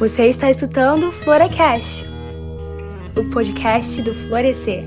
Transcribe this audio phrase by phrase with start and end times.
[0.00, 2.06] Você está escutando Florecast,
[3.14, 4.86] o podcast do Florescer.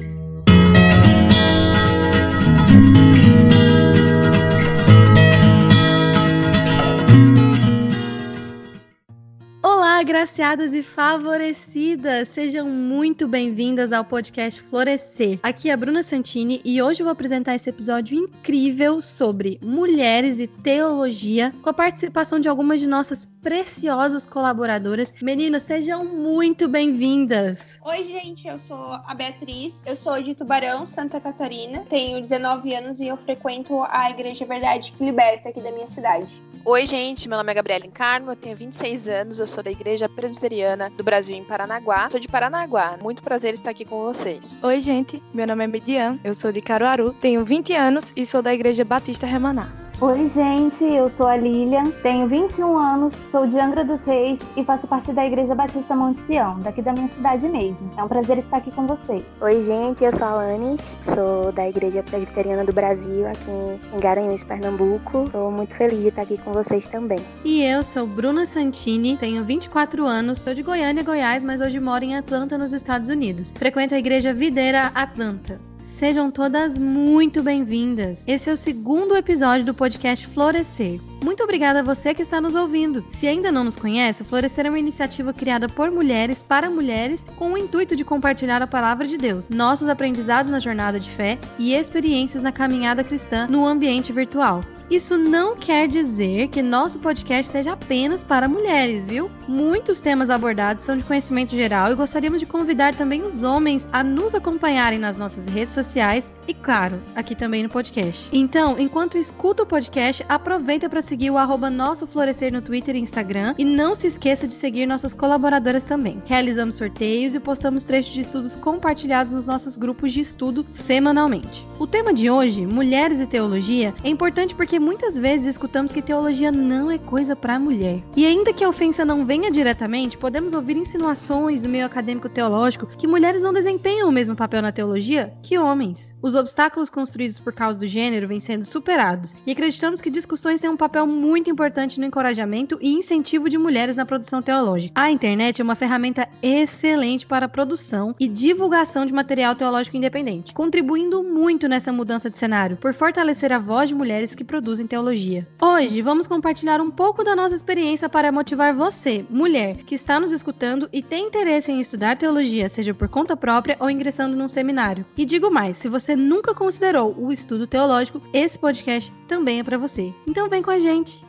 [9.62, 12.30] Olá, agraciadas e favorecidas!
[12.30, 15.40] Sejam muito bem-vindas ao podcast Florescer.
[15.44, 20.40] Aqui é a Bruna Santini e hoje eu vou apresentar esse episódio incrível sobre mulheres
[20.40, 25.14] e teologia, com a participação de algumas de nossas preciosas colaboradoras.
[25.22, 27.78] Meninas, sejam muito bem-vindas!
[27.84, 33.02] Oi, gente, eu sou a Beatriz, eu sou de Tubarão, Santa Catarina, tenho 19 anos
[33.02, 36.42] e eu frequento a Igreja Verdade que Liberta aqui da minha cidade.
[36.64, 40.08] Oi, gente, meu nome é Gabriela Encarmo, eu tenho 26 anos, eu sou da Igreja
[40.08, 42.08] Presbiteriana do Brasil em Paranaguá.
[42.10, 44.58] Sou de Paranaguá, muito prazer estar aqui com vocês.
[44.64, 48.42] Oi, gente, meu nome é Median, eu sou de Caruaru, tenho 20 anos e sou
[48.42, 49.84] da Igreja Batista Remaná.
[50.04, 54.62] Oi, gente, eu sou a Lilian, tenho 21 anos, sou de Angra dos Reis e
[54.62, 57.90] faço parte da Igreja Batista Monte Sião, daqui da minha cidade mesmo.
[57.96, 59.24] É um prazer estar aqui com vocês.
[59.40, 63.50] Oi, gente, eu sou a Alanis, sou da Igreja Presbiteriana do Brasil, aqui
[63.96, 65.24] em Garanhuns, Pernambuco.
[65.24, 67.20] Estou muito feliz de estar aqui com vocês também.
[67.46, 72.04] E eu sou Bruna Santini, tenho 24 anos, sou de Goiânia, Goiás, mas hoje moro
[72.04, 73.54] em Atlanta, nos Estados Unidos.
[73.56, 75.62] Frequento a Igreja Videira Atlanta.
[75.94, 78.28] Sejam todas muito bem-vindas.
[78.28, 81.00] Esse é o segundo episódio do podcast Florescer.
[81.24, 83.06] Muito obrigada a você que está nos ouvindo.
[83.12, 87.24] Se ainda não nos conhece, o Florescer é uma iniciativa criada por mulheres para mulheres
[87.38, 91.38] com o intuito de compartilhar a palavra de Deus, nossos aprendizados na jornada de fé
[91.60, 94.64] e experiências na caminhada cristã no ambiente virtual.
[94.94, 99.28] Isso não quer dizer que nosso podcast seja apenas para mulheres, viu?
[99.48, 104.04] Muitos temas abordados são de conhecimento geral e gostaríamos de convidar também os homens a
[104.04, 108.30] nos acompanharem nas nossas redes sociais e, claro, aqui também no podcast.
[108.32, 113.00] Então, enquanto escuta o podcast, aproveita para seguir o arroba Nosso Florescer no Twitter e
[113.00, 116.22] Instagram e não se esqueça de seguir nossas colaboradoras também.
[116.28, 121.66] Realizamos sorteios e postamos trechos de estudos compartilhados nos nossos grupos de estudo semanalmente.
[121.80, 126.52] O tema de hoje, Mulheres e Teologia, é importante porque muitas vezes escutamos que teologia
[126.52, 128.04] não é coisa para mulher.
[128.16, 132.88] E ainda que a ofensa não venha diretamente, podemos ouvir insinuações no meio acadêmico teológico
[132.88, 136.14] que mulheres não desempenham o mesmo papel na teologia que homens.
[136.22, 140.70] Os obstáculos construídos por causa do gênero vêm sendo superados e acreditamos que discussões têm
[140.70, 144.94] um papel muito importante no encorajamento e incentivo de mulheres na produção teológica.
[145.00, 150.54] A internet é uma ferramenta excelente para a produção e divulgação de material teológico independente,
[150.54, 155.46] contribuindo muito nessa mudança de cenário por fortalecer a voz de mulheres que produzem teologia.
[155.62, 160.32] Hoje vamos compartilhar um pouco da nossa experiência para motivar você, mulher, que está nos
[160.32, 165.06] escutando e tem interesse em estudar teologia, seja por conta própria ou ingressando num seminário.
[165.18, 169.78] E digo mais, se você nunca considerou o estudo teológico, esse podcast também é para
[169.78, 170.14] você.
[170.26, 171.26] Então vem com a gente.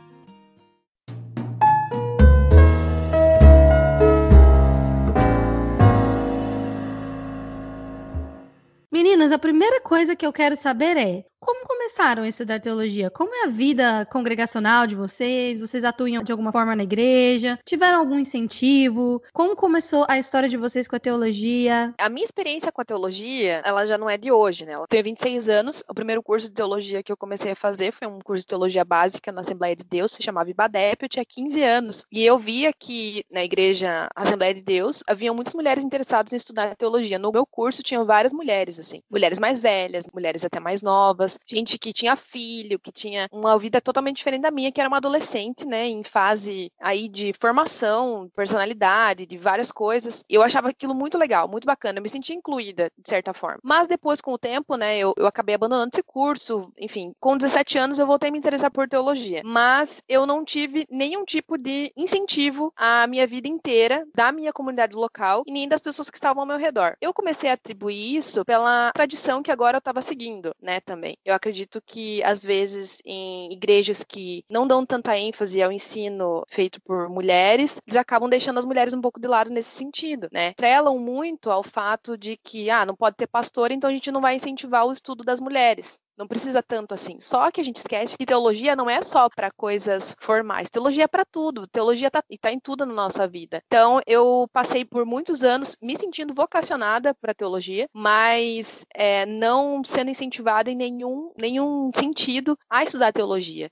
[8.89, 13.11] Meninas, a primeira coisa que eu quero saber é como começaram a estudar teologia?
[13.11, 15.59] Como é a vida congregacional de vocês?
[15.59, 17.59] Vocês atuam de alguma forma na igreja?
[17.63, 19.21] Tiveram algum incentivo?
[19.31, 21.93] Como começou a história de vocês com a teologia?
[21.99, 24.73] A minha experiência com a teologia, ela já não é de hoje, né?
[24.73, 25.83] Eu tenho 26 anos.
[25.87, 28.83] O primeiro curso de teologia que eu comecei a fazer foi um curso de teologia
[28.83, 31.03] básica na Assembleia de Deus, se chamava IBADEP.
[31.03, 32.05] Eu tinha 15 anos.
[32.11, 36.75] E eu via que na igreja Assembleia de Deus havia muitas mulheres interessadas em estudar
[36.75, 37.19] teologia.
[37.19, 39.03] No meu curso tinham várias mulheres, assim.
[39.07, 43.81] Mulheres mais velhas, mulheres até mais novas gente que tinha filho, que tinha uma vida
[43.81, 49.25] totalmente diferente da minha, que era uma adolescente, né, em fase aí de formação, personalidade,
[49.25, 50.23] de várias coisas.
[50.29, 53.59] Eu achava aquilo muito legal, muito bacana, eu me sentia incluída, de certa forma.
[53.63, 57.77] Mas depois, com o tempo, né, eu, eu acabei abandonando esse curso, enfim, com 17
[57.77, 61.91] anos eu voltei a me interessar por teologia, mas eu não tive nenhum tipo de
[61.95, 66.41] incentivo à minha vida inteira, da minha comunidade local e nem das pessoas que estavam
[66.41, 66.95] ao meu redor.
[67.01, 71.17] Eu comecei a atribuir isso pela tradição que agora eu estava seguindo, né, também.
[71.25, 76.81] Eu acredito que, às vezes, em igrejas que não dão tanta ênfase ao ensino feito
[76.81, 80.53] por mulheres, eles acabam deixando as mulheres um pouco de lado nesse sentido, né?
[80.53, 84.21] Trelam muito ao fato de que, ah, não pode ter pastor, então a gente não
[84.21, 85.99] vai incentivar o estudo das mulheres.
[86.17, 87.19] Não precisa tanto assim.
[87.19, 90.69] Só que a gente esquece que teologia não é só para coisas formais.
[90.69, 91.67] Teologia é para tudo.
[91.67, 93.61] Teologia está tá em tudo na nossa vida.
[93.67, 100.09] Então, eu passei por muitos anos me sentindo vocacionada para teologia, mas é, não sendo
[100.09, 103.69] incentivada em nenhum, nenhum sentido a estudar teologia.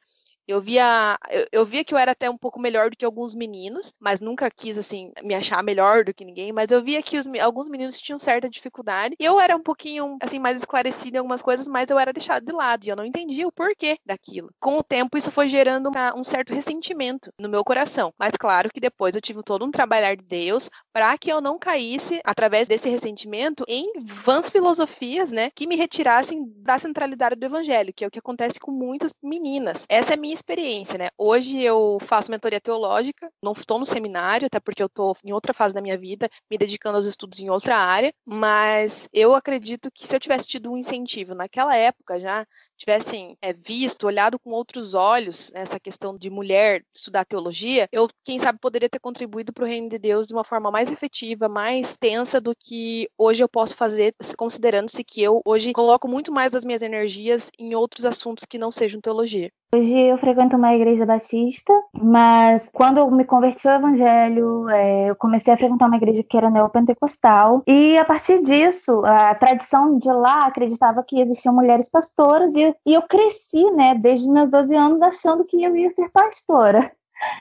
[0.47, 3.33] Eu via, eu, eu, via que eu era até um pouco melhor do que alguns
[3.33, 7.17] meninos, mas nunca quis, assim, me achar melhor do que ninguém, mas eu via que
[7.17, 9.15] os, alguns meninos tinham certa dificuldade.
[9.19, 12.51] Eu era um pouquinho, assim, mais esclarecida em algumas coisas, mas eu era deixada de
[12.51, 14.49] lado e eu não entendia o porquê daquilo.
[14.59, 18.13] Com o tempo, isso foi gerando uma, um certo ressentimento no meu coração.
[18.19, 21.57] Mas claro que depois eu tive todo um trabalhar de Deus para que eu não
[21.57, 27.93] caísse, através desse ressentimento, em vãs filosofias, né, que me retirassem da centralidade do evangelho,
[27.93, 29.85] que é o que acontece com muitas meninas.
[29.89, 31.09] Essa é a minha experiência, né?
[31.17, 35.53] Hoje eu faço mentoria teológica, não estou no seminário, até porque eu estou em outra
[35.53, 40.07] fase da minha vida, me dedicando aos estudos em outra área, mas eu acredito que
[40.07, 42.45] se eu tivesse tido um incentivo naquela época já,
[42.77, 48.37] tivessem é, visto, olhado com outros olhos essa questão de mulher estudar teologia, eu, quem
[48.39, 51.95] sabe, poderia ter contribuído para o reino de Deus de uma forma mais efetiva, mais
[51.95, 56.65] tensa do que hoje eu posso fazer, considerando-se que eu hoje coloco muito mais das
[56.65, 59.51] minhas energias em outros assuntos que não sejam teologia.
[59.73, 65.15] Hoje eu frequento uma igreja batista, mas quando eu me converti ao evangelho, é, eu
[65.15, 70.11] comecei a frequentar uma igreja que era neopentecostal, e a partir disso, a tradição de
[70.11, 75.01] lá acreditava que existiam mulheres pastoras, e, e eu cresci, né, desde meus 12 anos,
[75.01, 76.91] achando que eu ia ser pastora.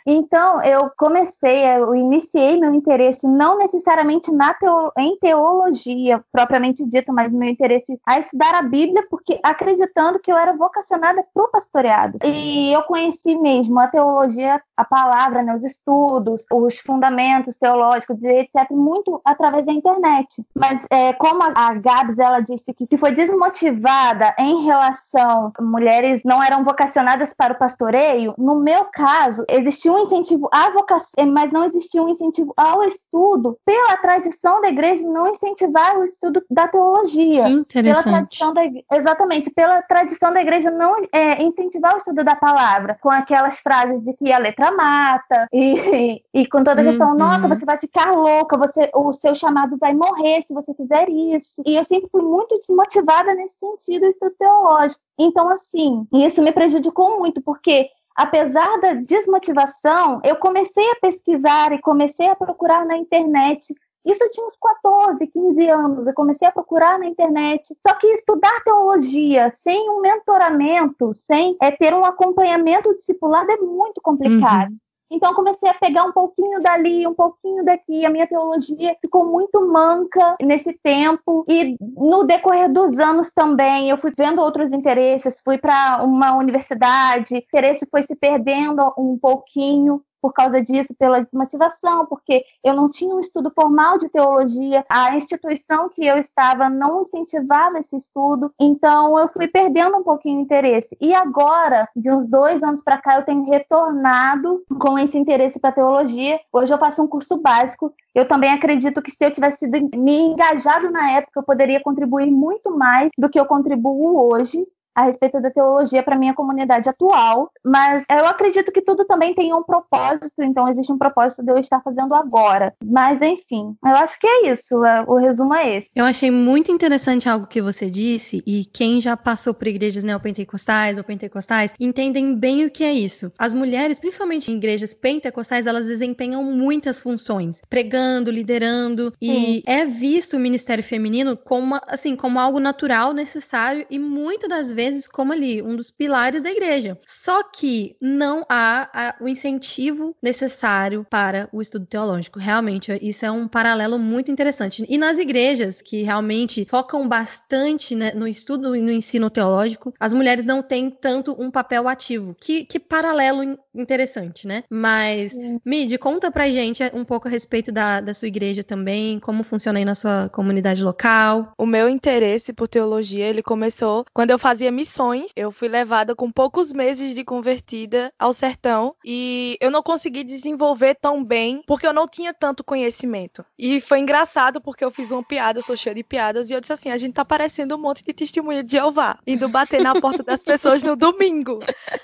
[0.07, 7.13] Então, eu comecei, eu iniciei meu interesse não necessariamente na teo, em teologia propriamente dita,
[7.13, 11.49] mas meu interesse a estudar a Bíblia, porque acreditando que eu era vocacionada para o
[11.49, 12.19] pastoreado.
[12.25, 18.71] E eu conheci mesmo a teologia, a palavra, né, os estudos, os fundamentos teológicos, etc.,
[18.71, 20.45] muito através da internet.
[20.55, 26.43] Mas é, como a Gabs ela disse que, que foi desmotivada em relação mulheres não
[26.43, 31.51] eram vocacionadas para o pastoreio, no meu caso, existe existia um incentivo à vocação, mas
[31.51, 36.69] não existia um incentivo ao estudo pela tradição da igreja não incentivar o estudo da
[36.69, 37.47] teologia.
[37.47, 38.05] Que interessante.
[38.05, 38.63] Pela tradição da,
[38.97, 44.03] exatamente, pela tradição da igreja não é, incentivar o estudo da palavra, com aquelas frases
[44.03, 47.17] de que a letra mata, e, e, com toda a questão, uhum.
[47.17, 51.63] nossa, você vai ficar louca, você, o seu chamado vai morrer se você fizer isso.
[51.67, 55.01] E eu sempre fui muito desmotivada nesse sentido, isso teológico.
[55.19, 61.81] Então, assim, isso me prejudicou muito, porque apesar da desmotivação, eu comecei a pesquisar e
[61.81, 63.75] comecei a procurar na internet.
[64.05, 66.07] Isso eu tinha uns 14, 15 anos.
[66.07, 67.75] Eu comecei a procurar na internet.
[67.87, 74.01] Só que estudar teologia sem um mentoramento, sem é, ter um acompanhamento discipulado é muito
[74.01, 74.71] complicado.
[74.71, 74.79] Uhum.
[75.13, 78.07] Então comecei a pegar um pouquinho dali, um pouquinho daqui.
[78.07, 81.45] A minha teologia ficou muito manca nesse tempo.
[81.47, 87.35] E no decorrer dos anos também eu fui vendo outros interesses, fui para uma universidade,
[87.35, 92.89] o interesse foi se perdendo um pouquinho por causa disso, pela desmotivação, porque eu não
[92.89, 98.53] tinha um estudo formal de teologia, a instituição que eu estava não incentivava esse estudo,
[98.59, 100.97] então eu fui perdendo um pouquinho o interesse.
[101.01, 105.73] E agora, de uns dois anos para cá, eu tenho retornado com esse interesse para
[105.73, 106.39] teologia.
[106.53, 107.93] Hoje eu faço um curso básico.
[108.15, 112.77] Eu também acredito que se eu tivesse me engajado na época, eu poderia contribuir muito
[112.77, 118.05] mais do que eu contribuo hoje a respeito da teologia para minha comunidade atual, mas
[118.11, 121.81] eu acredito que tudo também tem um propósito, então existe um propósito de eu estar
[121.81, 122.75] fazendo agora.
[122.85, 125.91] Mas enfim, eu acho que é isso, é, o resumo é esse.
[125.95, 130.99] Eu achei muito interessante algo que você disse e quem já passou por igrejas neopentecostais
[130.99, 133.33] ou pentecostais entendem bem o que é isso.
[133.39, 139.63] As mulheres, principalmente em igrejas pentecostais, elas desempenham muitas funções, pregando, liderando e Sim.
[139.67, 144.82] é visto o ministério feminino como assim, como algo natural, necessário e muitas das vezes
[144.83, 146.99] vezes como ali um dos pilares da igreja.
[147.07, 152.39] Só que não há a, o incentivo necessário para o estudo teológico.
[152.39, 154.85] Realmente, isso é um paralelo muito interessante.
[154.89, 160.13] E nas igrejas que realmente focam bastante né, no estudo e no ensino teológico, as
[160.13, 162.35] mulheres não têm tanto um papel ativo.
[162.41, 164.65] Que, que paralelo interessante, né?
[164.69, 165.57] Mas, é.
[165.65, 169.79] Mid, conta pra gente um pouco a respeito da, da sua igreja também, como funciona
[169.79, 171.53] aí na sua comunidade local.
[171.57, 175.31] O meu interesse por teologia, ele começou quando eu fazia missões.
[175.37, 180.97] Eu fui levada com poucos meses de convertida ao sertão e eu não consegui desenvolver
[181.01, 183.45] tão bem porque eu não tinha tanto conhecimento.
[183.59, 186.73] E foi engraçado porque eu fiz uma piada, sou cheia de piadas, e eu disse
[186.73, 190.23] assim: a gente tá parecendo um monte de testemunha de Jeová, indo bater na porta
[190.23, 191.61] das pessoas no domingo.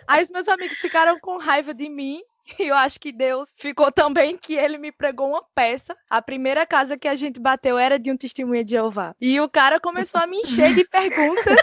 [0.07, 2.21] Aí os meus amigos ficaram com raiva de mim
[2.59, 5.97] e eu acho que Deus ficou também que ele me pregou uma peça.
[6.09, 9.15] A primeira casa que a gente bateu era de um testemunho de Jeová.
[9.21, 11.61] E o cara começou a me encher de perguntas.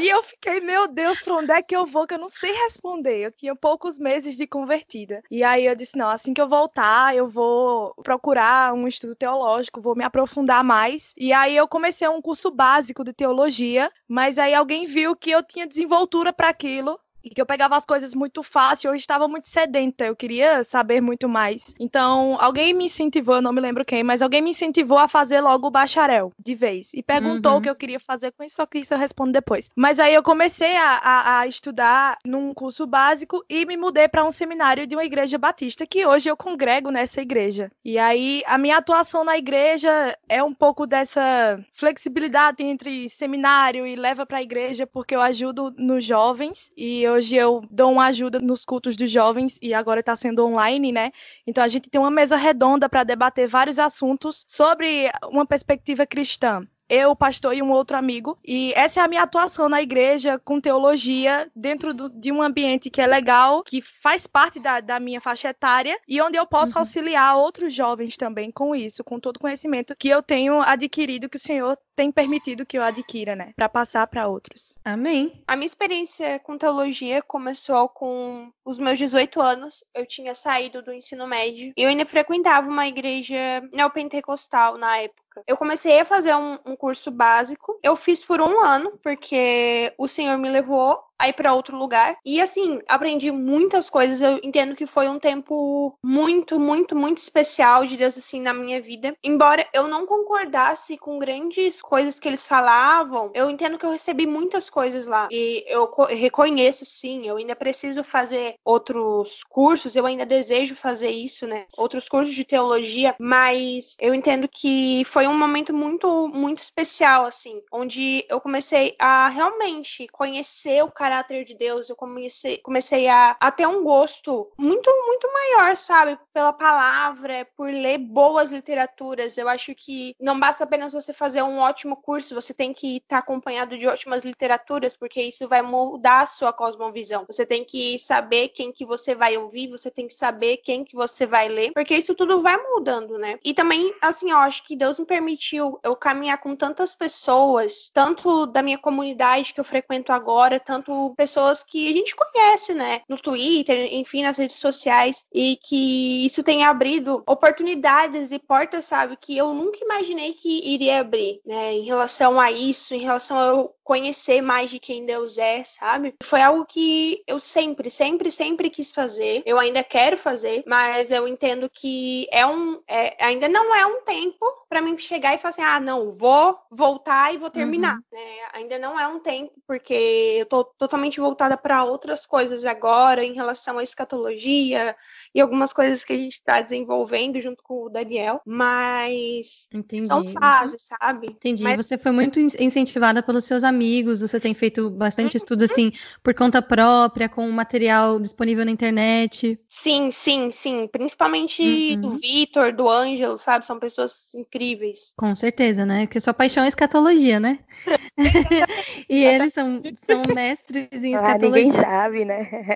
[0.00, 2.06] e eu fiquei, meu Deus, pra onde é que eu vou?
[2.06, 3.18] Que eu não sei responder.
[3.18, 5.22] Eu tinha poucos meses de convertida.
[5.30, 9.80] E aí eu disse: não, assim que eu voltar, eu vou procurar um estudo teológico,
[9.80, 11.12] vou me aprofundar mais.
[11.16, 15.42] E aí eu comecei um curso básico de teologia, mas aí alguém viu que eu
[15.42, 19.48] tinha desenvoltura para aquilo e que eu pegava as coisas muito fácil, eu estava muito
[19.48, 21.74] sedenta, eu queria saber muito mais.
[21.78, 25.40] Então, alguém me incentivou, eu não me lembro quem, mas alguém me incentivou a fazer
[25.40, 27.58] logo o bacharel, de vez, e perguntou uhum.
[27.58, 29.68] o que eu queria fazer com isso, só que isso eu respondo depois.
[29.76, 34.24] Mas aí eu comecei a, a, a estudar num curso básico e me mudei para
[34.24, 37.70] um seminário de uma igreja batista, que hoje eu congrego nessa igreja.
[37.84, 43.96] E aí a minha atuação na igreja é um pouco dessa flexibilidade entre seminário e
[43.96, 48.38] leva para a igreja, porque eu ajudo nos jovens e hoje eu dou uma ajuda
[48.40, 51.12] nos cultos dos jovens e agora está sendo online, né?
[51.46, 56.66] Então a gente tem uma mesa redonda para debater vários assuntos sobre uma perspectiva cristã
[56.88, 58.38] eu, o pastor e um outro amigo.
[58.44, 62.90] E essa é a minha atuação na igreja com teologia, dentro do, de um ambiente
[62.90, 66.72] que é legal, que faz parte da, da minha faixa etária e onde eu posso
[66.74, 66.80] uhum.
[66.80, 71.36] auxiliar outros jovens também com isso, com todo o conhecimento que eu tenho adquirido, que
[71.36, 74.76] o Senhor tem permitido que eu adquira, né, para passar para outros.
[74.84, 75.42] Amém.
[75.46, 79.84] A minha experiência com teologia começou com os meus 18 anos.
[79.94, 83.36] Eu tinha saído do ensino médio e eu ainda frequentava uma igreja
[83.72, 85.21] neopentecostal na época.
[85.46, 87.78] Eu comecei a fazer um, um curso básico.
[87.82, 92.16] Eu fiz por um ano, porque o Senhor me levou a ir para outro lugar.
[92.24, 94.20] E assim, aprendi muitas coisas.
[94.20, 98.80] Eu entendo que foi um tempo muito, muito, muito especial de Deus assim na minha
[98.80, 99.14] vida.
[99.22, 104.26] Embora eu não concordasse com grandes coisas que eles falavam, eu entendo que eu recebi
[104.26, 105.28] muitas coisas lá.
[105.30, 111.46] E eu reconheço sim, eu ainda preciso fazer outros cursos, eu ainda desejo fazer isso,
[111.46, 111.66] né?
[111.76, 117.62] Outros cursos de teologia, mas eu entendo que foi um momento muito, muito especial, assim,
[117.70, 123.50] onde eu comecei a realmente conhecer o caráter de Deus, eu comecei, comecei a, a
[123.50, 126.18] ter um gosto muito, muito maior, sabe?
[126.32, 129.36] Pela palavra, por ler boas literaturas.
[129.36, 133.16] Eu acho que não basta apenas você fazer um ótimo curso, você tem que estar
[133.16, 137.26] tá acompanhado de ótimas literaturas, porque isso vai mudar a sua cosmovisão.
[137.26, 140.96] Você tem que saber quem que você vai ouvir, você tem que saber quem que
[140.96, 143.38] você vai ler, porque isso tudo vai mudando, né?
[143.44, 148.46] E também, assim, eu acho que Deus me permitiu eu caminhar com tantas pessoas, tanto
[148.46, 153.00] da minha comunidade que eu frequento agora, tanto pessoas que a gente conhece, né?
[153.08, 159.16] No Twitter, enfim, nas redes sociais, e que isso tem abrido oportunidades e portas, sabe,
[159.16, 161.74] que eu nunca imaginei que iria abrir, né?
[161.74, 166.14] Em relação a isso, em relação a eu conhecer mais de quem Deus é, sabe?
[166.22, 169.42] Foi algo que eu sempre, sempre, sempre quis fazer.
[169.44, 174.02] Eu ainda quero fazer, mas eu entendo que é um, é, ainda não é um
[174.02, 177.96] tempo para mim chegar e falar assim, ah, não, vou voltar e vou terminar.
[177.96, 178.02] Uhum.
[178.12, 178.20] Né?
[178.52, 183.34] Ainda não é um tempo porque eu tô totalmente voltada para outras coisas agora em
[183.34, 184.96] relação à escatologia
[185.32, 190.08] e algumas coisas que a gente está desenvolvendo junto com o Daniel, mas Entendi.
[190.08, 191.28] são fases, sabe?
[191.30, 191.62] Entendi.
[191.62, 191.76] Mas...
[191.76, 196.60] Você foi muito incentivada pelos seus amigos, você tem feito bastante estudo assim por conta
[196.60, 199.56] própria, com material disponível na internet.
[199.68, 200.88] Sim, sim, sim.
[200.88, 202.00] Principalmente uhum.
[202.00, 203.64] do Vitor, do Ângelo, sabe?
[203.64, 205.14] São pessoas incríveis.
[205.16, 206.06] Com certeza, né?
[206.06, 207.60] Porque sua paixão é escatologia, né?
[209.08, 211.62] e eles são, são mestres em escatologia.
[211.62, 212.66] Ah, ninguém sabe, né?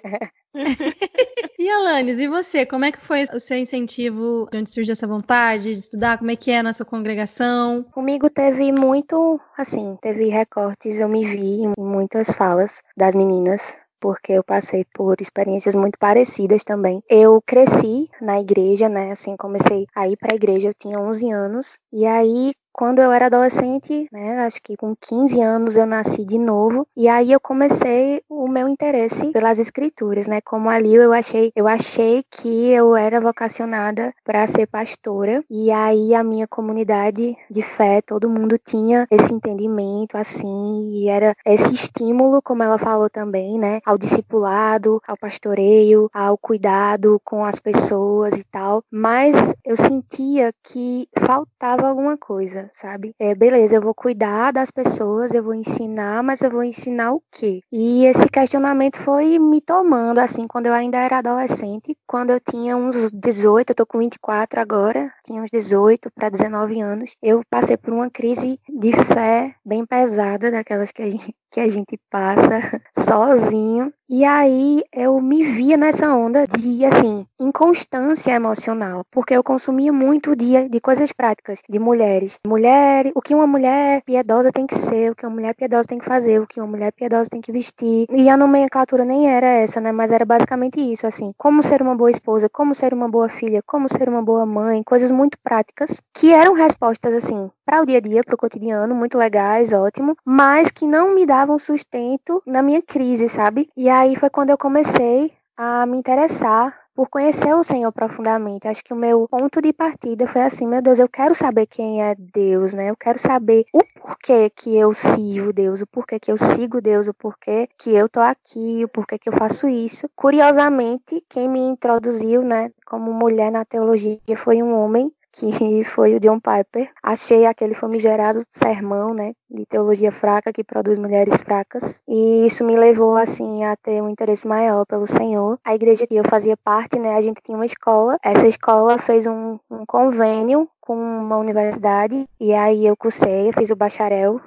[1.59, 2.65] e Alanis, e você?
[2.65, 4.49] Como é que foi o seu incentivo?
[4.51, 6.19] De onde surgiu essa vontade de estudar?
[6.19, 7.85] Como é que é na sua congregação?
[7.93, 14.33] Comigo teve muito, assim, teve recortes, eu me vi em muitas falas das meninas porque
[14.33, 17.03] eu passei por experiências muito parecidas também.
[17.09, 19.11] Eu cresci na igreja, né?
[19.11, 23.11] Assim, comecei a ir para a igreja, eu tinha 11 anos, e aí quando eu
[23.11, 27.41] era adolescente, né, acho que com 15 anos eu nasci de novo, e aí eu
[27.41, 30.43] comecei o meu interesse pelas escrituras, né?
[30.43, 36.15] Como ali eu achei, eu achei que eu era vocacionada para ser pastora, e aí
[36.15, 42.43] a minha comunidade de fé, todo mundo tinha esse entendimento assim, e era esse estímulo,
[42.43, 48.45] como ela falou também, né, ao discipulado, ao pastoreio, ao cuidado com as pessoas e
[48.45, 53.15] tal, mas eu sentia que faltava alguma coisa sabe?
[53.19, 57.23] É, beleza, eu vou cuidar das pessoas, eu vou ensinar, mas eu vou ensinar o
[57.33, 57.61] quê?
[57.73, 62.77] E esse questionamento foi me tomando, assim, quando eu ainda era adolescente, quando eu tinha
[62.77, 67.77] uns 18, eu tô com 24 agora, tinha uns 18 para 19 anos, eu passei
[67.77, 72.81] por uma crise de fé bem pesada, daquelas que a gente, que a gente passa
[72.99, 79.93] sozinho, e aí eu me via nessa onda de, assim, inconstância emocional, porque eu consumia
[79.93, 82.39] muito dia de coisas práticas, de mulheres.
[82.47, 85.99] Mulher, o que uma mulher piedosa tem que ser, o que uma mulher piedosa tem
[85.99, 88.07] que fazer, o que uma mulher piedosa tem que vestir.
[88.13, 89.91] E a nomenclatura nem era essa, né?
[89.91, 93.61] Mas era basicamente isso, assim, como ser uma boa esposa, como ser uma boa filha,
[93.67, 97.99] como ser uma boa mãe, coisas muito práticas, que eram respostas, assim, para o dia
[97.99, 102.43] a dia, para o cotidiano, muito legais, ótimo, mas que não me davam davam sustento
[102.47, 103.69] na minha crise, sabe?
[103.77, 108.67] E aí foi quando eu comecei a me interessar por conhecer o Senhor profundamente.
[108.67, 112.03] Acho que o meu ponto de partida foi assim, meu Deus, eu quero saber quem
[112.03, 112.89] é Deus, né?
[112.89, 117.07] Eu quero saber o porquê que eu sirvo Deus, o porquê que eu sigo Deus,
[117.07, 120.09] o porquê que eu tô aqui, o porquê que eu faço isso.
[120.17, 126.21] Curiosamente, quem me introduziu, né, como mulher na teologia foi um homem que foi o
[126.21, 126.91] John Piper.
[127.03, 132.77] Achei aquele famigerado sermão, né, de teologia fraca que produz mulheres fracas, e isso me
[132.77, 135.59] levou assim a ter um interesse maior pelo Senhor.
[135.65, 138.19] A igreja que eu fazia parte, né, a gente tinha uma escola.
[138.23, 143.71] Essa escola fez um, um convênio com uma universidade e aí eu cursei, eu fiz
[143.71, 144.41] o bacharel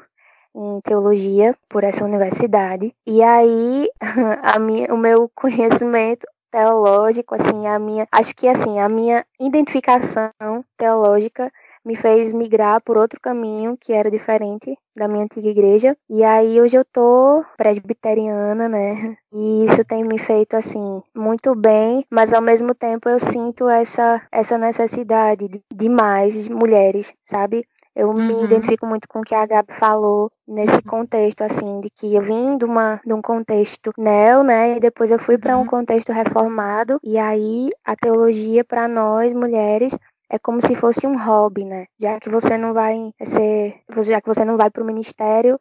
[0.55, 2.93] em teologia por essa universidade.
[3.05, 3.89] E aí
[4.43, 10.31] a minha, o meu conhecimento teológico, assim, a minha, acho que assim, a minha identificação
[10.77, 11.51] teológica
[11.85, 15.97] me fez migrar por outro caminho que era diferente da minha antiga igreja.
[16.09, 19.17] E aí hoje eu tô presbiteriana, né?
[19.31, 24.21] E isso tem me feito assim muito bem, mas ao mesmo tempo eu sinto essa
[24.31, 27.63] essa necessidade de, de mais mulheres, sabe?
[27.99, 28.13] Eu uhum.
[28.13, 32.21] me identifico muito com o que a Gabi falou nesse contexto, assim, de que eu
[32.21, 35.67] vim de, uma, de um contexto neo, né, e depois eu fui para um uhum.
[35.67, 41.65] contexto reformado, e aí a teologia para nós mulheres é como se fosse um hobby,
[41.65, 41.87] né?
[41.99, 45.59] Já que você não vai ser, já que você não vai para o ministério,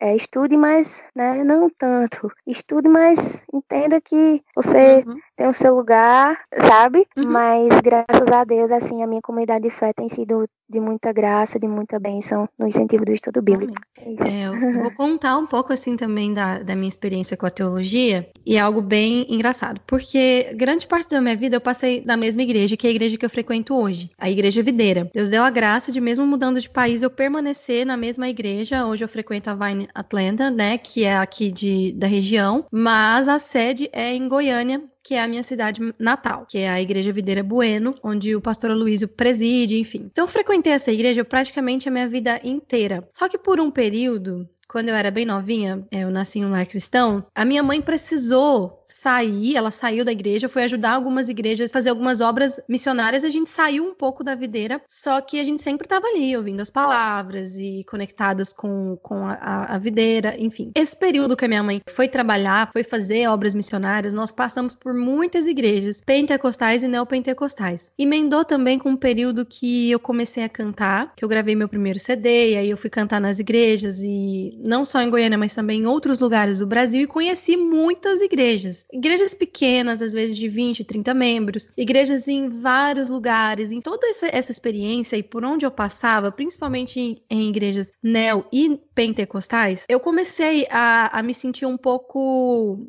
[0.00, 2.30] é, estude, mas né, não tanto.
[2.46, 5.18] Estude, mas entenda que você uhum.
[5.36, 7.06] tem o seu lugar, sabe?
[7.16, 7.30] Uhum.
[7.30, 11.58] Mas graças a Deus, assim, a minha comunidade de fé tem sido de muita graça,
[11.58, 13.74] de muita bênção no incentivo do estudo bíblico.
[13.98, 18.28] É, eu vou contar um pouco assim também da, da minha experiência com a teologia
[18.46, 22.42] e é algo bem engraçado, porque grande parte da minha vida eu passei na mesma
[22.42, 25.10] igreja que é a igreja que eu frequento hoje, a Igreja Videira.
[25.12, 28.86] Deus deu a graça de mesmo mudando de país eu permanecer na mesma igreja.
[28.86, 33.38] Hoje eu frequento a Vine Atlanta, né, que é aqui de, da região, mas a
[33.38, 37.42] sede é em Goiânia, que é a minha cidade natal, que é a Igreja Videira
[37.42, 40.08] Bueno, onde o pastor Luísio preside, enfim.
[40.08, 43.02] Então, frequentei essa igreja praticamente a minha vida inteira.
[43.12, 46.64] Só que por um período, quando eu era bem novinha, eu nasci em um lar
[46.64, 51.90] cristão, a minha mãe precisou sair, ela saiu da igreja, foi ajudar algumas igrejas, fazer
[51.90, 55.86] algumas obras missionárias, a gente saiu um pouco da videira, só que a gente sempre
[55.86, 60.72] estava ali, ouvindo as palavras e conectadas com, com a, a, videira, enfim.
[60.74, 64.94] Esse período que a minha mãe foi trabalhar, foi fazer obras missionárias, nós passamos por
[64.94, 67.90] muitas igrejas, pentecostais e neopentecostais.
[67.98, 71.98] Emendou também com um período que eu comecei a cantar, que eu gravei meu primeiro
[71.98, 75.80] CD, e aí eu fui cantar nas igrejas, e não só em Goiânia, mas também
[75.80, 78.86] em outros lugares do Brasil, e conheci muitas igrejas igrejas.
[79.34, 84.52] pequenas, às vezes de 20, 30 membros, igrejas em vários lugares, em toda essa, essa
[84.52, 90.66] experiência e por onde eu passava, principalmente em, em igrejas neo e pentecostais, eu comecei
[90.70, 92.86] a, a me sentir um pouco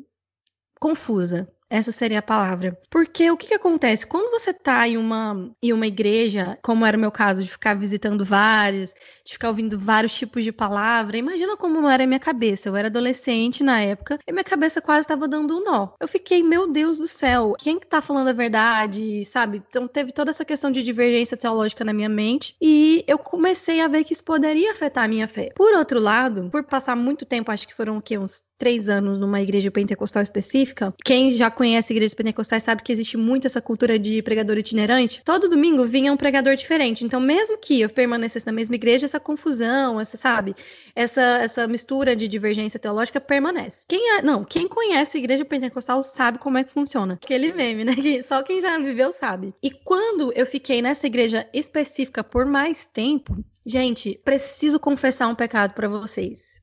[0.80, 1.48] confusa.
[1.72, 2.78] Essa seria a palavra.
[2.90, 4.06] Porque o que, que acontece?
[4.06, 7.72] Quando você está em uma, em uma igreja, como era o meu caso, de ficar
[7.74, 8.92] visitando várias,
[9.24, 12.68] de ficar ouvindo vários tipos de palavra, imagina como não era a minha cabeça.
[12.68, 15.88] Eu era adolescente na época e minha cabeça quase estava dando um nó.
[15.98, 19.62] Eu fiquei, meu Deus do céu, quem que tá falando a verdade, sabe?
[19.66, 23.88] Então teve toda essa questão de divergência teológica na minha mente e eu comecei a
[23.88, 25.48] ver que isso poderia afetar a minha fé.
[25.56, 28.18] Por outro lado, por passar muito tempo, acho que foram o quê?
[28.18, 33.16] Uns três anos numa igreja pentecostal específica, quem já conhece igrejas pentecostais sabe que existe
[33.16, 35.22] muito essa cultura de pregador itinerante.
[35.24, 37.04] Todo domingo vinha um pregador diferente.
[37.04, 40.54] Então, mesmo que eu permanecesse na mesma igreja, essa confusão, essa, sabe,
[40.94, 43.84] essa, essa mistura de divergência teológica permanece.
[43.88, 47.14] Quem é, não, quem conhece igreja pentecostal sabe como é que funciona.
[47.14, 47.94] Aquele meme, né?
[47.94, 49.54] Que só quem já viveu sabe.
[49.62, 55.74] E quando eu fiquei nessa igreja específica por mais tempo, gente, preciso confessar um pecado
[55.74, 56.60] para vocês.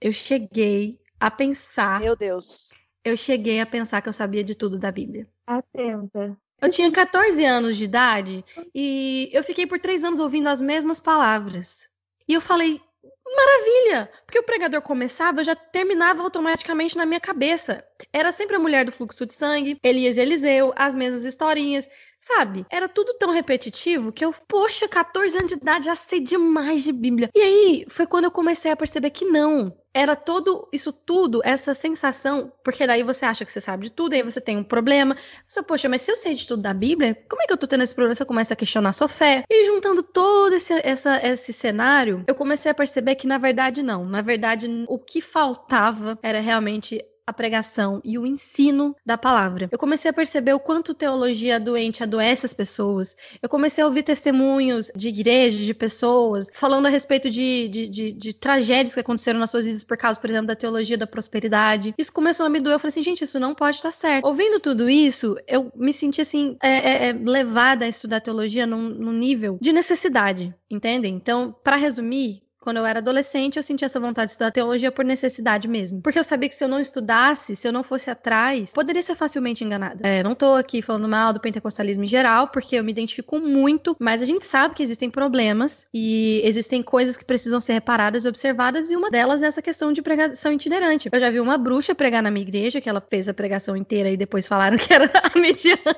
[0.00, 2.00] Eu cheguei a pensar.
[2.00, 2.72] Meu Deus.
[3.04, 5.28] Eu cheguei a pensar que eu sabia de tudo da Bíblia.
[5.46, 6.36] Atenta.
[6.60, 11.00] Eu tinha 14 anos de idade e eu fiquei por três anos ouvindo as mesmas
[11.00, 11.88] palavras.
[12.28, 12.80] E eu falei,
[13.24, 14.10] maravilha!
[14.26, 17.82] Porque o pregador começava, eu já terminava automaticamente na minha cabeça.
[18.12, 21.88] Era sempre a mulher do fluxo de sangue, Elias e Eliseu, as mesmas historinhas.
[22.20, 22.66] Sabe?
[22.68, 26.92] Era tudo tão repetitivo que eu, poxa, 14 anos de idade já sei demais de
[26.92, 27.30] Bíblia.
[27.34, 29.74] E aí foi quando eu comecei a perceber que não.
[29.92, 34.14] Era todo isso tudo, essa sensação, porque daí você acha que você sabe de tudo,
[34.14, 35.16] aí você tem um problema.
[35.48, 37.66] Você, poxa, mas se eu sei de tudo da Bíblia, como é que eu tô
[37.66, 38.14] tendo esse problema?
[38.14, 39.42] Você começa a questionar a sua fé.
[39.50, 44.04] E juntando todo esse, essa, esse cenário, eu comecei a perceber que na verdade não.
[44.04, 49.68] Na verdade, o que faltava era realmente a pregação e o ensino da palavra.
[49.70, 53.16] Eu comecei a perceber o quanto teologia doente adoece as pessoas.
[53.40, 58.12] Eu comecei a ouvir testemunhos de igrejas, de pessoas, falando a respeito de, de, de,
[58.12, 61.94] de tragédias que aconteceram nas suas vidas por causa, por exemplo, da teologia da prosperidade.
[61.96, 62.74] Isso começou a me doer.
[62.74, 64.26] Eu falei assim, gente, isso não pode estar certo.
[64.26, 68.88] Ouvindo tudo isso, eu me senti assim, é, é, é, levada a estudar teologia num,
[68.88, 71.14] num nível de necessidade, entendem?
[71.14, 75.04] Então, para resumir, quando eu era adolescente, eu sentia essa vontade de estudar teologia por
[75.04, 76.02] necessidade mesmo.
[76.02, 79.14] Porque eu sabia que se eu não estudasse, se eu não fosse atrás, poderia ser
[79.14, 80.06] facilmente enganada.
[80.06, 83.96] É, não tô aqui falando mal do pentecostalismo em geral, porque eu me identifico muito,
[83.98, 88.28] mas a gente sabe que existem problemas e existem coisas que precisam ser reparadas e
[88.28, 91.08] observadas, e uma delas é essa questão de pregação itinerante.
[91.10, 94.10] Eu já vi uma bruxa pregar na minha igreja, que ela fez a pregação inteira
[94.10, 95.96] e depois falaram que era a mediana.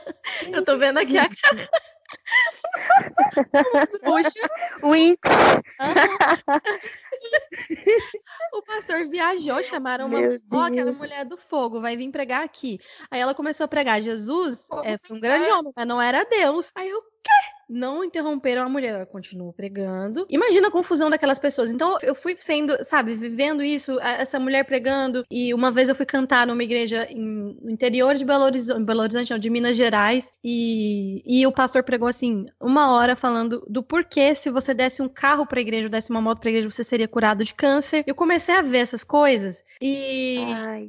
[0.53, 1.69] Eu tô vendo aqui a cara.
[4.03, 4.51] Puxa.
[4.83, 5.21] Wink.
[8.53, 10.19] o pastor viajou, chamaram uma.
[10.19, 12.81] Ó, oh, aquela mulher do fogo, vai vir pregar aqui.
[13.11, 14.03] Aí ela começou a pregar.
[14.03, 16.71] Jesus é, foi um grande homem, mas não era Deus.
[16.75, 17.53] Aí eu, quê?
[17.73, 20.27] não interromperam a mulher, ela continuou pregando.
[20.29, 21.73] Imagina a confusão daquelas pessoas.
[21.73, 25.25] Então eu fui sendo, sabe, vivendo isso, essa mulher pregando.
[25.31, 29.01] E uma vez eu fui cantar numa igreja em, no interior de Belo Horizonte, Belo
[29.01, 30.31] Horizonte não, de Minas Gerais.
[30.45, 35.09] E, e o pastor pregou assim, uma hora falando do porquê se você desse um
[35.09, 38.05] carro pra igreja, desse uma moto pra igreja, você seria curado de câncer.
[38.07, 40.39] Eu comecei a ver essas coisas e,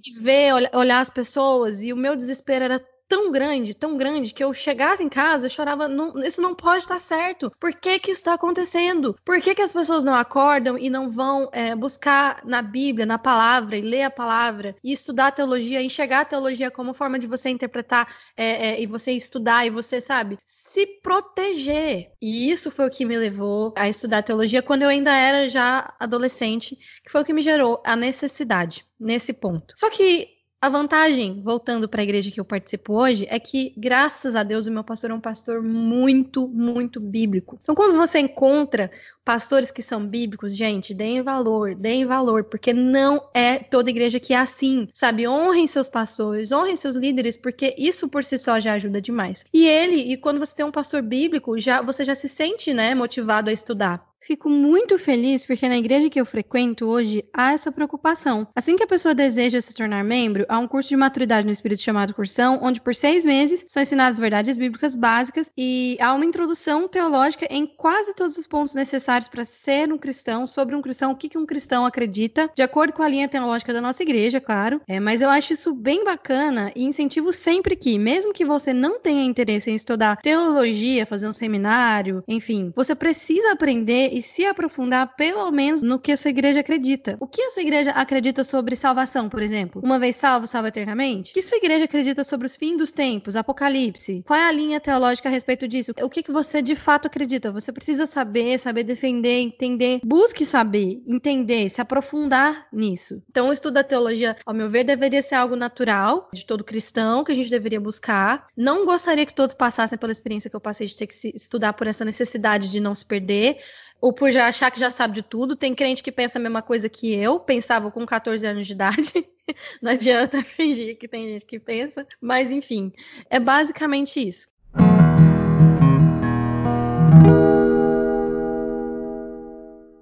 [0.05, 1.81] e ver, olhar as pessoas.
[1.81, 5.87] E o meu desespero era tão grande, tão grande, que eu chegava em casa chorava,
[5.87, 7.51] não, isso não pode estar certo.
[7.59, 9.15] Por que que isso está acontecendo?
[9.23, 13.19] Por que que as pessoas não acordam e não vão é, buscar na Bíblia, na
[13.19, 17.27] palavra, e ler a palavra, e estudar a teologia, enxergar a teologia como forma de
[17.27, 22.09] você interpretar é, é, e você estudar, e você, sabe, se proteger.
[22.19, 25.93] E isso foi o que me levou a estudar teologia quando eu ainda era já
[25.99, 29.75] adolescente, que foi o que me gerou a necessidade nesse ponto.
[29.77, 34.33] Só que a vantagem, voltando para a igreja que eu participo hoje, é que, graças
[34.33, 37.59] a Deus, o meu pastor é um pastor muito, muito bíblico.
[37.61, 38.89] Então, quando você encontra
[39.25, 44.33] pastores que são bíblicos, gente, deem valor, deem valor, porque não é toda igreja que
[44.33, 45.27] é assim, sabe?
[45.27, 49.43] Honrem seus pastores, honrem seus líderes, porque isso por si só já ajuda demais.
[49.53, 52.95] E ele, e quando você tem um pastor bíblico, já você já se sente, né,
[52.95, 54.12] motivado a estudar.
[54.23, 58.47] Fico muito feliz porque na igreja que eu frequento hoje há essa preocupação.
[58.55, 61.81] Assim que a pessoa deseja se tornar membro, há um curso de maturidade no espírito
[61.81, 66.87] chamado Cursão, onde por seis meses são ensinadas verdades bíblicas básicas e há uma introdução
[66.87, 71.15] teológica em quase todos os pontos necessários para ser um cristão, sobre um cristão, o
[71.17, 74.79] que, que um cristão acredita, de acordo com a linha teológica da nossa igreja, claro.
[74.87, 79.01] É, mas eu acho isso bem bacana e incentivo sempre que, mesmo que você não
[79.01, 85.15] tenha interesse em estudar teologia, fazer um seminário, enfim, você precisa aprender e se aprofundar
[85.15, 87.17] pelo menos no que a sua igreja acredita.
[87.19, 89.81] O que a sua igreja acredita sobre salvação, por exemplo?
[89.83, 91.31] Uma vez salvo, salva eternamente?
[91.31, 94.23] O que sua igreja acredita sobre os fins dos tempos, Apocalipse?
[94.25, 95.93] Qual é a linha teológica a respeito disso?
[95.99, 97.51] O que, que você de fato acredita?
[97.51, 99.99] Você precisa saber, saber defender, entender.
[100.05, 103.19] Busque saber, entender, se aprofundar nisso.
[103.31, 107.23] Então, o estudo da teologia, ao meu ver, deveria ser algo natural de todo cristão
[107.23, 108.45] que a gente deveria buscar.
[108.55, 111.87] Não gostaria que todos passassem pela experiência que eu passei de ter que estudar por
[111.87, 113.57] essa necessidade de não se perder
[114.03, 115.55] ou por já achar que já sabe de tudo.
[115.55, 119.13] Tem crente que pensa a mesma coisa que eu, pensava com 14 anos de idade.
[119.81, 122.91] Não adianta fingir que tem gente que pensa, mas enfim,
[123.29, 124.45] é basicamente isso.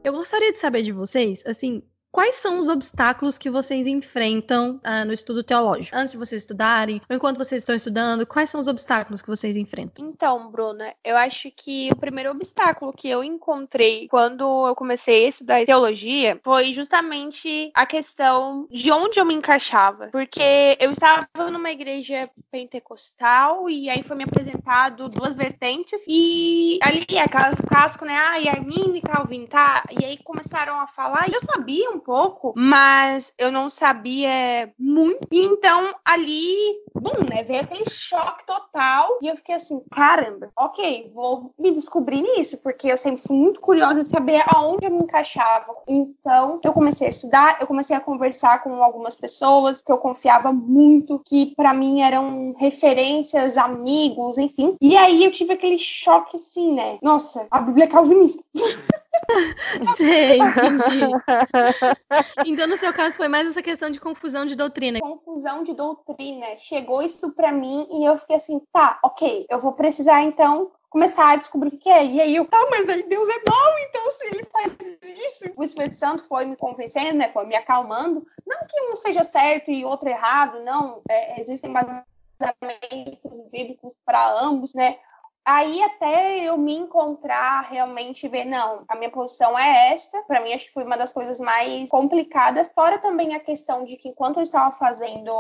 [0.04, 5.06] Eu gostaria de saber de vocês, assim, Quais são os obstáculos que vocês enfrentam uh,
[5.06, 5.96] no estudo teológico?
[5.96, 9.56] Antes de vocês estudarem, ou enquanto vocês estão estudando, quais são os obstáculos que vocês
[9.56, 10.06] enfrentam?
[10.06, 15.30] Então, Bruna, eu acho que o primeiro obstáculo que eu encontrei quando eu comecei a
[15.30, 20.10] estudar teologia foi justamente a questão de onde eu me encaixava.
[20.12, 27.06] Porque eu estava numa igreja pentecostal e aí foi me apresentado duas vertentes e ali,
[27.18, 28.18] aquelas casco, né?
[28.18, 29.84] Ah, e Armin e Calvin, tá?
[29.98, 35.28] E aí começaram a falar e eu sabia um pouco, mas eu não sabia muito.
[35.32, 36.56] Então, ali,
[36.94, 37.44] bum, né?
[37.44, 39.18] Veio aquele choque total.
[39.22, 43.62] E eu fiquei assim, caramba, ok, vou me descobrir nisso, porque eu sempre fui muito
[43.62, 45.74] curiosa de saber aonde eu me encaixava.
[45.88, 50.52] Então, eu comecei a estudar, eu comecei a conversar com algumas pessoas que eu confiava
[50.52, 54.76] muito, que para mim eram referências, amigos, enfim.
[54.82, 56.98] E aí eu tive aquele choque assim, né?
[57.02, 58.44] Nossa, a Bíblia é calvinista.
[59.98, 61.12] Sei, entendi.
[62.46, 65.00] Então, no seu caso, foi mais essa questão de confusão de doutrina.
[65.00, 66.58] Confusão de doutrina.
[66.58, 71.32] Chegou isso para mim e eu fiquei assim, tá, ok, eu vou precisar então começar
[71.32, 72.06] a descobrir o que é.
[72.06, 75.46] E aí eu, ah, mas aí Deus é mau, então se ele faz isso.
[75.56, 77.30] O Espírito Santo foi me convencendo, né?
[77.30, 78.26] Foi me acalmando.
[78.46, 81.02] Não que um seja certo e outro errado, não.
[81.08, 84.98] É, existem basamentos bíblicos para ambos, né?
[85.44, 90.22] Aí até eu me encontrar realmente ver, não, a minha posição é esta.
[90.24, 92.72] Para mim, acho que foi uma das coisas mais complicadas.
[92.76, 95.32] Fora também a questão de que enquanto eu estava fazendo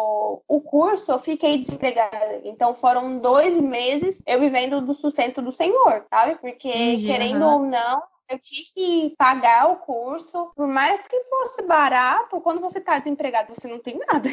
[0.47, 2.41] o curso, eu fiquei desempregada.
[2.43, 6.35] Então foram dois meses eu vivendo do sustento do Senhor, sabe?
[6.39, 7.53] Porque, Entendi, querendo uhum.
[7.53, 12.79] ou não, eu tinha que pagar o curso, por mais que fosse barato, quando você
[12.79, 14.29] está desempregado, você não tem nada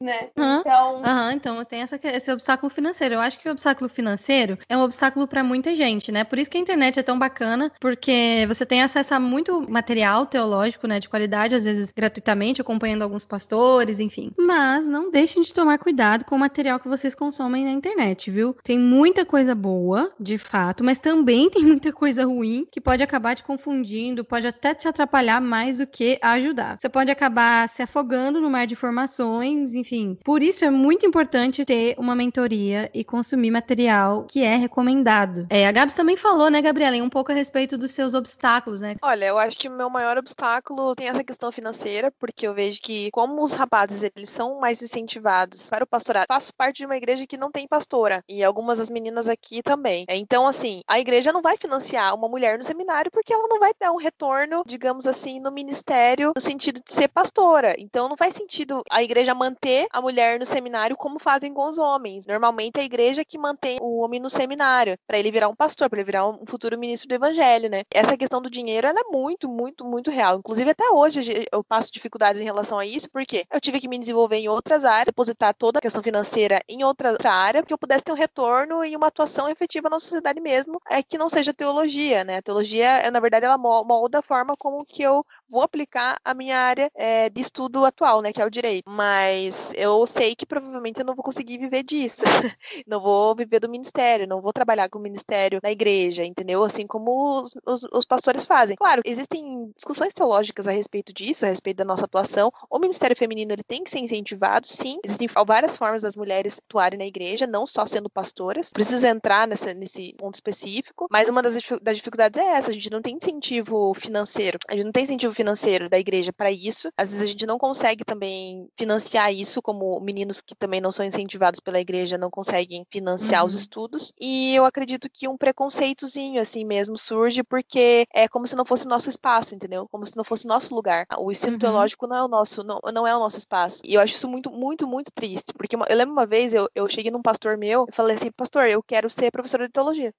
[0.00, 0.28] né?
[0.36, 0.60] Uhum.
[0.60, 3.14] Então, uhum, então tem essa, esse obstáculo financeiro.
[3.14, 6.24] Eu acho que o obstáculo financeiro é um obstáculo para muita gente, né?
[6.24, 10.26] Por isso que a internet é tão bacana, porque você tem acesso a muito material
[10.26, 14.32] teológico, né, de qualidade, às vezes gratuitamente, acompanhando alguns pastores, enfim.
[14.38, 18.56] Mas não deixem de tomar cuidado com o material que vocês consomem na internet, viu?
[18.62, 23.34] Tem muita coisa boa, de fato, mas também tem muita coisa ruim que pode acabar
[23.34, 26.76] te confundindo, pode até te atrapalhar mais do que ajudar.
[26.78, 30.18] Você pode acabar se afogando no mar de informações, enfim enfim.
[30.22, 35.46] Por isso é muito importante ter uma mentoria e consumir material que é recomendado.
[35.48, 38.96] É, a Gabs também falou, né, Gabriela, um pouco a respeito dos seus obstáculos, né?
[39.02, 42.80] Olha, eu acho que o meu maior obstáculo tem essa questão financeira, porque eu vejo
[42.82, 46.96] que como os rapazes eles são mais incentivados para o pastorado, faço parte de uma
[46.96, 50.04] igreja que não tem pastora e algumas das meninas aqui também.
[50.08, 53.72] Então, assim, a igreja não vai financiar uma mulher no seminário porque ela não vai
[53.78, 57.74] dar um retorno, digamos assim, no ministério no sentido de ser pastora.
[57.78, 61.78] Então, não faz sentido a igreja manter a mulher no seminário como fazem com os
[61.78, 62.26] homens.
[62.26, 65.88] Normalmente é a igreja que mantém o homem no seminário, para ele virar um pastor,
[65.88, 67.82] para ele virar um futuro ministro do evangelho, né?
[67.90, 70.38] Essa questão do dinheiro ela é muito, muito, muito real.
[70.38, 73.98] Inclusive até hoje eu passo dificuldades em relação a isso, porque eu tive que me
[73.98, 77.78] desenvolver em outras áreas, depositar toda a questão financeira em outra, outra área, porque eu
[77.78, 81.52] pudesse ter um retorno e uma atuação efetiva na sociedade mesmo, é que não seja
[81.52, 82.38] teologia, né?
[82.38, 86.58] A teologia, na verdade, ela molda a forma como que eu vou aplicar a minha
[86.58, 88.88] área é, de estudo atual, né, que é o direito.
[88.88, 92.22] Mas eu sei que provavelmente eu não vou conseguir viver disso.
[92.86, 96.64] não vou viver do ministério, não vou trabalhar com o ministério na igreja, entendeu?
[96.64, 98.76] Assim como os, os, os pastores fazem.
[98.76, 102.52] Claro, existem discussões teológicas a respeito disso, a respeito da nossa atuação.
[102.70, 104.98] O ministério feminino ele tem que ser incentivado, sim.
[105.04, 108.72] Existem várias formas das mulheres atuarem na igreja, não só sendo pastoras.
[108.72, 112.90] Precisa entrar nessa, nesse ponto específico, mas uma das, das dificuldades é essa: a gente
[112.90, 116.90] não tem incentivo financeiro, a gente não tem incentivo financeiro da igreja para isso.
[116.96, 121.04] Às vezes a gente não consegue também financiar isso, como meninos que também não são
[121.04, 123.46] incentivados pela igreja não conseguem financiar uhum.
[123.46, 124.12] os estudos.
[124.20, 128.88] E eu acredito que um preconceitozinho assim mesmo surge porque é como se não fosse
[128.88, 129.86] nosso espaço, entendeu?
[129.90, 131.06] Como se não fosse nosso lugar.
[131.18, 131.58] O ensino uhum.
[131.58, 133.80] teológico não é o nosso, não, não é o nosso espaço.
[133.84, 136.88] E eu acho isso muito, muito, muito triste, porque eu lembro uma vez eu, eu
[136.88, 140.12] cheguei num pastor meu e falei assim, pastor, eu quero ser professora de teologia.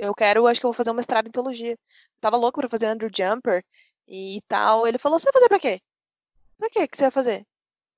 [0.00, 1.76] Eu quero, acho que eu vou fazer um mestrado em teologia.
[2.20, 3.62] tava louco para fazer Andrew Jumper
[4.08, 4.86] e tal.
[4.86, 5.80] Ele falou: Você vai fazer pra quê?
[6.58, 7.46] Pra quê que você vai fazer?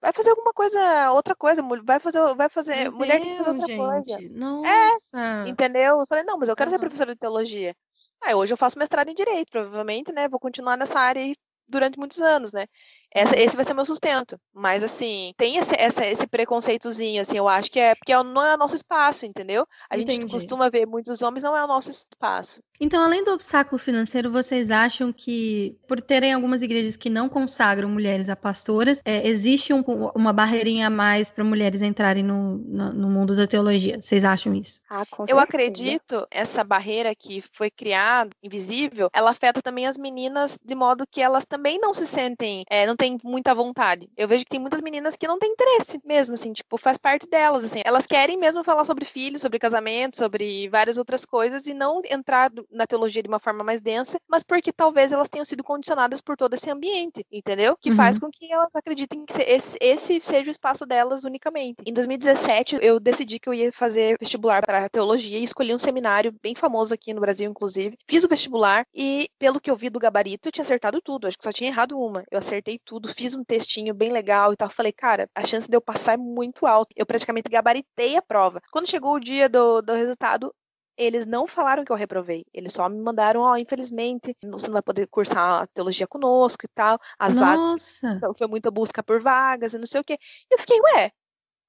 [0.03, 3.67] Vai fazer alguma coisa, outra coisa, vai fazer, vai fazer, mulher tem que fazer outra
[3.69, 3.79] gente.
[3.79, 4.21] coisa.
[4.21, 5.45] É, Nossa.
[5.47, 6.01] É, entendeu?
[6.01, 6.75] Eu falei, não, mas eu quero uhum.
[6.75, 7.73] ser professora de teologia.
[8.21, 10.29] Aí hoje eu faço mestrado em direito, provavelmente, né?
[10.29, 11.37] Vou continuar nessa área aí
[11.73, 12.67] durante muitos anos, né?
[13.13, 14.39] Essa, esse vai ser meu sustento.
[14.55, 18.45] Mas, assim, tem esse, essa, esse preconceitozinho, assim, eu acho que é porque é não
[18.45, 19.67] é o nosso espaço, entendeu?
[19.91, 20.13] A Entendi.
[20.13, 22.63] gente costuma ver muitos homens, não é o nosso espaço.
[22.81, 27.89] Então, além do obstáculo financeiro, vocês acham que, por terem algumas igrejas que não consagram
[27.89, 29.83] mulheres a pastoras, é, existe um,
[30.17, 34.03] uma barreirinha a mais para mulheres entrarem no, no, no, mundo da teologia?
[34.03, 34.81] Vocês acham isso?
[34.91, 40.75] Ah, eu acredito essa barreira que foi criada, invisível, ela afeta também as meninas de
[40.75, 44.09] modo que elas também não se sentem, é, não têm muita vontade.
[44.17, 47.29] Eu vejo que tem muitas meninas que não têm interesse mesmo, assim, tipo, faz parte
[47.29, 47.81] delas, assim.
[47.85, 52.51] Elas querem mesmo falar sobre filhos, sobre casamento, sobre várias outras coisas e não entrar
[52.71, 56.37] na teologia de uma forma mais densa, mas porque talvez elas tenham sido condicionadas por
[56.37, 57.77] todo esse ambiente, entendeu?
[57.81, 57.97] Que uhum.
[57.97, 61.83] faz com que elas acreditem que esse, esse seja o espaço delas unicamente.
[61.87, 66.35] Em 2017, eu decidi que eu ia fazer vestibular para teologia e escolhi um seminário
[66.43, 67.97] bem famoso aqui no Brasil, inclusive.
[68.09, 71.27] Fiz o vestibular e, pelo que eu vi do gabarito, eu tinha acertado tudo.
[71.27, 72.25] Acho que só tinha errado uma.
[72.31, 74.69] Eu acertei tudo fiz um textinho bem legal e tal.
[74.71, 76.93] Falei, cara, a chance de eu passar é muito alta.
[76.97, 78.61] Eu praticamente gabaritei a prova.
[78.71, 80.55] Quando chegou o dia do, do resultado,
[80.97, 82.45] eles não falaram que eu reprovei.
[82.53, 86.65] Eles só me mandaram, ó, oh, infelizmente, você não vai poder cursar a teologia conosco
[86.65, 86.99] e tal.
[87.19, 87.47] As Nossa.
[87.47, 88.03] vagas.
[88.03, 90.19] Então, foi muita busca por vagas e não sei o quê.
[90.51, 91.11] E eu fiquei, ué,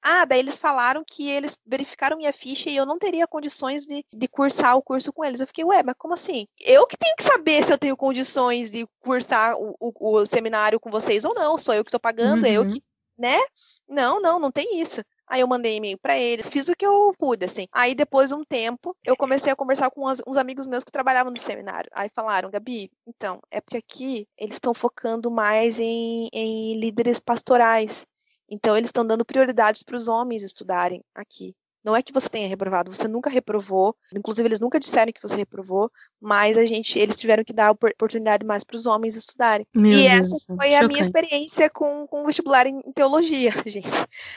[0.03, 4.05] ah, daí eles falaram que eles verificaram minha ficha e eu não teria condições de,
[4.13, 5.39] de cursar o curso com eles.
[5.39, 6.45] Eu fiquei, ué, mas como assim?
[6.59, 10.79] Eu que tenho que saber se eu tenho condições de cursar o, o, o seminário
[10.79, 11.57] com vocês ou não.
[11.57, 12.51] Sou eu que estou pagando, uhum.
[12.51, 12.83] eu que,
[13.17, 13.39] né?
[13.87, 15.01] Não, não, não tem isso.
[15.27, 17.65] Aí eu mandei e-mail para ele, fiz o que eu pude, assim.
[17.71, 20.91] Aí depois de um tempo, eu comecei a conversar com uns, uns amigos meus que
[20.91, 21.89] trabalhavam no seminário.
[21.93, 28.05] Aí falaram, Gabi, então, é porque aqui eles estão focando mais em, em líderes pastorais.
[28.49, 31.55] Então, eles estão dando prioridades para os homens estudarem aqui.
[31.83, 33.95] Não é que você tenha reprovado, você nunca reprovou.
[34.15, 35.91] Inclusive, eles nunca disseram que você reprovou,
[36.21, 39.67] mas a gente, eles tiveram que dar oportunidade mais para os homens estudarem.
[39.75, 40.75] Meu e Deus, essa foi chocante.
[40.75, 43.89] a minha experiência com, com o vestibular em, teologia, gente.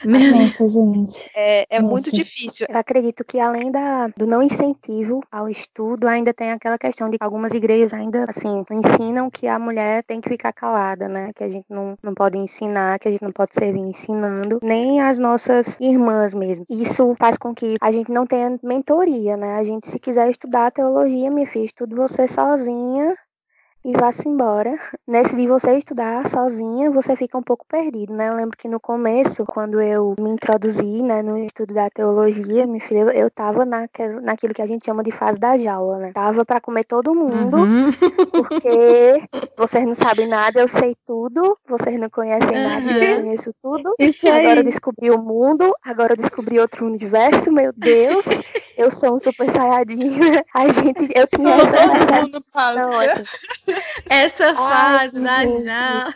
[0.03, 1.29] Nossa, gente.
[1.35, 2.67] É, é muito difícil.
[2.69, 7.17] Eu acredito que além da, do não incentivo ao estudo, ainda tem aquela questão de
[7.17, 11.31] que algumas igrejas ainda, assim, ensinam que a mulher tem que ficar calada, né?
[11.33, 15.01] Que a gente não, não pode ensinar, que a gente não pode servir ensinando, nem
[15.01, 16.65] as nossas irmãs mesmo.
[16.69, 19.55] Isso faz com que a gente não tenha mentoria, né?
[19.55, 23.15] A gente, se quiser estudar teologia, me fiz tudo você sozinha
[23.87, 24.77] e vá-se embora.
[25.07, 28.27] Nesse de você estudar sozinha, você fica um pouco perdido, né?
[28.27, 32.81] Eu lembro que no começo, quando eu me introduzi, né, no estudo da teologia, me
[32.81, 36.11] filho, eu tava naquilo, naquilo que a gente chama de fase da jaula, né?
[36.13, 37.89] Tava para comer todo mundo, uhum.
[38.33, 39.23] porque
[39.57, 42.63] vocês não sabem nada, eu sei tudo, vocês não conhecem uhum.
[42.63, 43.95] nada, eu conheço tudo.
[43.97, 48.25] Isso agora eu descobri o mundo, agora eu descobri outro universo, meu Deus,
[48.77, 50.43] eu sou um super saiyajin.
[50.53, 53.76] A gente, eu tinha essa, essa,
[54.09, 56.13] essa fase Ai, já.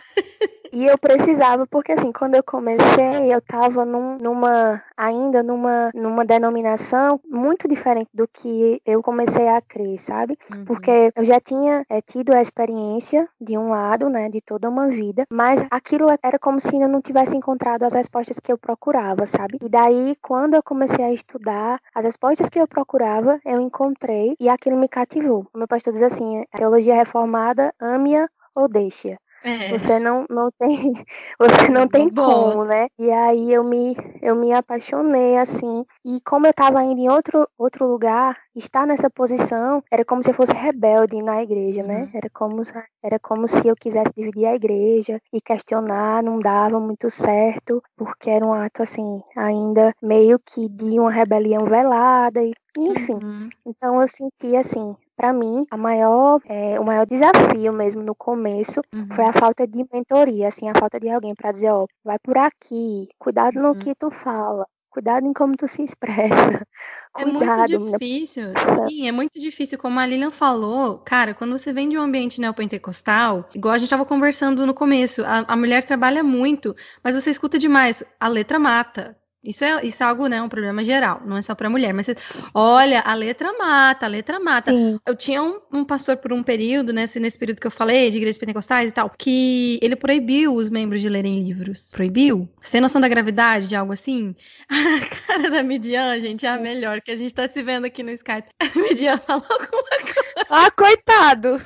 [0.72, 6.24] E eu precisava, porque assim, quando eu comecei, eu tava num, numa, ainda numa, numa
[6.24, 10.38] denominação muito diferente do que eu comecei a crer, sabe?
[10.50, 10.64] Uhum.
[10.64, 14.88] Porque eu já tinha é, tido a experiência de um lado, né, de toda uma
[14.88, 19.26] vida, mas aquilo era como se eu não tivesse encontrado as respostas que eu procurava,
[19.26, 19.58] sabe?
[19.62, 24.48] E daí, quando eu comecei a estudar, as respostas que eu procurava, eu encontrei e
[24.48, 25.46] aquilo me cativou.
[25.52, 29.18] O meu pastor diz assim: a teologia reformada, ame-a ou deixe-a.
[29.44, 29.68] É.
[29.68, 30.92] Você não, não tem,
[31.38, 32.26] você não tem Boa.
[32.26, 32.86] como, né?
[32.98, 35.84] E aí eu me, eu me apaixonei assim.
[36.04, 40.30] E como eu estava indo em outro, outro lugar, estar nessa posição era como se
[40.30, 42.02] eu fosse rebelde na igreja, né?
[42.02, 42.10] Uhum.
[42.14, 42.62] Era como,
[43.02, 48.30] era como se eu quisesse dividir a igreja e questionar, não dava muito certo, porque
[48.30, 53.18] era um ato assim, ainda meio que de uma rebelião velada e enfim.
[53.22, 53.48] Uhum.
[53.66, 58.80] Então eu senti assim, para mim, a maior, é, o maior desafio mesmo no começo
[58.94, 59.08] uhum.
[59.12, 62.36] foi a falta de mentoria, assim, a falta de alguém para dizer, ó, vai por
[62.38, 63.68] aqui, cuidado uhum.
[63.68, 66.66] no que tu fala, cuidado em como tu se expressa.
[67.14, 68.44] É muito difícil,
[68.88, 69.78] sim, é muito difícil.
[69.78, 73.88] Como a Lilian falou, cara, quando você vem de um ambiente neopentecostal, igual a gente
[73.88, 78.58] estava conversando no começo, a, a mulher trabalha muito, mas você escuta demais, a letra
[78.58, 81.92] mata, isso é, isso é algo, né, um problema geral, não é só para mulher,
[81.92, 82.06] mas
[82.54, 84.70] olha, a letra mata, a letra mata.
[84.70, 85.00] Sim.
[85.04, 88.18] Eu tinha um, um, pastor por um período, né, nesse período que eu falei, de
[88.18, 91.90] igrejas pentecostais e tal, que ele proibiu os membros de lerem livros.
[91.90, 92.48] Proibiu?
[92.60, 94.34] Você tem noção da gravidade de algo assim?
[94.70, 98.02] A cara da Midian, gente, é a melhor que a gente tá se vendo aqui
[98.02, 98.48] no Skype.
[98.60, 100.46] A Midian falou alguma coisa.
[100.48, 101.60] Ah, coitado!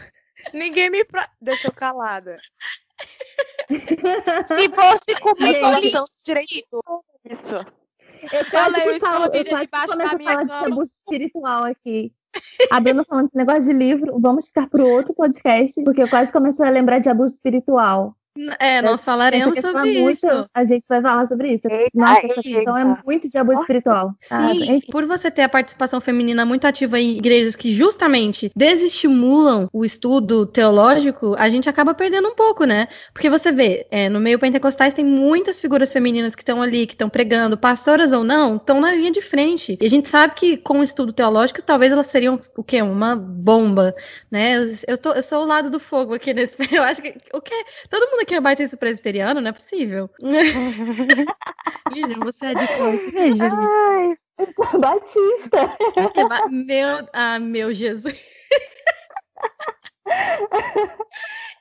[0.52, 1.04] Ninguém me.
[1.04, 1.28] Pra...
[1.40, 2.38] Deixou calada.
[3.68, 6.80] Se fosse comigo, eu direito.
[7.30, 7.56] Isso.
[8.32, 12.12] Eu quase que falo, eu quase que começo a falar de abuso espiritual aqui.
[12.70, 16.08] A Bruna falando de negócio de livro, vamos ficar para o outro podcast, porque eu
[16.08, 18.14] quase comecei a lembrar de abuso espiritual.
[18.59, 20.27] É, nós falaremos sobre isso.
[20.27, 21.68] Muito, a gente vai falar sobre isso.
[21.94, 24.14] Nossa, essa questão é muito de abuso espiritual.
[24.20, 29.68] Sim, ah, por você ter a participação feminina muito ativa em igrejas que justamente desestimulam
[29.72, 32.88] o estudo teológico, a gente acaba perdendo um pouco, né?
[33.12, 36.94] Porque você vê, é, no meio pentecostais tem muitas figuras femininas que estão ali, que
[36.94, 39.79] estão pregando, pastoras ou não, estão na linha de frente.
[39.81, 42.83] E a gente sabe que com o estudo teológico, talvez elas seriam o quê?
[42.83, 43.94] Uma bomba,
[44.31, 44.59] né?
[44.59, 46.57] Eu, eu, tô, eu sou o lado do fogo aqui nesse.
[46.77, 47.55] Eu acho que o que
[47.88, 49.40] todo mundo que é batista presbiteriano?
[49.40, 50.10] Não é possível.
[51.92, 53.48] Lilian, você é de qual igreja?
[53.50, 55.76] Ai, eu sou batista.
[55.96, 58.14] É, meu, ah, meu Jesus.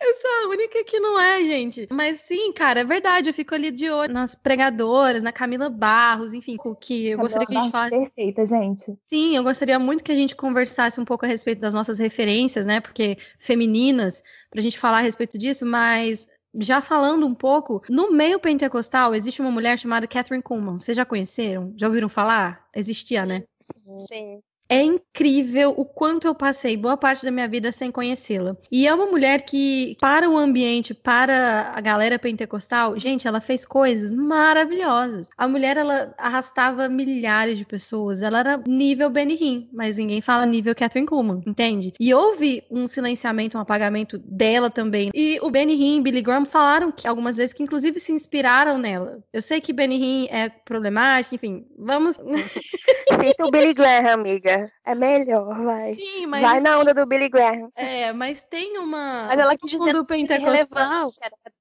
[0.01, 1.88] Eu sou a única que não é, gente.
[1.89, 3.30] Mas sim, cara, é verdade.
[3.30, 7.23] Eu fico ali de olho nas pregadoras, na Camila Barros, enfim, com que eu Camila
[7.23, 7.97] gostaria que a gente falasse.
[7.97, 8.97] Perfeita, gente.
[9.06, 12.65] Sim, eu gostaria muito que a gente conversasse um pouco a respeito das nossas referências,
[12.65, 12.80] né?
[12.82, 16.28] Porque femininas, pra gente falar a respeito disso, mas
[16.60, 20.80] já falando um pouco, no meio pentecostal existe uma mulher chamada Catherine Kuhlman.
[20.80, 21.74] Vocês já conheceram?
[21.78, 22.68] Já ouviram falar?
[22.76, 23.41] Existia, sim, né?
[23.62, 23.98] Sim.
[23.98, 24.44] sim.
[24.67, 28.58] É incrível o quanto eu passei boa parte da minha vida sem conhecê-la.
[28.71, 33.65] E é uma mulher que, para o ambiente, para a galera pentecostal, gente, ela fez
[33.65, 35.30] coisas maravilhosas.
[35.38, 38.21] A mulher, ela arrastava milhares de pessoas.
[38.21, 41.93] Ela era nível Benny Hinn, mas ninguém fala nível Catherine Kuhlman, entende?
[41.99, 45.12] E houve um silenciamento, um apagamento dela também.
[45.13, 48.78] E o Benny Hinn e Billy Graham falaram que algumas vezes que inclusive se inspiraram
[48.78, 49.20] nela.
[49.32, 54.55] Eu sei que Benny Hinn é problemático, enfim, vamos Cita o Billy Graham, amiga.
[54.86, 55.93] É melhor, vai.
[55.93, 57.70] Sim, mas Vai na onda do Billy Graham.
[57.76, 61.08] é, mas tem uma Mas ela quis dizer do pentecostal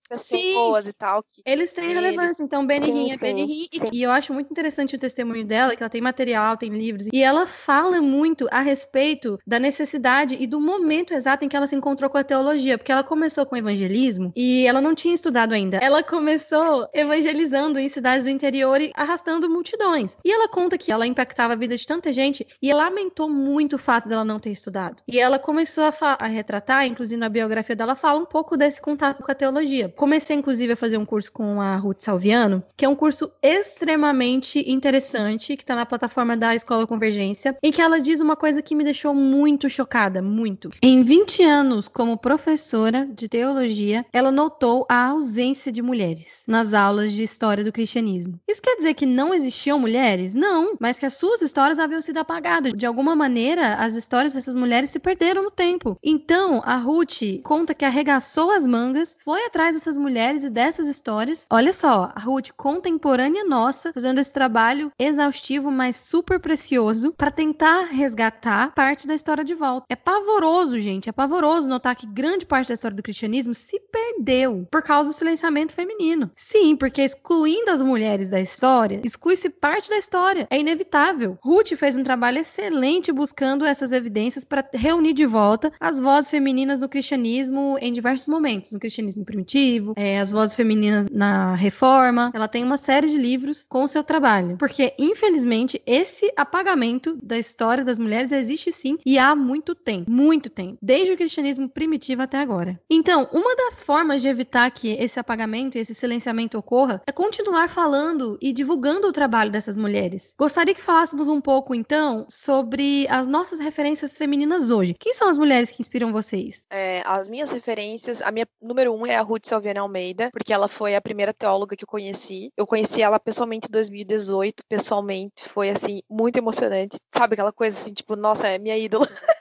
[0.09, 1.23] pessoas e tal.
[1.23, 1.43] Que...
[1.45, 1.97] Eles têm Eles.
[1.97, 3.89] relevância, então Benny Sim, Hinn é sim, e- sim.
[3.93, 7.47] eu acho muito interessante o testemunho dela, que ela tem material, tem livros, e ela
[7.47, 12.11] fala muito a respeito da necessidade e do momento exato em que ela se encontrou
[12.11, 15.79] com a teologia, porque ela começou com evangelismo e ela não tinha estudado ainda.
[15.79, 20.17] Ela começou evangelizando em cidades do interior e arrastando multidões.
[20.25, 23.79] E ela conta que ela impactava a vida de tanta gente e lamentou muito o
[23.79, 25.03] fato dela não ter estudado.
[25.07, 29.23] E ela começou a, a retratar, inclusive na biografia dela, fala um pouco desse contato
[29.23, 29.89] com a teologia.
[29.97, 34.59] Comecei, inclusive, a fazer um curso com a Ruth Salviano, que é um curso extremamente
[34.71, 38.75] interessante, que está na plataforma da Escola Convergência, em que ela diz uma coisa que
[38.75, 40.71] me deixou muito chocada, muito.
[40.83, 47.13] Em 20 anos como professora de teologia, ela notou a ausência de mulheres nas aulas
[47.13, 48.41] de história do cristianismo.
[48.49, 50.35] Isso quer dizer que não existiam mulheres?
[50.35, 52.73] Não, mas que as suas histórias haviam sido apagadas.
[52.75, 55.97] De alguma maneira, as histórias dessas mulheres se perderam no tempo.
[56.03, 61.47] Então, a Ruth conta que arregaçou as mangas, foi atrás dessas mulheres e dessas histórias.
[61.51, 67.85] Olha só, a Ruth contemporânea nossa, fazendo esse trabalho exaustivo, mas super precioso, para tentar
[67.85, 69.85] resgatar parte da história de volta.
[69.91, 74.67] É pavoroso, gente, é pavoroso notar que grande parte da história do cristianismo se perdeu
[74.71, 76.31] por causa do silenciamento feminino.
[76.35, 80.47] Sim, porque excluindo as mulheres da história, exclui-se parte da história.
[80.51, 81.37] É inevitável.
[81.43, 86.81] Ruth fez um trabalho excelente buscando essas evidências para reunir de volta as vozes femininas
[86.81, 88.73] no cristianismo em diversos momentos.
[88.73, 92.31] No cristianismo primitivo, é, as vozes femininas na reforma.
[92.35, 94.57] Ela tem uma série de livros com o seu trabalho.
[94.59, 100.11] Porque, infelizmente, esse apagamento da história das mulheres existe sim e há muito tempo.
[100.11, 100.79] Muito tempo.
[100.81, 102.81] Desde o cristianismo primitivo até agora.
[102.91, 107.69] Então, uma das formas de evitar que esse apagamento e esse silenciamento ocorra é continuar
[107.69, 110.35] falando e divulgando o trabalho dessas mulheres.
[110.39, 114.95] Gostaria que falássemos um pouco, então, sobre as nossas referências femininas hoje.
[114.99, 116.67] Quem são as mulheres que inspiram vocês?
[116.71, 120.69] É, as minhas referências, a minha número um é a Ruth Salviana Almeida, porque ela
[120.69, 122.53] foi a primeira teóloga que eu conheci.
[122.57, 126.99] Eu conheci ela pessoalmente em 2018, pessoalmente, foi assim, muito emocionante.
[127.15, 129.07] Sabe aquela coisa assim, tipo, nossa, é minha ídola.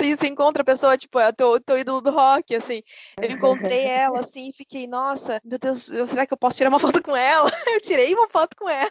[0.00, 2.82] Você, você encontra a pessoa, tipo, é o teu, teu ídolo do rock, assim.
[3.20, 6.70] Eu encontrei ela, assim, e fiquei, nossa, meu Deus, eu- será que eu posso tirar
[6.70, 7.50] uma foto com ela?
[7.66, 8.90] Eu tirei uma foto com ela.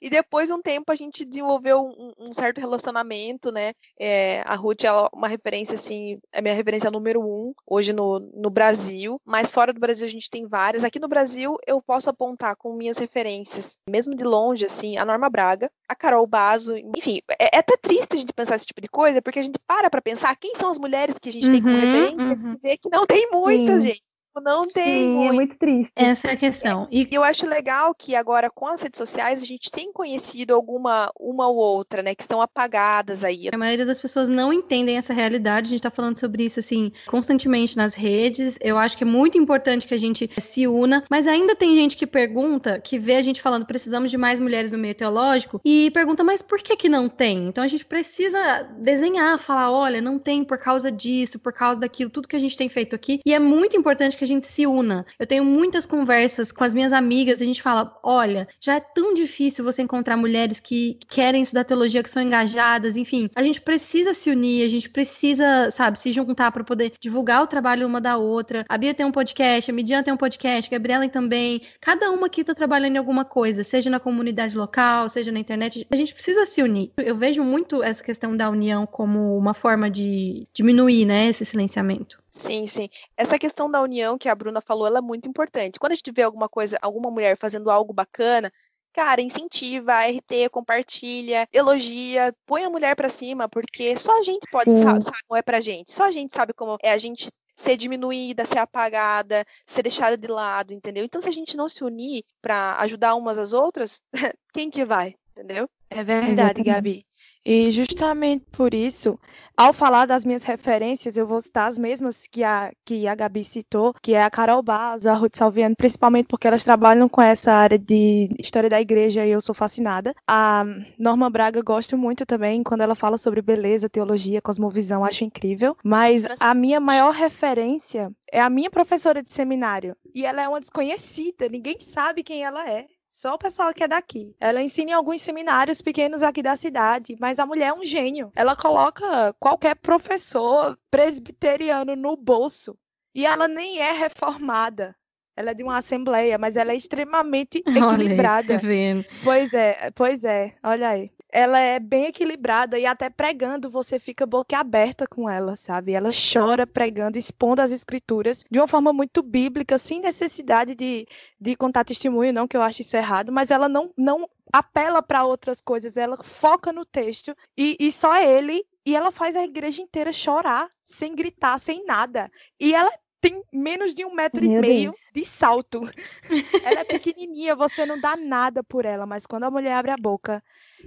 [0.00, 3.72] E depois de um tempo a gente desenvolveu um, um certo relacionamento, né?
[3.98, 8.50] É, a Ruth é uma referência, assim, é minha referência número um hoje no, no
[8.50, 9.20] Brasil.
[9.24, 10.82] Mas fora do Brasil a gente tem várias.
[10.84, 15.28] Aqui no Brasil eu posso apontar com minhas referências, mesmo de longe, assim, a Norma
[15.28, 16.76] Braga, a Carol Bazo.
[16.96, 19.58] Enfim, é, é até triste a gente pensar esse tipo de coisa, porque a gente
[19.66, 22.52] para pra pensar quem são as mulheres que a gente tem como Uhum, referência uhum.
[22.52, 23.88] e vê que não tem muitas, Sim.
[23.88, 24.02] gente.
[24.40, 25.34] Não tem Sim, é muitas.
[25.34, 25.92] muito triste.
[25.96, 26.86] Essa é a questão.
[26.90, 31.10] E eu acho legal que agora com as redes sociais a gente tem conhecido alguma
[31.18, 33.48] uma ou outra, né, que estão apagadas aí.
[33.52, 35.66] A maioria das pessoas não entendem essa realidade.
[35.66, 38.58] A gente tá falando sobre isso, assim, constantemente nas redes.
[38.60, 41.96] Eu acho que é muito importante que a gente se una, mas ainda tem gente
[41.96, 45.90] que pergunta, que vê a gente falando, precisamos de mais mulheres no meio teológico, e
[45.90, 47.48] pergunta, mas por que que não tem?
[47.48, 52.10] Então a gente precisa desenhar, falar, olha, não tem por causa disso, por causa daquilo,
[52.10, 53.20] tudo que a gente tem feito aqui.
[53.26, 55.06] E é muito importante que a gente se una.
[55.18, 59.14] Eu tenho muitas conversas com as minhas amigas, a gente fala, olha, já é tão
[59.14, 63.30] difícil você encontrar mulheres que querem estudar teologia, que são engajadas, enfim.
[63.34, 67.46] A gente precisa se unir, a gente precisa, sabe, se juntar para poder divulgar o
[67.46, 68.64] trabalho uma da outra.
[68.68, 71.62] A Bia tem um podcast, a Midian tem um podcast, a Gabriela também.
[71.80, 75.86] Cada uma aqui tá trabalhando em alguma coisa, seja na comunidade local, seja na internet.
[75.90, 76.92] A gente precisa se unir.
[76.96, 82.18] Eu vejo muito essa questão da união como uma forma de diminuir, né, esse silenciamento.
[82.38, 82.88] Sim, sim.
[83.16, 85.78] Essa questão da união que a Bruna falou, ela é muito importante.
[85.80, 88.52] Quando a gente vê alguma coisa, alguma mulher fazendo algo bacana,
[88.92, 94.70] cara, incentiva, RT, compartilha, elogia, põe a mulher pra cima, porque só a gente pode
[94.70, 94.84] Sim.
[94.84, 95.90] saber como é pra gente.
[95.90, 100.28] Só a gente sabe como é a gente ser diminuída, ser apagada, ser deixada de
[100.28, 101.04] lado, entendeu?
[101.04, 104.00] Então, se a gente não se unir pra ajudar umas às outras,
[104.54, 105.68] quem que vai, entendeu?
[105.90, 106.62] É verdade.
[106.62, 107.04] Gabi.
[107.44, 109.18] E justamente por isso,
[109.56, 113.44] ao falar das minhas referências, eu vou citar as mesmas que a, que a Gabi
[113.44, 117.52] citou, que é a Carol Baz, a Ruth Salviano, principalmente porque elas trabalham com essa
[117.52, 120.14] área de história da igreja e eu sou fascinada.
[120.26, 120.64] A
[120.98, 125.76] Norma Braga gosto muito também, quando ela fala sobre beleza, teologia, cosmovisão, acho incrível.
[125.82, 129.96] Mas a minha maior referência é a minha professora de seminário.
[130.14, 132.86] E ela é uma desconhecida, ninguém sabe quem ela é.
[133.18, 134.32] Só o pessoal que é daqui.
[134.38, 138.30] Ela ensina em alguns seminários pequenos aqui da cidade, mas a mulher é um gênio.
[138.32, 142.78] Ela coloca qualquer professor presbiteriano no bolso.
[143.12, 144.94] E ela nem é reformada.
[145.36, 148.54] Ela é de uma assembleia, mas ela é extremamente equilibrada.
[148.62, 150.54] Olha aí, pois é, pois é.
[150.62, 155.92] Olha aí ela é bem equilibrada e até pregando você fica boquiaberta com ela, sabe?
[155.92, 161.06] Ela chora pregando, expondo as escrituras de uma forma muito bíblica, sem necessidade de,
[161.40, 165.24] de contar testemunho, não que eu acho isso errado, mas ela não, não apela para
[165.24, 169.82] outras coisas, ela foca no texto e, e só ele, e ela faz a igreja
[169.82, 172.30] inteira chorar, sem gritar, sem nada.
[172.58, 175.10] E ela tem menos de um metro Meu e meio Deus.
[175.14, 175.82] de salto.
[176.64, 179.96] ela é pequenininha, você não dá nada por ela, mas quando a mulher abre a
[179.96, 180.42] boca,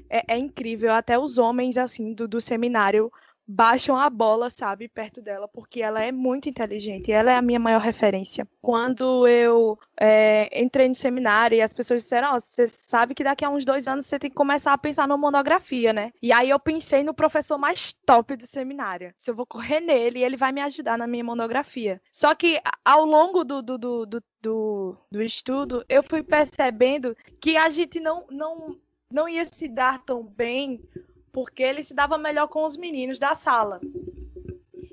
[0.10, 0.92] é, é incrível.
[0.92, 3.12] Até os homens, assim, do, do seminário
[3.52, 7.12] baixam a bola, sabe, perto dela, porque ela é muito inteligente.
[7.12, 8.48] Ela é a minha maior referência.
[8.62, 13.44] Quando eu é, entrei no seminário e as pessoas disseram, oh, você sabe que daqui
[13.44, 16.12] a uns dois anos você tem que começar a pensar numa monografia, né?
[16.22, 19.14] E aí eu pensei no professor mais top do seminário.
[19.18, 22.02] Se eu vou correr nele, ele vai me ajudar na minha monografia.
[22.10, 27.58] Só que ao longo do, do, do, do, do, do estudo, eu fui percebendo que
[27.58, 28.78] a gente não, não
[29.12, 30.82] não ia se dar tão bem
[31.32, 33.80] porque ele se dava melhor com os meninos da sala.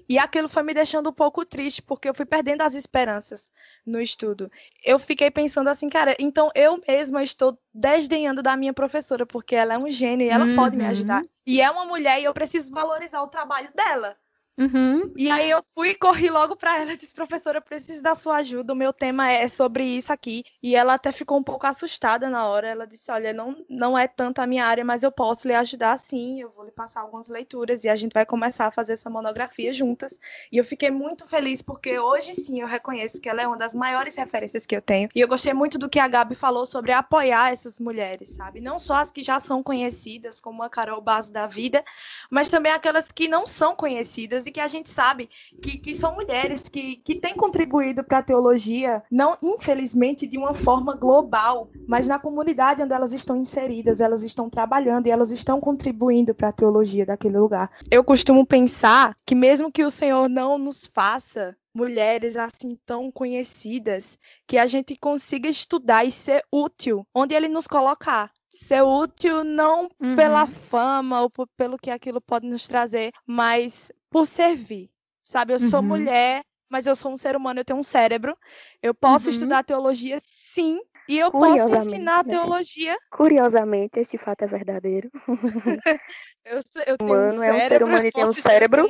[0.09, 3.53] E aquilo foi me deixando um pouco triste, porque eu fui perdendo as esperanças
[3.85, 4.51] no estudo.
[4.83, 9.75] Eu fiquei pensando assim, cara, então eu mesma estou desdenhando da minha professora, porque ela
[9.75, 10.57] é um gênio e ela uhum.
[10.57, 11.21] pode me ajudar.
[11.23, 11.29] Uhum.
[11.47, 14.17] E é uma mulher e eu preciso valorizar o trabalho dela.
[14.59, 15.13] Uhum.
[15.17, 18.39] E aí eu fui e corri logo para ela, disse, professora, eu preciso da sua
[18.39, 20.43] ajuda, o meu tema é sobre isso aqui.
[20.61, 24.09] E ela até ficou um pouco assustada na hora, ela disse, olha, não, não é
[24.09, 27.29] tanto a minha área, mas eu posso lhe ajudar sim, eu vou lhe passar algumas
[27.29, 30.19] leituras e a gente vai começar a fazer essa monografia juntas.
[30.51, 33.75] E eu fiquei muito feliz, porque hoje sim eu reconheço que ela é uma das
[33.75, 35.09] maiores referências que eu tenho.
[35.15, 38.61] E eu gostei muito do que a Gabi falou sobre apoiar essas mulheres, sabe?
[38.61, 41.85] Não só as que já são conhecidas, como a Carol Base da Vida,
[42.29, 45.29] mas também aquelas que não são conhecidas e que a gente sabe
[45.63, 50.55] que, que são mulheres que, que têm contribuído para a teologia, não infelizmente de uma
[50.55, 55.61] forma global, mas na comunidade onde elas estão inseridas, elas estão trabalhando e elas estão
[55.61, 57.71] contribuindo para a teologia daquele lugar.
[57.91, 64.19] Eu costumo pensar que mesmo que o Senhor não nos faça mulheres assim tão conhecidas,
[64.49, 68.33] que a gente consiga estudar e ser útil onde ele nos colocar.
[68.51, 70.17] Ser útil não uhum.
[70.17, 74.91] pela fama ou por, pelo que aquilo pode nos trazer, mas por servir.
[75.23, 75.87] Sabe, eu sou uhum.
[75.87, 78.37] mulher, mas eu sou um ser humano, eu tenho um cérebro.
[78.83, 79.33] Eu posso uhum.
[79.33, 82.35] estudar teologia, sim, e eu posso ensinar né?
[82.35, 82.97] teologia.
[83.11, 85.11] Curiosamente, esse fato é verdadeiro.
[86.49, 88.89] eu, eu humano um é um ser humano e tem um cérebro.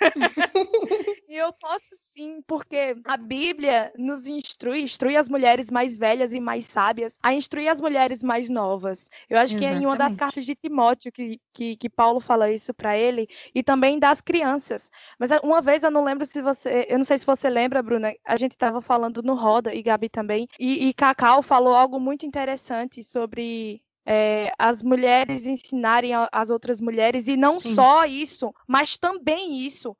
[1.28, 6.40] e eu posso sim, porque a Bíblia nos instrui, instrui as mulheres mais velhas e
[6.40, 9.08] mais sábias a instruir as mulheres mais novas.
[9.28, 9.78] Eu acho Exatamente.
[9.78, 12.96] que é em uma das cartas de Timóteo que, que, que Paulo fala isso para
[12.96, 14.90] ele, e também das crianças.
[15.18, 17.82] Mas eh, uma vez eu não lembro se você, eu não sei se você lembra,
[17.82, 21.98] Bruna, a gente estava falando no Roda, e Gabi também, e, e Cacau falou algo
[21.98, 27.74] muito interessante sobre é, as mulheres ensinarem as outras mulheres, e não Sim.
[27.74, 29.96] só isso, mas também isso.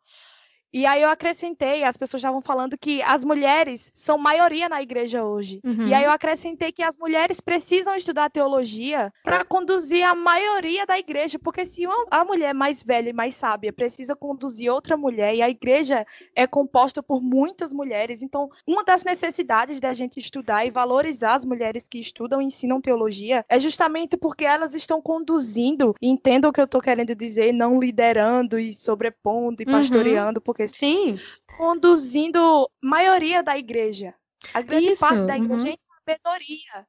[0.73, 5.25] E aí eu acrescentei, as pessoas estavam falando que as mulheres são maioria na igreja
[5.25, 5.61] hoje.
[5.65, 5.87] Uhum.
[5.87, 10.99] E aí eu acrescentei que as mulheres precisam estudar teologia para conduzir a maioria da
[10.99, 15.35] igreja, porque se uma, a mulher mais velha e mais sábia precisa conduzir outra mulher
[15.35, 20.67] e a igreja é composta por muitas mulheres, então uma das necessidades da gente estudar
[20.67, 25.95] e valorizar as mulheres que estudam e ensinam teologia é justamente porque elas estão conduzindo,
[26.03, 29.73] entendam o que eu estou querendo dizer, não liderando e sobrepondo e uhum.
[29.73, 31.21] pastoreando, porque porque Sim.
[31.59, 34.15] conduzindo maioria da igreja.
[34.55, 35.77] A grande Isso, parte da igreja uhum
[36.07, 36.87] sabedoria.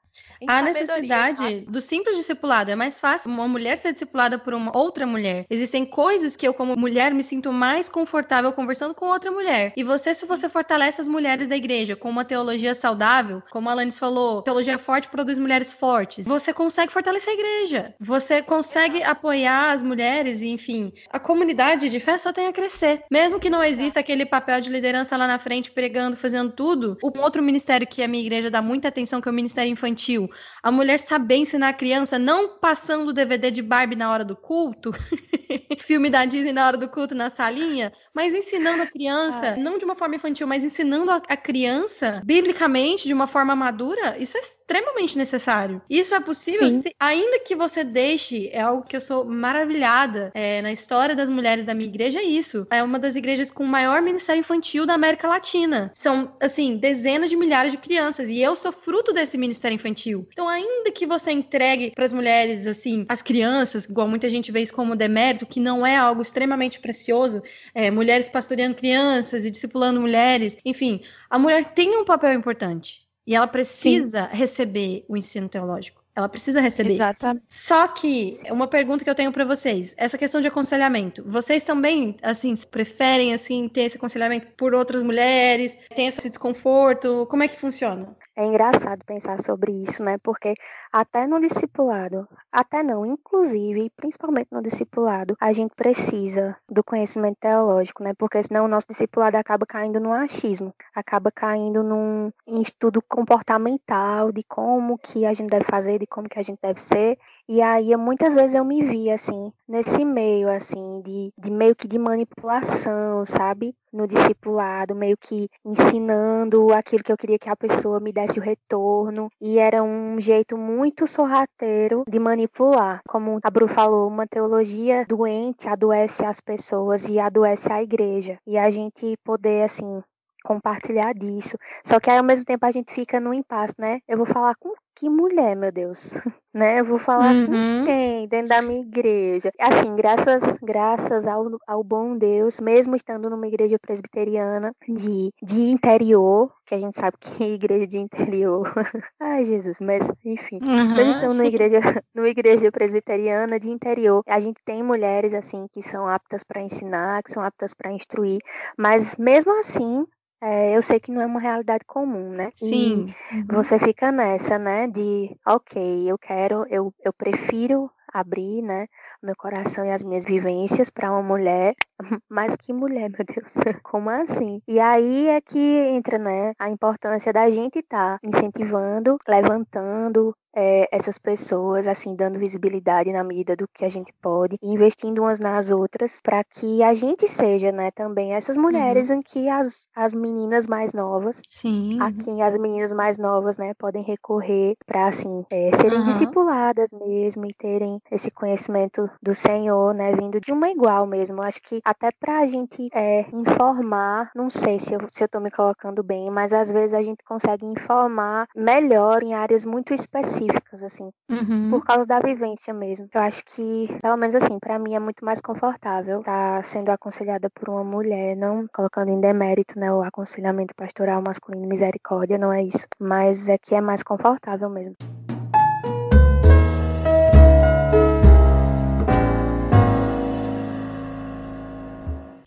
[0.48, 1.66] A necessidade sabe?
[1.68, 2.70] do simples discipulado.
[2.70, 5.46] É mais fácil uma mulher ser discipulada por uma outra mulher.
[5.50, 9.74] Existem coisas que eu, como mulher, me sinto mais confortável conversando com outra mulher.
[9.76, 13.72] E você, se você fortalece as mulheres da igreja com uma teologia saudável, como a
[13.72, 17.96] Alanis falou, teologia forte produz mulheres fortes, você consegue fortalecer a igreja.
[18.00, 23.04] Você consegue apoiar as mulheres e, enfim, a comunidade de fé só tem a crescer.
[23.10, 27.20] Mesmo que não exista aquele papel de liderança lá na frente, pregando, fazendo tudo, um
[27.22, 30.30] outro ministério que a minha igreja dá muita atenção atenção, que é o Ministério Infantil.
[30.62, 34.36] A mulher saber ensinar a criança, não passando o DVD de Barbie na hora do
[34.36, 34.92] culto,
[35.82, 39.58] filme da Disney na hora do culto na salinha, mas ensinando a criança, ah.
[39.58, 44.18] não de uma forma infantil, mas ensinando a, a criança, biblicamente, de uma forma madura,
[44.20, 45.82] isso é extremamente necessário.
[45.90, 50.62] Isso é possível, se, ainda que você deixe, é algo que eu sou maravilhada é,
[50.62, 52.68] na história das mulheres da minha igreja, é isso.
[52.70, 55.92] É uma das igrejas com o maior ministério infantil da América Latina.
[55.94, 60.28] São, assim, dezenas de milhares de crianças, e eu sou fruto desse ministério infantil.
[60.32, 64.62] Então, ainda que você entregue para as mulheres, assim, as crianças, igual muita gente vê
[64.62, 67.42] isso como demérito, que não é algo extremamente precioso,
[67.74, 73.08] é, mulheres pastoreando crianças e discipulando mulheres, enfim, a mulher tem um papel importante.
[73.26, 74.38] E ela precisa Sim.
[74.38, 76.02] receber o ensino teológico.
[76.18, 76.94] Ela precisa receber.
[76.94, 77.46] Exatamente.
[77.48, 82.16] Só que uma pergunta que eu tenho para vocês, essa questão de aconselhamento, vocês também
[82.24, 85.78] assim preferem assim ter esse aconselhamento por outras mulheres?
[85.96, 87.28] Tem esse desconforto?
[87.30, 88.18] Como é que funciona?
[88.40, 90.20] É engraçado pensar sobre isso, né?
[90.20, 90.54] Porque
[90.94, 98.04] até no discipulado, até não, inclusive, principalmente no discipulado, a gente precisa do conhecimento teológico,
[98.04, 98.14] né?
[98.16, 102.32] Porque senão o nosso discipulado acaba caindo no achismo, acaba caindo num
[102.62, 106.80] estudo comportamental de como que a gente deve fazer, de como que a gente deve
[106.80, 107.18] ser.
[107.50, 111.88] E aí, muitas vezes eu me vi, assim, nesse meio, assim, de, de meio que
[111.88, 113.74] de manipulação, sabe?
[113.98, 118.44] No discipulado, meio que ensinando aquilo que eu queria que a pessoa me desse o
[118.44, 119.28] retorno.
[119.42, 123.02] E era um jeito muito sorrateiro de manipular.
[123.08, 128.38] Como a Bru falou, uma teologia doente adoece as pessoas e adoece a igreja.
[128.46, 130.04] E a gente poder, assim,
[130.48, 131.58] compartilhar disso.
[131.84, 134.00] Só que aí ao mesmo tempo a gente fica no impasse, né?
[134.08, 136.14] Eu vou falar com que mulher, meu Deus,
[136.52, 136.80] né?
[136.80, 137.46] Eu vou falar uhum.
[137.46, 139.52] com quem dentro da minha igreja.
[139.60, 146.52] Assim, graças, graças ao, ao bom Deus, mesmo estando numa igreja presbiteriana de, de interior,
[146.66, 148.74] que a gente sabe que é igreja de interior.
[149.20, 150.58] Ai, Jesus, mas enfim.
[150.64, 150.96] Uhum.
[150.96, 151.80] Mesmo estando numa igreja,
[152.16, 157.22] numa igreja presbiteriana de interior, a gente tem mulheres assim que são aptas para ensinar,
[157.22, 158.40] que são aptas para instruir,
[158.76, 160.06] mas mesmo assim,
[160.42, 162.52] é, eu sei que não é uma realidade comum, né?
[162.56, 163.08] Sim.
[163.32, 164.88] E você fica nessa, né?
[164.88, 168.88] De, ok, eu quero, eu, eu prefiro abrir, né,
[169.22, 171.76] meu coração e as minhas vivências para uma mulher,
[172.30, 174.62] mas que mulher, meu Deus, como assim?
[174.68, 180.88] E aí é que entra, né, a importância da gente estar tá incentivando, levantando, é,
[180.92, 185.70] essas pessoas, assim, dando visibilidade na medida do que a gente pode, investindo umas nas
[185.70, 189.18] outras, para que a gente seja, né, também essas mulheres uhum.
[189.18, 192.00] em que as, as meninas mais novas, Sim.
[192.02, 196.06] a quem as meninas mais novas, né, podem recorrer para, assim, é, serem uhum.
[196.06, 201.42] discipuladas mesmo e terem esse conhecimento do Senhor, né, vindo de uma igual mesmo.
[201.42, 205.40] Acho que até para a gente é, informar, não sei se eu, se eu tô
[205.40, 210.37] me colocando bem, mas às vezes a gente consegue informar melhor em áreas muito específicas
[210.38, 211.70] específicas, assim, uhum.
[211.70, 213.08] por causa da vivência mesmo.
[213.14, 216.90] Eu acho que, pelo menos assim, para mim é muito mais confortável estar tá sendo
[216.90, 222.54] aconselhada por uma mulher, não colocando em demérito, né, o aconselhamento pastoral masculino misericórdia, não
[222.54, 224.96] é isso, mas é que é mais confortável mesmo.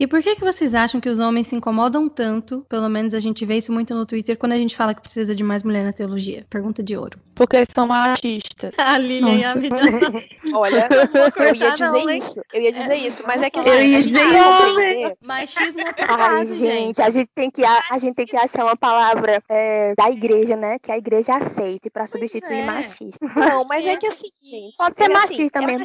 [0.01, 2.65] E por que que vocês acham que os homens se incomodam tanto?
[2.71, 5.35] Pelo menos a gente vê isso muito no Twitter quando a gente fala que precisa
[5.35, 6.47] de mais mulher na teologia.
[6.49, 7.21] Pergunta de ouro.
[7.35, 8.73] Porque eles são machistas.
[8.81, 9.77] a Lilian e a mídia.
[10.57, 10.89] Olha,
[11.37, 12.41] eu ia dizer não, isso.
[12.51, 16.47] Eu ia dizer é, isso, mas é que assim, eu ia dizer Machismo é Ai,
[16.47, 17.03] gente.
[17.03, 20.57] A gente tem que a, a gente tem que achar uma palavra é, da igreja,
[20.57, 22.65] né, que a igreja aceite para substituir é.
[22.65, 23.19] machista.
[23.37, 25.85] Não, mas é que assim, gente, pode ser é assim, machista assim, mesmo.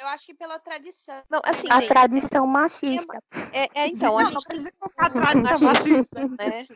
[0.00, 1.22] Eu acho que pela tradição.
[1.28, 3.22] Não, assim, a gente, tradição machista.
[3.52, 6.66] É, é então, a gente precisa colocar atrás da machista, né?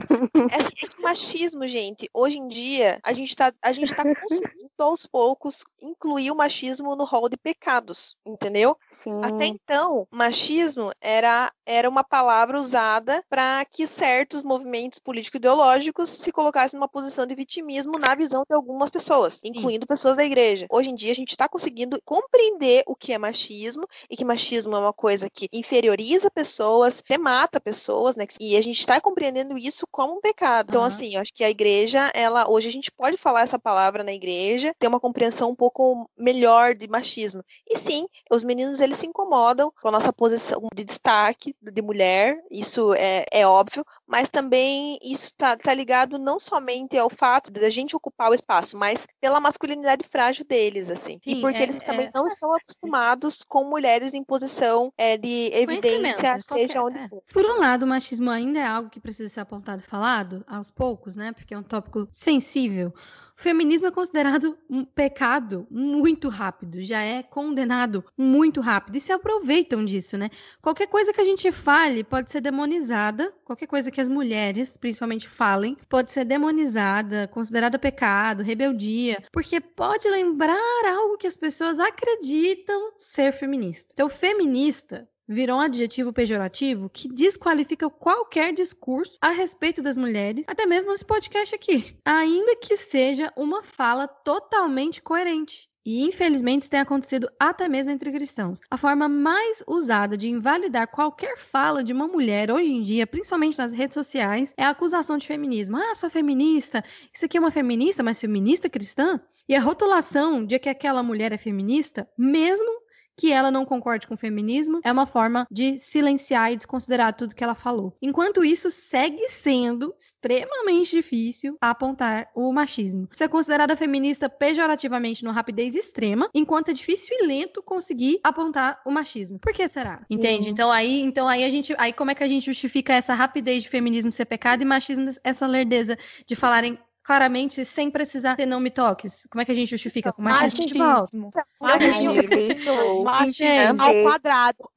[0.50, 4.04] É, assim, é que machismo, gente, hoje em dia, a gente tá, a gente tá
[4.04, 8.76] conseguindo aos poucos incluir o machismo no rol de pecados, entendeu?
[8.90, 9.18] Sim.
[9.22, 16.78] Até então, machismo era, era uma palavra usada para que certos movimentos político-ideológicos se colocassem
[16.78, 19.88] numa posição de vitimismo na visão de algumas pessoas, incluindo Sim.
[19.88, 20.66] pessoas da igreja.
[20.70, 24.74] Hoje em dia, a gente está conseguindo compreender o que é machismo e que machismo
[24.76, 28.26] é uma coisa que inferioriza pessoas, que mata pessoas, né?
[28.40, 30.68] E a gente está compreendendo isso como um pecado.
[30.70, 30.86] Então, uhum.
[30.86, 34.12] assim, eu acho que a igreja, ela hoje a gente pode falar essa palavra na
[34.12, 37.44] igreja, ter uma compreensão um pouco melhor de machismo.
[37.66, 42.42] E sim, os meninos eles se incomodam com a nossa posição de destaque de mulher,
[42.50, 47.64] isso é, é óbvio, mas também isso está tá ligado não somente ao fato de
[47.64, 51.18] a gente ocupar o espaço, mas pela masculinidade frágil deles, assim.
[51.22, 52.10] Sim, e porque é, eles também é...
[52.14, 57.08] não estão acostumados acostumados com mulheres em posição é, de evidência, seja qualquer, onde é.
[57.08, 57.22] for.
[57.32, 60.70] Por um lado, o machismo ainda é algo que precisa ser apontado e falado aos
[60.70, 61.32] poucos, né?
[61.32, 62.92] Porque é um tópico sensível.
[63.36, 69.12] O feminismo é considerado um pecado muito rápido, já é condenado muito rápido e se
[69.12, 70.30] aproveitam disso, né?
[70.62, 75.28] Qualquer coisa que a gente fale pode ser demonizada, qualquer coisa que as mulheres, principalmente,
[75.28, 82.92] falem, pode ser demonizada, considerada pecado, rebeldia, porque pode lembrar algo que as pessoas acreditam
[82.96, 83.90] ser feminista.
[83.92, 90.66] Então, feminista virou um adjetivo pejorativo que desqualifica qualquer discurso a respeito das mulheres, até
[90.66, 95.68] mesmo esse podcast aqui, ainda que seja uma fala totalmente coerente.
[95.86, 98.58] E infelizmente isso tem acontecido até mesmo entre cristãos.
[98.70, 103.58] A forma mais usada de invalidar qualquer fala de uma mulher hoje em dia, principalmente
[103.58, 105.76] nas redes sociais, é a acusação de feminismo.
[105.76, 106.82] Ah, sou feminista.
[107.12, 109.20] Isso aqui é uma feminista, mas feminista cristã?
[109.46, 112.83] E a rotulação de que aquela mulher é feminista, mesmo
[113.16, 117.34] que ela não concorde com o feminismo, é uma forma de silenciar e desconsiderar tudo
[117.34, 117.96] que ela falou.
[118.02, 123.08] Enquanto isso, segue sendo extremamente difícil apontar o machismo.
[123.12, 128.90] Ser considerada feminista pejorativamente no rapidez extrema, enquanto é difícil e lento conseguir apontar o
[128.90, 129.38] machismo.
[129.38, 130.04] Por que será?
[130.10, 130.46] Entende?
[130.46, 130.52] Uhum.
[130.52, 133.62] Então aí, então aí a gente, aí como é que a gente justifica essa rapidez
[133.62, 135.96] de feminismo ser pecado e machismo essa lerdeza
[136.26, 139.26] de falarem claramente sem precisar ter não me toques?
[139.30, 140.12] Como é que a gente justifica?
[140.12, 140.78] Com machismo?
[140.78, 141.30] Machismo.
[141.60, 143.04] Machismo.
[143.04, 143.82] Machismo.
[143.82, 144.70] ao quadrado.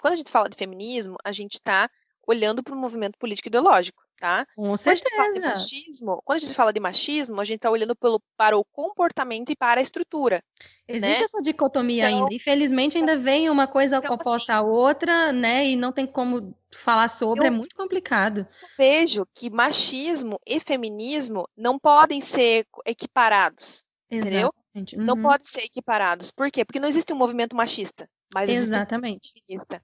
[0.00, 1.90] Quando a gente fala de feminismo, a gente está
[2.26, 4.46] olhando para o movimento político ideológico, tá?
[4.54, 5.48] Com Quando a gente fala de certeza.
[5.48, 9.50] machismo, quando a gente fala de machismo, a gente está olhando pelo, para o comportamento
[9.50, 10.40] e para a estrutura.
[10.86, 11.24] Existe né?
[11.24, 12.34] essa dicotomia Então- ainda.
[12.34, 15.66] Infelizmente, ainda vem uma coisa Então, oposta à outra, né?
[15.66, 18.46] E não tem como falar sobre, Eu- é muito complicado.
[18.78, 23.84] Vejo que machismo e feminismo não podem ser equiparados.
[24.08, 24.52] Entendeu?
[24.74, 24.96] Exatamente.
[24.96, 25.22] Não Uhum.
[25.22, 26.30] podem ser equiparados.
[26.30, 26.64] Por quê?
[26.64, 29.32] Porque não existe um movimento machista, mas existe um Exatamente.
[29.48, 29.82] feminista.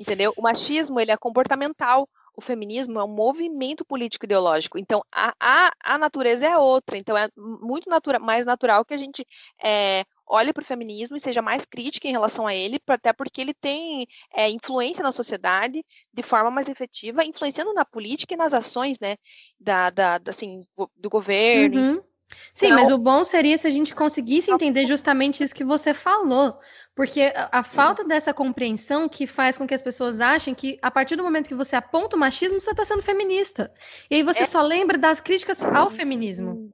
[0.00, 0.32] Entendeu?
[0.36, 2.08] O machismo ele é comportamental.
[2.36, 4.78] O feminismo é um movimento político ideológico.
[4.78, 6.98] Então, a, a, a natureza é outra.
[6.98, 9.26] Então, é muito natura, mais natural que a gente
[9.62, 13.40] é, olhe para o feminismo e seja mais crítica em relação a ele, até porque
[13.40, 15.82] ele tem é, influência na sociedade
[16.12, 19.16] de forma mais efetiva, influenciando na política e nas ações, né,
[19.58, 20.62] da, da, da, assim,
[20.96, 21.80] do governo.
[21.80, 22.02] Uhum.
[22.52, 25.94] Sim, Então- mas o bom seria se a gente conseguisse entender justamente isso que você
[25.94, 26.58] falou.
[26.96, 30.90] Porque a, a falta dessa compreensão que faz com que as pessoas achem que, a
[30.90, 33.70] partir do momento que você aponta o machismo, você está sendo feminista.
[34.10, 34.46] E aí você É.
[34.46, 36.72] só lembra das críticas ao feminismo.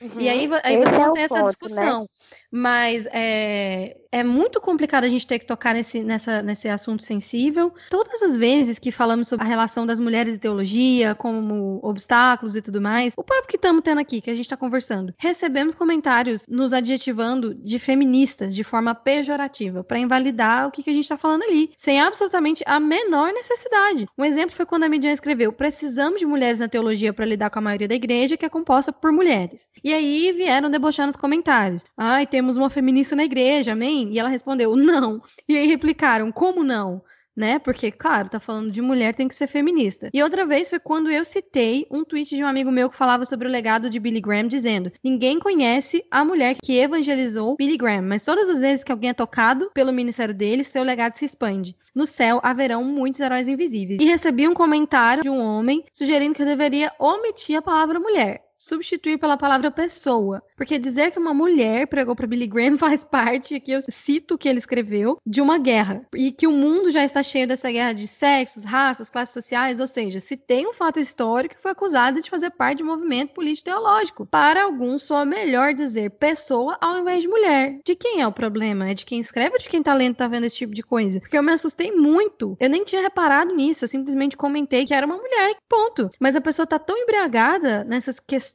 [0.00, 0.20] Uhum.
[0.20, 1.48] E aí, aí Esse você é não o tem essa ponto, né?
[1.50, 2.08] discussão.
[2.50, 7.72] Mas é, é muito complicado a gente ter que tocar nesse, nessa, nesse assunto sensível.
[7.90, 12.62] Todas as vezes que falamos sobre a relação das mulheres e teologia, como obstáculos e
[12.62, 16.46] tudo mais, o papo que estamos tendo aqui, que a gente está conversando, recebemos comentários
[16.48, 21.16] nos adjetivando de feministas de forma pejorativa, para invalidar o que, que a gente está
[21.16, 24.06] falando ali, sem absolutamente a menor necessidade.
[24.16, 27.58] Um exemplo foi quando a Midian escreveu: precisamos de mulheres na teologia para lidar com
[27.58, 29.68] a maioria da igreja, que é composta por mulheres.
[29.84, 31.84] E aí vieram debochar nos comentários.
[31.96, 34.12] Ai, temos uma feminista na igreja, amém?
[34.12, 35.22] E ela respondeu, não.
[35.48, 37.02] E aí replicaram, como não?
[37.36, 37.60] Né?
[37.60, 40.10] Porque, claro, tá falando de mulher, tem que ser feminista.
[40.12, 43.24] E outra vez foi quando eu citei um tweet de um amigo meu que falava
[43.24, 48.02] sobre o legado de Billy Graham, dizendo: ninguém conhece a mulher que evangelizou Billy Graham,
[48.02, 51.76] mas todas as vezes que alguém é tocado pelo ministério dele, seu legado se expande.
[51.94, 54.00] No céu haverão muitos heróis invisíveis.
[54.00, 58.47] E recebi um comentário de um homem sugerindo que eu deveria omitir a palavra mulher
[58.58, 60.42] substituir pela palavra pessoa.
[60.56, 64.38] Porque dizer que uma mulher pregou para Billy Graham faz parte, aqui eu cito o
[64.38, 66.04] que ele escreveu, de uma guerra.
[66.14, 69.86] E que o mundo já está cheio dessa guerra de sexos, raças, classes sociais, ou
[69.86, 73.34] seja, se tem um fato histórico que foi acusado de fazer parte de um movimento
[73.34, 74.26] político-teológico.
[74.26, 77.78] Para alguns, soa melhor dizer pessoa ao invés de mulher.
[77.84, 78.90] De quem é o problema?
[78.90, 81.20] É de quem escreve ou de quem tá lendo tá vendo esse tipo de coisa?
[81.20, 82.56] Porque eu me assustei muito.
[82.58, 86.10] Eu nem tinha reparado nisso, eu simplesmente comentei que era uma mulher, ponto.
[86.18, 88.47] Mas a pessoa tá tão embriagada nessas questões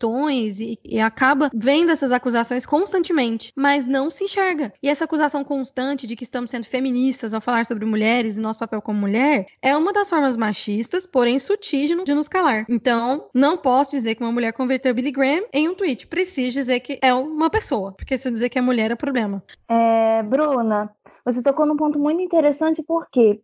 [0.59, 4.73] e, e acaba vendo essas acusações constantemente, mas não se enxerga.
[4.81, 8.59] E essa acusação constante de que estamos sendo feministas ao falar sobre mulheres e nosso
[8.59, 12.65] papel como mulher é uma das formas machistas, porém sutis de no- de nos calar.
[12.69, 16.07] Então, não posso dizer que uma mulher converteu Billy Graham em um tweet.
[16.07, 19.43] Preciso dizer que é uma pessoa, porque se eu dizer que é mulher é problema.
[19.69, 20.89] É, Bruna,
[21.25, 23.39] você tocou num ponto muito interessante, por quê?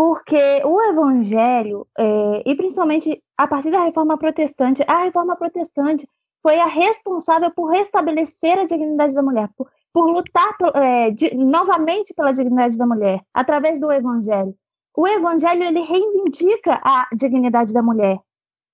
[0.00, 6.08] Porque o evangelho, é, e principalmente a partir da reforma protestante, a reforma protestante
[6.42, 12.14] foi a responsável por restabelecer a dignidade da mulher, por, por lutar é, di- novamente
[12.14, 14.54] pela dignidade da mulher, através do evangelho.
[14.96, 18.18] O evangelho ele reivindica a dignidade da mulher.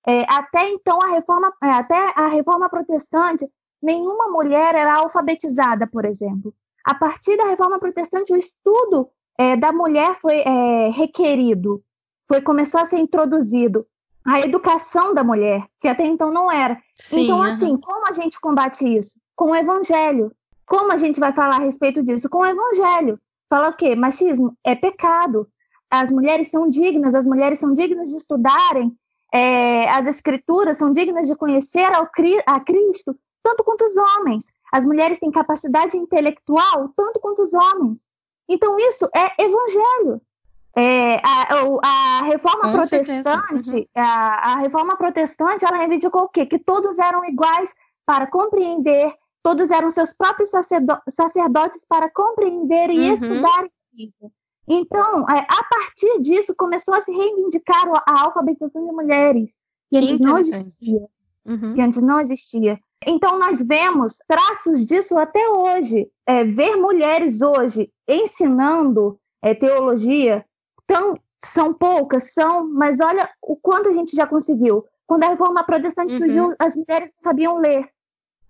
[0.07, 3.45] É, até então, a reforma, é, até a reforma protestante,
[3.83, 6.55] nenhuma mulher era alfabetizada, por exemplo.
[6.85, 11.83] a partir da reforma protestante, o estudo é, da mulher foi é, requerido,
[12.29, 13.87] foi começou a ser introduzido
[14.25, 16.77] a educação da mulher, que até então não era.
[16.97, 17.81] Sim, então, assim, uhum.
[17.81, 19.15] como a gente combate isso?
[19.37, 20.33] Com o evangelho.
[20.67, 22.29] Como a gente vai falar a respeito disso?
[22.29, 23.21] Com o evangelho.
[23.49, 23.95] Fala o quê?
[23.95, 25.47] Machismo é pecado.
[25.89, 28.93] As mulheres são dignas, as mulheres são dignas de estudarem
[29.33, 32.09] é, as escrituras, são dignas de conhecer ao,
[32.47, 34.45] a Cristo, tanto quanto os homens.
[34.73, 38.01] As mulheres têm capacidade intelectual, tanto quanto os homens.
[38.49, 40.21] Então, isso é evangelho.
[40.79, 43.87] É, a, a, reforma Com protestante, uhum.
[43.97, 46.45] a, a, reforma protestante, ela reivindicou o quê?
[46.45, 47.75] Que todos eram iguais
[48.05, 49.11] para compreender,
[49.43, 50.51] todos eram seus próprios
[51.09, 53.15] sacerdotes para compreender e uhum.
[53.15, 53.67] estudar.
[54.69, 59.57] Então, é, a partir disso, começou a se reivindicar a alfabetização de mulheres,
[59.91, 61.09] que, que antes não existia.
[61.47, 61.75] Uhum.
[61.75, 62.79] Que antes não existia.
[63.07, 66.11] Então, nós vemos traços disso até hoje.
[66.27, 70.45] É, ver mulheres hoje ensinando é, teologia
[70.87, 74.85] tão, são poucas, são, mas olha o quanto a gente já conseguiu.
[75.07, 76.19] Quando a reforma protestante uhum.
[76.19, 77.89] surgiu, as mulheres não sabiam ler.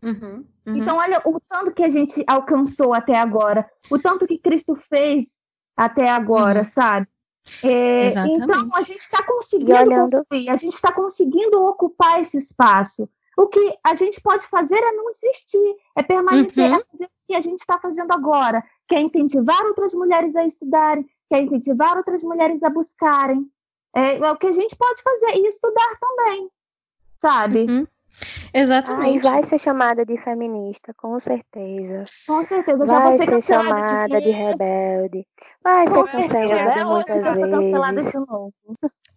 [0.03, 0.77] Uhum, uhum.
[0.77, 5.27] Então, olha o tanto que a gente alcançou até agora, o tanto que Cristo fez
[5.77, 6.65] até agora, uhum.
[6.65, 7.07] sabe?
[7.63, 13.09] É, então, a gente está conseguindo construir, a gente está conseguindo ocupar esse espaço.
[13.37, 16.77] O que a gente pode fazer é não desistir, é permanecer, uhum.
[16.77, 20.47] é fazer o que a gente está fazendo agora, que é incentivar outras mulheres a
[20.47, 23.47] estudarem, que é incentivar outras mulheres a buscarem.
[23.95, 26.51] É, é o que a gente pode fazer e estudar também,
[27.19, 27.67] sabe?
[27.69, 27.87] Uhum.
[28.53, 29.27] Exatamente.
[29.27, 32.05] Ai, vai ser chamada de feminista, com certeza.
[32.27, 34.25] Com certeza, já vai ser, ser chamada de...
[34.25, 34.31] de...
[34.31, 35.27] rebelde.
[35.63, 37.51] Vai com ser cancelada muitas vezes.
[37.51, 38.53] Cancelada de novo.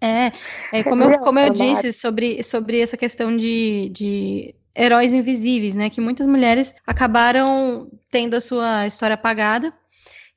[0.02, 0.32] É,
[0.72, 5.90] é como, eu, como eu disse sobre, sobre essa questão de, de heróis invisíveis, né?
[5.90, 9.74] Que muitas mulheres acabaram tendo a sua história apagada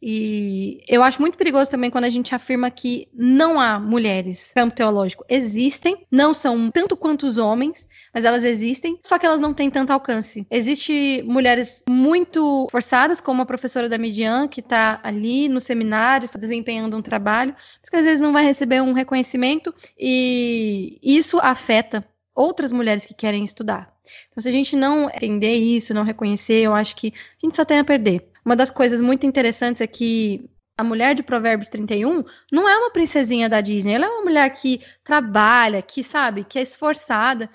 [0.05, 4.63] e eu acho muito perigoso também quando a gente afirma que não há mulheres no
[4.63, 5.25] campo teológico.
[5.29, 9.71] Existem, não são tanto quanto os homens, mas elas existem, só que elas não têm
[9.71, 10.45] tanto alcance.
[10.51, 16.97] Existem mulheres muito forçadas, como a professora da Midian, que está ali no seminário desempenhando
[16.97, 22.73] um trabalho, mas que às vezes não vai receber um reconhecimento, e isso afeta outras
[22.73, 23.93] mulheres que querem estudar.
[24.31, 27.65] Então, se a gente não entender isso, não reconhecer, eu acho que a gente só
[27.65, 28.32] tem a perder.
[28.45, 32.91] Uma das coisas muito interessantes é que a mulher de Provérbios 31 não é uma
[32.91, 37.49] princesinha da Disney, ela é uma mulher que trabalha, que sabe, que é esforçada.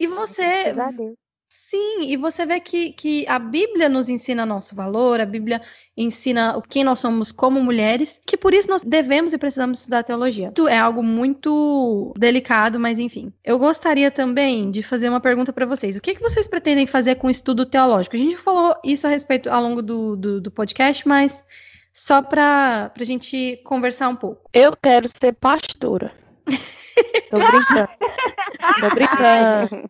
[0.00, 0.74] E você.
[1.50, 5.62] Sim, e você vê que, que a Bíblia nos ensina nosso valor, a Bíblia
[5.96, 10.02] ensina o que nós somos como mulheres, que por isso nós devemos e precisamos estudar
[10.02, 10.52] teologia.
[10.56, 13.32] Isso é algo muito delicado, mas enfim.
[13.42, 15.96] Eu gostaria também de fazer uma pergunta para vocês.
[15.96, 18.16] O que, que vocês pretendem fazer com o estudo teológico?
[18.16, 21.44] A gente falou isso a respeito ao longo do, do, do podcast, mas
[21.94, 24.48] só para a gente conversar um pouco.
[24.52, 26.12] Eu quero ser pastora.
[27.30, 27.88] Tô brincando.
[28.80, 29.88] Tô brincando.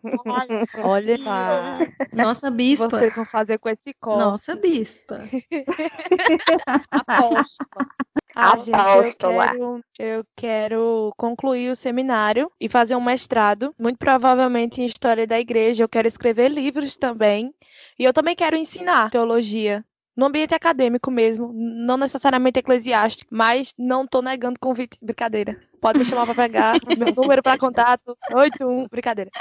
[0.83, 1.77] Olha lá.
[2.13, 2.89] Nossa bispa.
[2.89, 4.19] Vocês vão fazer com esse copo.
[4.19, 5.21] Nossa bispa.
[6.91, 7.87] Apóstola.
[8.35, 14.81] Ah, gente, eu quero, eu quero concluir o seminário e fazer um mestrado, muito provavelmente
[14.81, 15.83] em História da Igreja.
[15.83, 17.53] Eu quero escrever livros também.
[17.97, 19.83] E eu também quero ensinar teologia
[20.15, 24.97] no ambiente acadêmico mesmo, não necessariamente eclesiástico, mas não tô negando convite.
[25.01, 25.59] Brincadeira.
[25.81, 26.77] Pode me chamar para pegar.
[26.97, 29.31] meu número para contato, 81, brincadeira.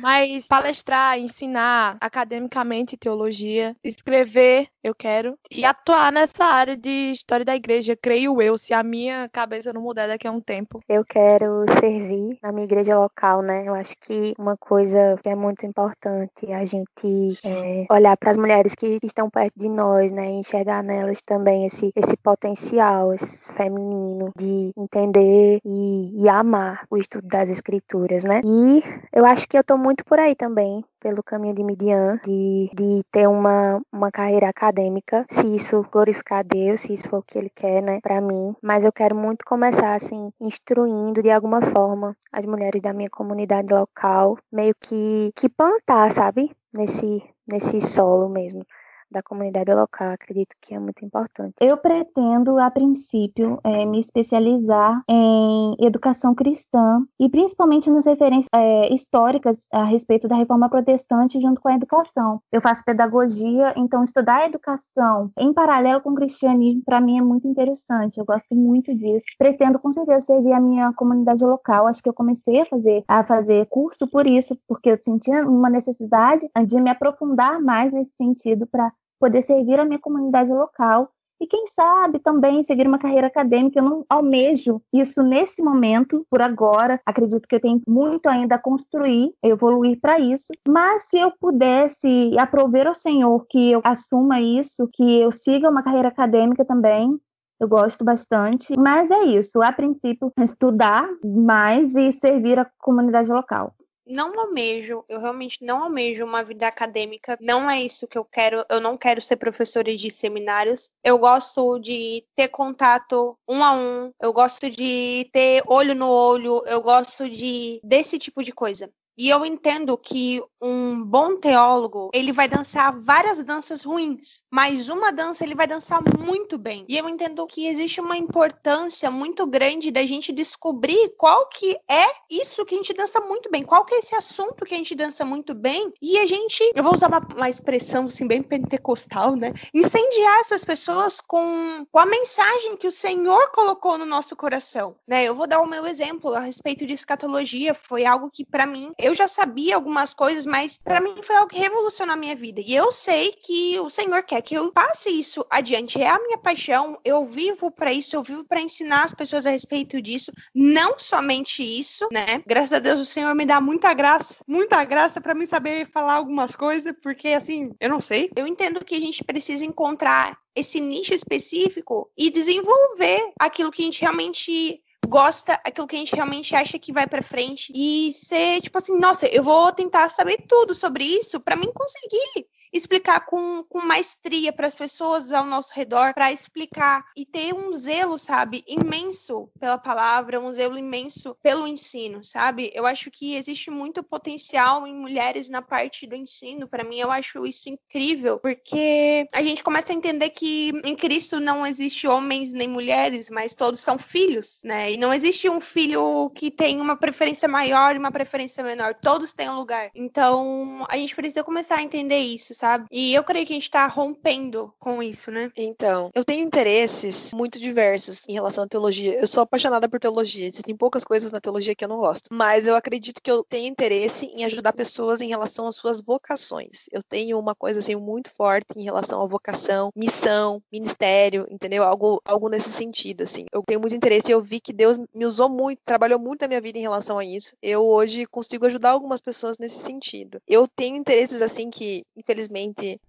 [0.00, 5.36] Mas palestrar, ensinar academicamente teologia, escrever, eu quero.
[5.50, 9.82] E atuar nessa área de história da igreja, creio eu, se a minha cabeça não
[9.82, 10.80] mudar daqui a um tempo.
[10.88, 13.66] Eu quero servir na minha igreja local, né?
[13.66, 18.36] Eu acho que uma coisa que é muito importante a gente é, olhar para as
[18.36, 20.30] mulheres que estão perto de nós, né?
[20.30, 26.86] E enxergar nelas também esse, esse potencial esse feminino de entender e e, e amar
[26.90, 28.40] o estudo das escrituras, né?
[28.44, 32.70] E eu acho que eu tô muito por aí também, pelo caminho de Midian, de,
[32.74, 37.22] de ter uma, uma carreira acadêmica, se isso glorificar a Deus, se isso for o
[37.22, 38.54] que Ele quer, né, para mim.
[38.62, 43.72] Mas eu quero muito começar, assim, instruindo de alguma forma as mulheres da minha comunidade
[43.72, 46.50] local, meio que, que plantar, sabe?
[46.72, 48.64] Nesse, nesse solo mesmo
[49.10, 50.10] da comunidade local.
[50.10, 51.54] Acredito que é muito importante.
[51.60, 58.92] Eu pretendo, a princípio, é, me especializar em educação cristã e principalmente nas referências é,
[58.92, 62.40] históricas a respeito da reforma protestante junto com a educação.
[62.52, 67.22] Eu faço pedagogia, então estudar a educação em paralelo com o cristianismo para mim é
[67.22, 68.18] muito interessante.
[68.18, 69.24] Eu gosto muito disso.
[69.38, 71.86] Pretendo com certeza servir a minha comunidade local.
[71.86, 75.70] Acho que eu comecei a fazer a fazer curso por isso, porque eu sentia uma
[75.70, 78.92] necessidade de me aprofundar mais nesse sentido para
[79.24, 81.08] poder servir a minha comunidade local
[81.40, 83.78] e quem sabe também seguir uma carreira acadêmica.
[83.78, 87.00] Eu não almejo isso nesse momento, por agora.
[87.06, 90.52] Acredito que eu tenho muito ainda a construir, evoluir para isso.
[90.68, 95.82] Mas se eu pudesse aprover ao Senhor que eu assuma isso, que eu siga uma
[95.82, 97.18] carreira acadêmica também,
[97.58, 99.62] eu gosto bastante, mas é isso.
[99.62, 103.74] A princípio, estudar mais e servir a comunidade local
[104.06, 108.64] não almejo, eu realmente não almejo uma vida acadêmica, não é isso que eu quero,
[108.68, 110.90] eu não quero ser professora de seminários.
[111.02, 116.62] Eu gosto de ter contato um a um, eu gosto de ter olho no olho,
[116.66, 118.90] eu gosto de desse tipo de coisa.
[119.16, 125.12] E eu entendo que um bom teólogo, ele vai dançar várias danças ruins, mas uma
[125.12, 126.84] dança ele vai dançar muito bem.
[126.88, 132.06] E eu entendo que existe uma importância muito grande da gente descobrir qual que é
[132.30, 134.94] isso que a gente dança muito bem, qual que é esse assunto que a gente
[134.94, 139.36] dança muito bem, e a gente, eu vou usar uma, uma expressão assim bem pentecostal,
[139.36, 139.52] né?
[139.72, 145.24] Incendiar essas pessoas com, com a mensagem que o Senhor colocou no nosso coração, né?
[145.24, 148.92] Eu vou dar o meu exemplo a respeito de escatologia, foi algo que para mim
[149.04, 152.62] eu já sabia algumas coisas, mas para mim foi algo que revolucionou a minha vida.
[152.64, 156.00] E eu sei que o Senhor quer que eu passe isso adiante.
[156.00, 156.98] É a minha paixão.
[157.04, 160.32] Eu vivo para isso, eu vivo para ensinar as pessoas a respeito disso.
[160.54, 162.42] Não somente isso, né?
[162.46, 166.14] Graças a Deus o Senhor me dá muita graça, muita graça para mim saber falar
[166.14, 168.30] algumas coisas, porque assim, eu não sei.
[168.34, 173.84] Eu entendo que a gente precisa encontrar esse nicho específico e desenvolver aquilo que a
[173.84, 174.80] gente realmente
[175.14, 177.72] gosta, aquilo que a gente realmente acha que vai para frente.
[177.72, 182.48] E ser tipo assim, nossa, eu vou tentar saber tudo sobre isso para mim conseguir
[182.74, 187.72] explicar com, com maestria para as pessoas ao nosso redor, para explicar e ter um
[187.72, 192.72] zelo, sabe, imenso pela palavra, um zelo imenso pelo ensino, sabe?
[192.74, 196.66] Eu acho que existe muito potencial em mulheres na parte do ensino.
[196.66, 201.38] Para mim, eu acho isso incrível, porque a gente começa a entender que em Cristo
[201.38, 204.92] não existe homens nem mulheres, mas todos são filhos, né?
[204.92, 208.94] E não existe um filho que tem uma preferência maior e uma preferência menor.
[208.94, 209.90] Todos têm um lugar.
[209.94, 212.63] Então, a gente precisa começar a entender isso, sabe?
[212.64, 212.86] Sabe?
[212.90, 215.52] E eu creio que a gente tá rompendo com isso, né?
[215.54, 219.20] Então, eu tenho interesses muito diversos em relação à teologia.
[219.20, 220.46] Eu sou apaixonada por teologia.
[220.46, 222.28] Existem poucas coisas na teologia que eu não gosto.
[222.32, 226.86] Mas eu acredito que eu tenho interesse em ajudar pessoas em relação às suas vocações.
[226.90, 231.84] Eu tenho uma coisa assim muito forte em relação à vocação, missão, ministério, entendeu?
[231.84, 233.44] Algo, algo nesse sentido, assim.
[233.52, 236.48] Eu tenho muito interesse e eu vi que Deus me usou muito, trabalhou muito na
[236.48, 237.54] minha vida em relação a isso.
[237.60, 240.40] Eu hoje consigo ajudar algumas pessoas nesse sentido.
[240.48, 242.53] Eu tenho interesses assim que, infelizmente,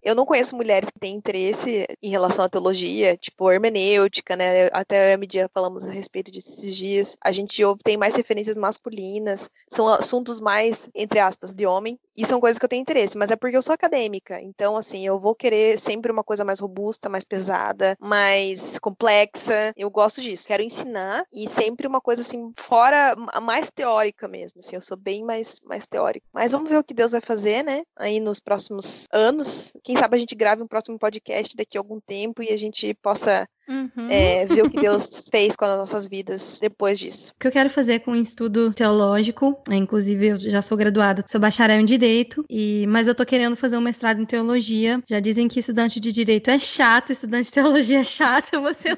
[0.04, 4.68] eu não conheço mulheres que têm interesse em relação à teologia, tipo hermenêutica, né?
[4.72, 7.18] Até a medida falamos a respeito disso esses dias.
[7.22, 12.40] A gente tem mais referências masculinas, são assuntos mais, entre aspas, de homem, e são
[12.40, 14.40] coisas que eu tenho interesse, mas é porque eu sou acadêmica.
[14.42, 19.74] Então, assim, eu vou querer sempre uma coisa mais robusta, mais pesada, mais complexa.
[19.76, 20.48] Eu gosto disso.
[20.48, 24.60] Quero ensinar e sempre uma coisa assim, fora, mais teórica mesmo.
[24.60, 26.26] Assim, eu sou bem mais, mais teórica.
[26.34, 27.84] Mas vamos ver o que Deus vai fazer, né?
[27.98, 29.35] Aí nos próximos anos.
[29.84, 32.94] Quem sabe a gente grave um próximo podcast daqui a algum tempo e a gente
[32.96, 34.08] possa Uhum.
[34.10, 37.34] É, ver o que Deus fez com as nossas vidas depois disso.
[37.36, 41.24] O que eu quero fazer com um estudo teológico, é, inclusive eu já sou graduada,
[41.28, 45.02] sou bacharel em Direito, e, mas eu tô querendo fazer um mestrado em Teologia.
[45.10, 48.98] Já dizem que estudante de Direito é chato, estudante de Teologia é chato, os dois.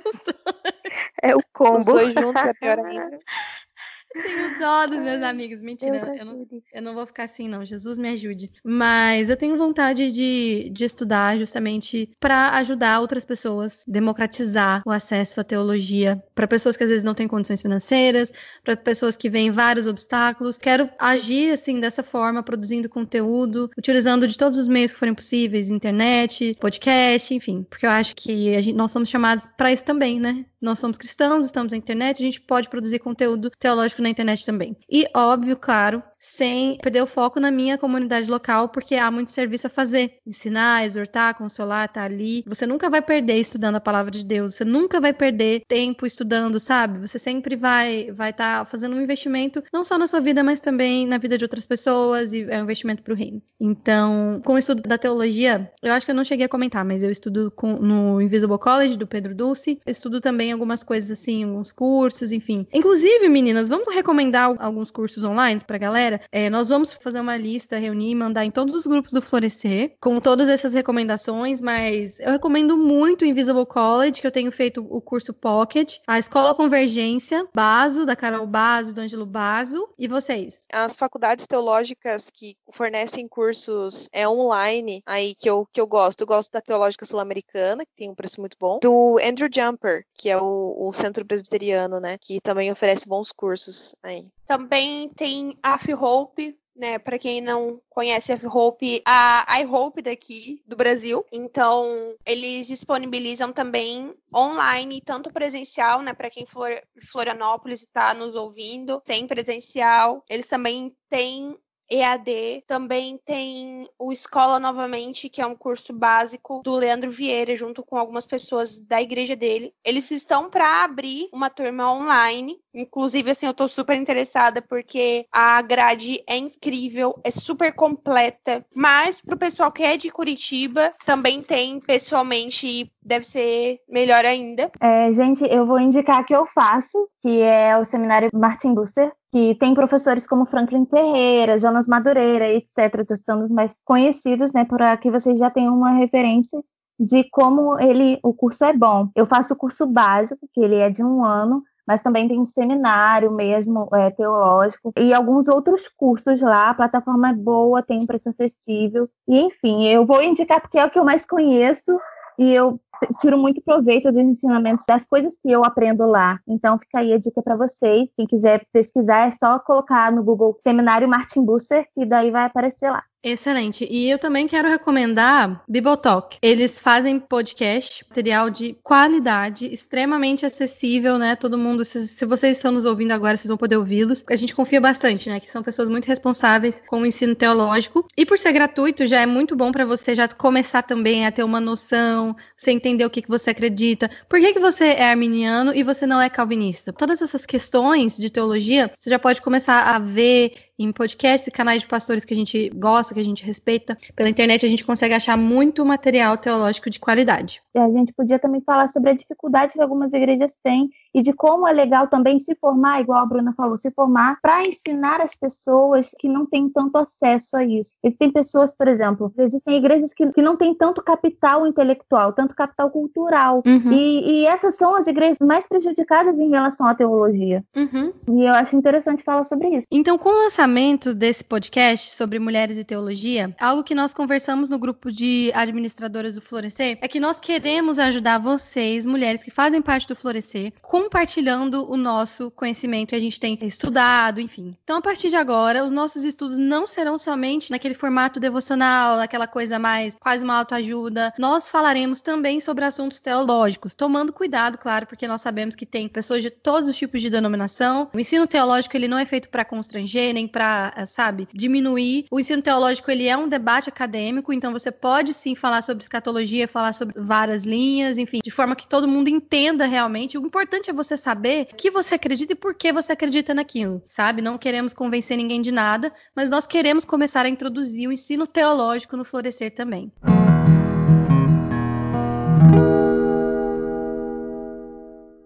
[1.23, 1.79] É o combo.
[1.79, 3.19] Os dois juntos é pior ainda.
[4.23, 5.61] tenho dó dos meus amigos.
[5.61, 7.63] Mentira, eu não, eu não, vou ficar assim, não.
[7.65, 8.51] Jesus me ajude.
[8.63, 15.41] Mas eu tenho vontade de, de estudar justamente para ajudar outras pessoas, democratizar o acesso
[15.41, 18.31] à teologia para pessoas que às vezes não têm condições financeiras,
[18.63, 20.57] para pessoas que veem vários obstáculos.
[20.57, 25.69] Quero agir assim dessa forma, produzindo conteúdo, utilizando de todos os meios que forem possíveis,
[25.69, 30.45] internet, podcast, enfim, porque eu acho que gente, nós somos chamados para isso também, né?
[30.61, 34.75] Nós somos cristãos, estamos na internet, a gente pode produzir conteúdo teológico na internet também.
[34.89, 39.67] E óbvio, claro, sem perder o foco na minha comunidade local, porque há muito serviço
[39.67, 40.17] a fazer.
[40.25, 42.43] Ensinar, exortar, consolar, estar tá ali.
[42.47, 46.59] Você nunca vai perder estudando a palavra de Deus, você nunca vai perder tempo estudando,
[46.59, 46.99] sabe?
[46.99, 50.59] Você sempre vai vai estar tá fazendo um investimento, não só na sua vida, mas
[50.59, 53.41] também na vida de outras pessoas, e é um investimento para o reino.
[53.59, 57.03] Então, com o estudo da teologia, eu acho que eu não cheguei a comentar, mas
[57.03, 61.71] eu estudo com, no Invisible College, do Pedro Dulce, estudo também algumas coisas assim, alguns
[61.71, 62.67] cursos, enfim.
[62.73, 66.06] Inclusive, meninas, vamos recomendar alguns cursos online pra galera?
[66.07, 69.21] Galera, é, nós vamos fazer uma lista, reunir e mandar em todos os grupos do
[69.21, 74.51] Florescer, com todas essas recomendações, mas eu recomendo muito o Invisible College, que eu tenho
[74.51, 80.07] feito o curso Pocket, a Escola Convergência, Baso, da Carol Baso, do Ângelo Baso, e
[80.07, 80.65] vocês?
[80.71, 86.21] As faculdades teológicas que fornecem cursos é online, aí que eu, que eu gosto.
[86.21, 90.29] Eu gosto da Teológica Sul-Americana, que tem um preço muito bom, do Andrew Jumper, que
[90.29, 94.25] é o, o Centro Presbiteriano, né, que também oferece bons cursos aí.
[94.47, 100.75] Também tem a Hope, né, para quem não conhece a Hope, a iHope daqui do
[100.75, 101.25] Brasil.
[101.31, 106.69] Então, eles disponibilizam também online, tanto presencial, né, para quem for
[107.01, 110.23] Florianópolis está nos ouvindo, tem presencial.
[110.29, 111.57] Eles também têm
[111.89, 112.63] EAD.
[112.67, 117.97] Também tem o Escola Novamente, que é um curso básico do Leandro Vieira, junto com
[117.97, 119.73] algumas pessoas da igreja dele.
[119.83, 122.59] Eles estão para abrir uma turma online.
[122.73, 128.65] Inclusive, assim, eu tô super interessada porque a grade é incrível, é super completa.
[128.73, 134.69] Mas pro pessoal que é de Curitiba, também tem pessoalmente deve ser melhor ainda.
[134.81, 139.55] É, gente, eu vou indicar que eu faço, que é o seminário Martin Buster, que
[139.55, 145.11] tem professores como Franklin Ferreira, Jonas Madureira, etc., estão os mais conhecidos, né, para que
[145.11, 146.61] vocês já tenham uma referência
[146.99, 149.09] de como ele, o curso é bom.
[149.15, 153.31] Eu faço o curso básico, que ele é de um ano, mas também tem seminário
[153.31, 156.69] mesmo, é, teológico, e alguns outros cursos lá.
[156.69, 159.09] A plataforma é boa, tem um preço acessível.
[159.27, 161.97] E, enfim, eu vou indicar porque é o que eu mais conheço
[162.37, 162.79] e eu
[163.19, 166.39] tiro muito proveito dos ensinamentos, das coisas que eu aprendo lá.
[166.47, 168.09] Então fica aí a dica para vocês.
[168.15, 172.89] Quem quiser pesquisar é só colocar no Google Seminário Martin Busser e daí vai aparecer
[172.89, 173.03] lá.
[173.23, 173.85] Excelente.
[173.89, 176.37] E eu também quero recomendar Bibotalk.
[176.41, 181.35] Eles fazem podcast, material de qualidade, extremamente acessível, né?
[181.35, 184.23] Todo mundo, se, se vocês estão nos ouvindo agora, vocês vão poder ouvi-los.
[184.29, 185.39] A gente confia bastante, né?
[185.39, 188.05] Que são pessoas muito responsáveis com o ensino teológico.
[188.15, 191.43] E por ser gratuito, já é muito bom para você já começar também a ter
[191.43, 194.09] uma noção, você entender o que, que você acredita.
[194.29, 196.93] Por que, que você é arminiano e você não é calvinista?
[196.93, 201.81] Todas essas questões de teologia, você já pode começar a ver em podcasts e canais
[201.81, 203.97] de pastores que a gente gosta, que a gente respeita.
[204.15, 207.61] Pela internet a gente consegue achar muito material teológico de qualidade.
[207.75, 211.67] A gente podia também falar sobre a dificuldade que algumas igrejas têm e de como
[211.67, 216.11] é legal também se formar, igual a Bruna falou, se formar para ensinar as pessoas
[216.19, 217.91] que não têm tanto acesso a isso.
[218.03, 222.91] Existem pessoas, por exemplo, existem igrejas que, que não têm tanto capital intelectual, tanto capital
[222.91, 223.63] cultural.
[223.65, 223.91] Uhum.
[223.91, 227.65] E, e, essas são as igrejas mais prejudicadas em relação à teologia.
[227.75, 228.13] Uhum.
[228.29, 229.87] E eu acho interessante falar sobre isso.
[229.91, 234.77] Então, com o lançamento desse podcast sobre mulheres e teologia, algo que nós conversamos no
[234.77, 240.07] grupo de administradoras do Florescer é que nós queremos ajudar vocês, mulheres que fazem parte
[240.07, 240.71] do Florescer,
[241.07, 244.75] compartilhando o nosso conhecimento que a gente tem estudado, enfim.
[244.83, 249.47] Então, a partir de agora, os nossos estudos não serão somente naquele formato devocional, aquela
[249.47, 251.33] coisa mais quase uma autoajuda.
[251.39, 256.41] Nós falaremos também sobre assuntos teológicos, tomando cuidado, claro, porque nós sabemos que tem pessoas
[256.41, 258.09] de todos os tipos de denominação.
[258.13, 262.25] O ensino teológico ele não é feito para constranger nem para, eh, sabe, diminuir.
[262.29, 266.67] O ensino teológico ele é um debate acadêmico, então você pode sim falar sobre escatologia,
[266.67, 270.37] falar sobre várias linhas, enfim, de forma que todo mundo entenda realmente.
[270.37, 273.53] O importante importante é você saber o que você acredita e por que você acredita
[273.53, 274.41] naquilo, sabe?
[274.41, 279.17] Não queremos convencer ninguém de nada, mas nós queremos começar a introduzir o ensino teológico
[279.17, 280.11] no Florescer também.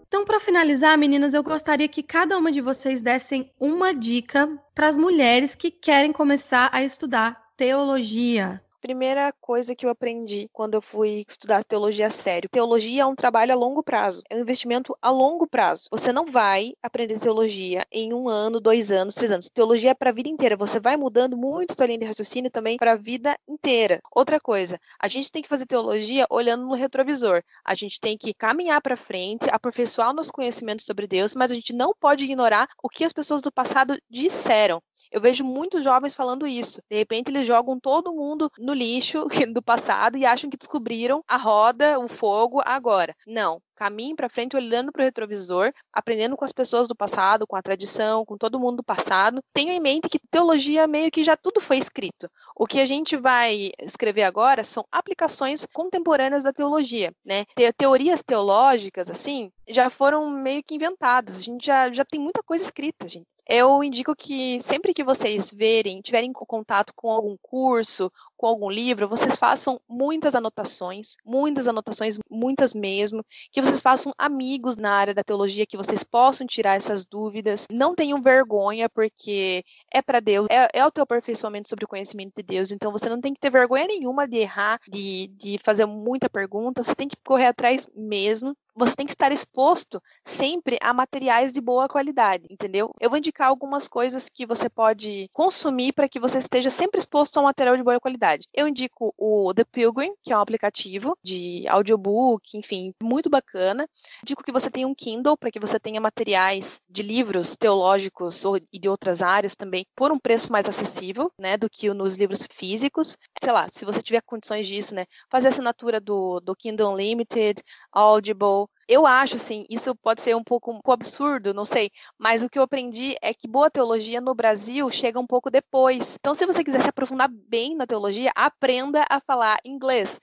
[0.08, 4.88] Então, para finalizar, meninas, eu gostaria que cada uma de vocês dessem uma dica para
[4.88, 8.62] as mulheres que querem começar a estudar teologia.
[8.82, 13.54] Primeira coisa que eu aprendi quando eu fui estudar teologia sério: teologia é um trabalho
[13.54, 15.88] a longo prazo, é um investimento a longo prazo.
[15.92, 19.52] Você não vai aprender teologia em um ano, dois anos, três anos.
[19.52, 20.58] Teologia é para a vida inteira.
[20.58, 24.02] Você vai mudando muito sua linha de raciocínio também para a vida inteira.
[24.16, 27.44] Outra coisa, a gente tem que fazer teologia olhando no retrovisor.
[27.64, 31.72] A gente tem que caminhar para frente, aperfeiçoar nossos conhecimentos sobre Deus, mas a gente
[31.72, 34.82] não pode ignorar o que as pessoas do passado disseram.
[35.12, 36.82] Eu vejo muitos jovens falando isso.
[36.90, 41.38] De repente, eles jogam todo mundo no lixo do passado e acham que descobriram a
[41.38, 43.16] roda, o fogo agora.
[43.26, 47.56] Não caminhe para frente olhando para o retrovisor, aprendendo com as pessoas do passado, com
[47.56, 49.42] a tradição, com todo mundo do passado.
[49.52, 52.30] Tenha em mente que teologia meio que já tudo foi escrito.
[52.56, 57.46] O que a gente vai escrever agora são aplicações contemporâneas da teologia, né?
[57.56, 61.38] Te teorias teológicas assim já foram meio que inventadas.
[61.38, 63.26] A gente já, já tem muita coisa escrita, gente.
[63.48, 68.12] Eu indico que sempre que vocês verem, tiverem contato com algum curso,
[68.42, 74.76] com algum livro, vocês façam muitas anotações, muitas anotações, muitas mesmo, que vocês façam amigos
[74.76, 77.68] na área da teologia, que vocês possam tirar essas dúvidas.
[77.70, 79.64] Não tenham vergonha, porque
[79.94, 83.08] é para Deus, é, é, o teu aperfeiçoamento sobre o conhecimento de Deus, então você
[83.08, 87.08] não tem que ter vergonha nenhuma de errar, de, de fazer muita pergunta, você tem
[87.08, 92.46] que correr atrás mesmo você tem que estar exposto sempre a materiais de boa qualidade,
[92.50, 92.92] entendeu?
[93.00, 97.38] Eu vou indicar algumas coisas que você pode consumir para que você esteja sempre exposto
[97.38, 98.31] a um material de boa qualidade.
[98.54, 103.88] Eu indico o The Pilgrim, que é um aplicativo de audiobook, enfim, muito bacana.
[104.24, 108.58] Indico que você tenha um Kindle para que você tenha materiais de livros teológicos ou,
[108.58, 112.46] e de outras áreas também por um preço mais acessível, né, do que nos livros
[112.52, 113.18] físicos.
[113.42, 117.62] Sei lá, se você tiver condições disso, né, fazer assinatura do, do Kindle Unlimited,
[117.92, 122.44] Audible, eu acho, assim, isso pode ser um pouco, um pouco absurdo, não sei, mas
[122.44, 126.18] o que eu aprendi é que boa teologia no Brasil chega um pouco depois.
[126.20, 130.20] Então, se você quiser se aprofundar bem na teologia, aprenda a falar inglês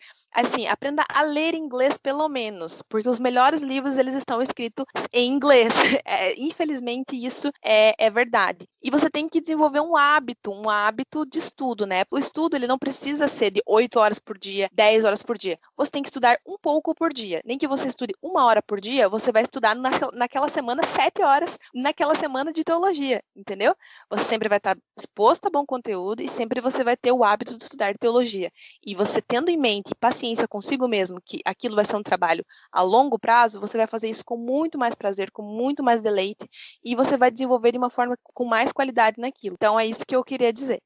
[0.47, 5.31] assim, aprenda a ler inglês pelo menos, porque os melhores livros eles estão escritos em
[5.31, 5.73] inglês.
[6.05, 8.67] É, infelizmente isso é, é, verdade.
[8.83, 12.05] E você tem que desenvolver um hábito, um hábito de estudo, né?
[12.11, 15.59] O estudo ele não precisa ser de 8 horas por dia, 10 horas por dia.
[15.77, 17.43] Você tem que estudar um pouco por dia.
[17.45, 21.23] Nem que você estude uma hora por dia, você vai estudar na, naquela semana sete
[21.23, 23.75] horas naquela semana de teologia, entendeu?
[24.09, 27.57] Você sempre vai estar exposto a bom conteúdo e sempre você vai ter o hábito
[27.57, 28.51] de estudar teologia.
[28.87, 32.45] E você tendo em mente paciência paciência consigo mesmo que aquilo vai ser um trabalho
[32.73, 36.49] a longo prazo, você vai fazer isso com muito mais prazer, com muito mais deleite,
[36.85, 39.55] e você vai desenvolver de uma forma com mais qualidade naquilo.
[39.55, 40.81] Então é isso que eu queria dizer.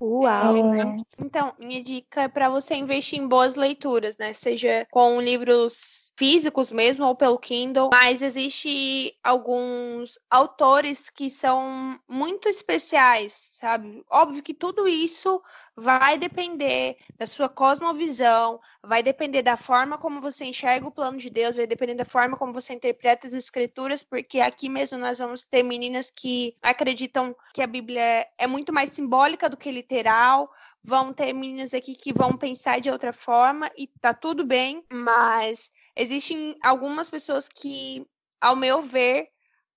[0.00, 0.56] Uau!
[0.74, 0.96] É.
[1.18, 4.32] Então, minha dica é para você investir em boas leituras, né?
[4.32, 12.46] Seja com livros físicos mesmo ou pelo Kindle, mas existe alguns autores que são muito
[12.46, 14.04] especiais, sabe?
[14.10, 15.42] Óbvio que tudo isso
[15.74, 21.30] vai depender da sua cosmovisão, vai depender da forma como você enxerga o plano de
[21.30, 25.46] Deus, vai depender da forma como você interpreta as escrituras, porque aqui mesmo nós vamos
[25.46, 30.50] ter meninas que acreditam que a Bíblia é muito mais simbólica do que literal,
[30.82, 35.70] vão ter meninas aqui que vão pensar de outra forma e tá tudo bem, mas
[35.96, 38.06] existem algumas pessoas que,
[38.40, 39.28] ao meu ver,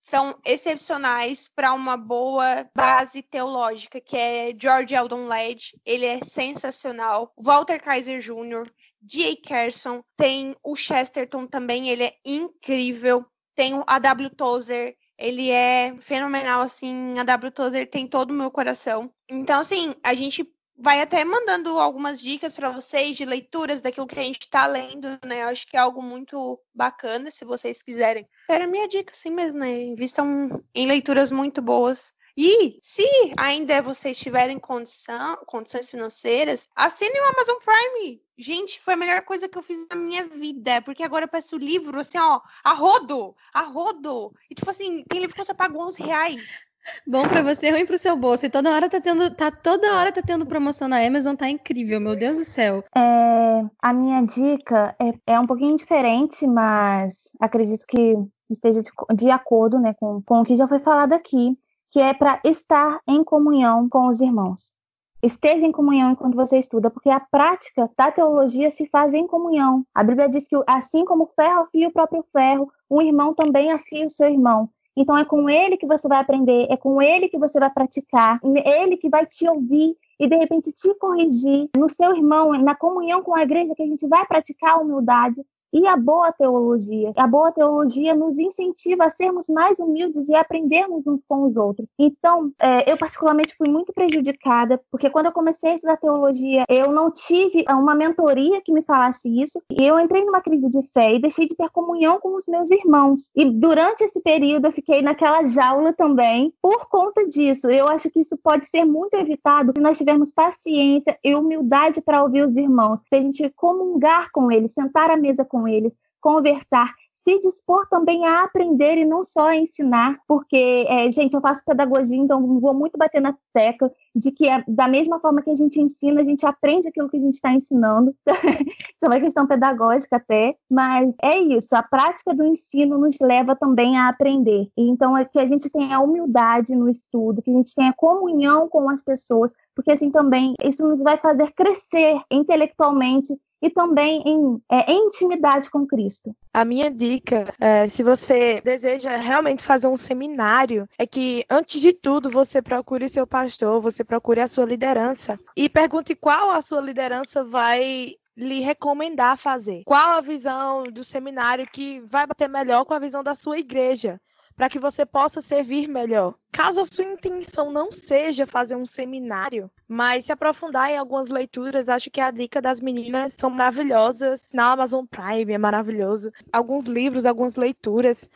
[0.02, 7.34] são excepcionais para uma boa base teológica, que é George Eldon Led, ele é sensacional.
[7.38, 8.70] Walter Kaiser Jr.,
[9.02, 9.36] D.A.
[9.48, 13.26] Carson, tem o Chesterton também, ele é incrível.
[13.56, 14.30] Tem o A.W.
[14.32, 17.52] Tozer, ele é fenomenal, assim, a W.
[17.52, 19.14] Tozer tem todo o meu coração.
[19.30, 20.44] Então, assim, a gente
[20.78, 25.08] vai até mandando algumas dicas para vocês de leituras daquilo que a gente está lendo,
[25.26, 25.44] né?
[25.44, 28.28] Eu acho que é algo muito bacana, se vocês quiserem.
[28.50, 29.84] Era minha dica, assim mesmo, né?
[29.84, 32.14] Invistam em leituras muito boas.
[32.36, 33.04] E se
[33.38, 38.22] ainda vocês tiverem condição, condições financeiras, assinem o Amazon Prime.
[38.38, 41.58] Gente, foi a melhor coisa que eu fiz na minha vida, porque agora eu peço
[41.58, 44.34] livro, assim, ó, a rodo, a rodo.
[44.50, 46.74] E tipo assim, tem livro que você paga 11 reais.
[47.08, 48.46] Bom para você, ruim pro seu bolso.
[48.46, 52.02] E toda hora tá tendo, tá toda hora tá tendo promoção na Amazon, tá incrível,
[52.02, 52.84] meu Deus do céu.
[52.96, 58.16] É, a minha dica é, é um pouquinho diferente, mas acredito que
[58.50, 61.58] esteja de, de acordo né, com, com o que já foi falado aqui,
[61.94, 64.74] que é para estar em comunhão com os irmãos.
[65.22, 69.86] Esteja em comunhão enquanto você estuda, porque a prática da teologia se faz em comunhão.
[69.94, 73.72] A Bíblia diz que assim como o ferro afia o próprio ferro, o irmão também
[73.72, 74.68] afia o seu irmão.
[74.98, 78.40] Então é com ele que você vai aprender, é com ele que você vai praticar,
[78.44, 81.70] ele que vai te ouvir e de repente te corrigir.
[81.78, 85.44] No seu irmão, na comunhão com a igreja, que a gente vai praticar a humildade,
[85.74, 87.12] e a boa teologia.
[87.16, 91.88] A boa teologia nos incentiva a sermos mais humildes e aprendermos uns com os outros.
[91.98, 96.92] Então, é, eu particularmente fui muito prejudicada, porque quando eu comecei a estudar teologia, eu
[96.92, 101.14] não tive uma mentoria que me falasse isso, e eu entrei numa crise de fé
[101.14, 103.30] e deixei de ter comunhão com os meus irmãos.
[103.36, 107.70] E durante esse período eu fiquei naquela jaula também por conta disso.
[107.70, 112.24] Eu acho que isso pode ser muito evitado se nós tivermos paciência e humildade para
[112.24, 116.94] ouvir os irmãos, se a gente comungar com eles, sentar à mesa com eles, conversar,
[117.24, 121.64] se dispor também a aprender e não só a ensinar, porque, é, gente, eu faço
[121.66, 125.56] pedagogia, então vou muito bater na tecla de que é, da mesma forma que a
[125.56, 128.14] gente ensina, a gente aprende aquilo que a gente está ensinando.
[128.28, 133.56] isso é uma questão pedagógica até, mas é isso, a prática do ensino nos leva
[133.56, 134.68] também a aprender.
[134.78, 138.90] Então, é que a gente tenha humildade no estudo, que a gente tenha comunhão com
[138.90, 143.34] as pessoas, porque assim também isso nos vai fazer crescer intelectualmente
[143.64, 146.36] e também em, é, em intimidade com Cristo.
[146.54, 151.94] A minha dica, é, se você deseja realmente fazer um seminário, é que antes de
[151.94, 156.82] tudo você procure seu pastor, você procure a sua liderança e pergunte qual a sua
[156.82, 159.84] liderança vai lhe recomendar fazer.
[159.86, 164.20] Qual a visão do seminário que vai bater melhor com a visão da sua igreja?
[164.56, 166.36] Para que você possa servir melhor.
[166.52, 171.90] Caso a sua intenção não seja fazer um seminário, mas se aprofundar em algumas leituras,
[171.90, 174.50] acho que a dica das meninas são maravilhosas.
[174.54, 176.32] Na Amazon Prime é maravilhoso.
[176.52, 178.30] Alguns livros, algumas leituras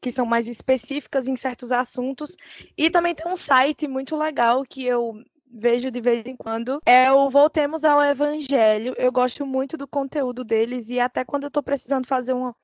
[0.00, 2.36] que são mais específicas em certos assuntos.
[2.76, 5.22] E também tem um site muito legal que eu
[5.52, 8.94] vejo de vez em quando é o Voltemos ao Evangelho.
[8.96, 12.54] Eu gosto muito do conteúdo deles e até quando eu estou precisando fazer uma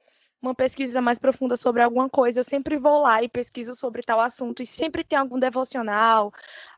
[0.41, 4.21] uma pesquisa mais profunda sobre alguma coisa, eu sempre vou lá e pesquiso sobre tal
[4.21, 6.33] assunto e sempre tem algum devocional,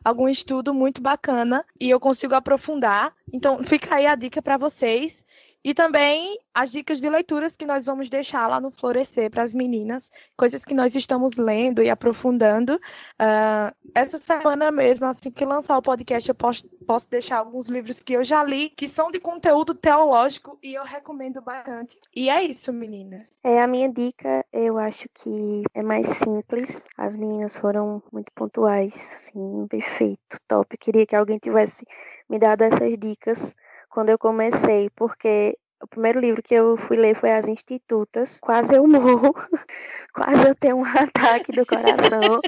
[0.04, 3.12] algum estudo muito bacana e eu consigo aprofundar.
[3.32, 5.24] Então, fica aí a dica para vocês.
[5.64, 9.52] E também as dicas de leituras que nós vamos deixar lá no Florescer para as
[9.52, 12.74] meninas, coisas que nós estamos lendo e aprofundando.
[12.74, 18.02] Uh, essa semana mesmo, assim que lançar o podcast, eu posso, posso deixar alguns livros
[18.02, 21.98] que eu já li, que são de conteúdo teológico e eu recomendo bastante.
[22.14, 23.28] E é isso, meninas.
[23.44, 26.82] É, a minha dica, eu acho que é mais simples.
[26.96, 30.74] As meninas foram muito pontuais, assim, perfeito, top.
[30.74, 31.84] Eu queria que alguém tivesse
[32.28, 33.54] me dado essas dicas
[33.88, 38.38] quando eu comecei, porque o primeiro livro que eu fui ler foi As Institutas.
[38.40, 39.32] Quase eu morro.
[40.12, 42.40] Quase eu tenho um ataque do coração.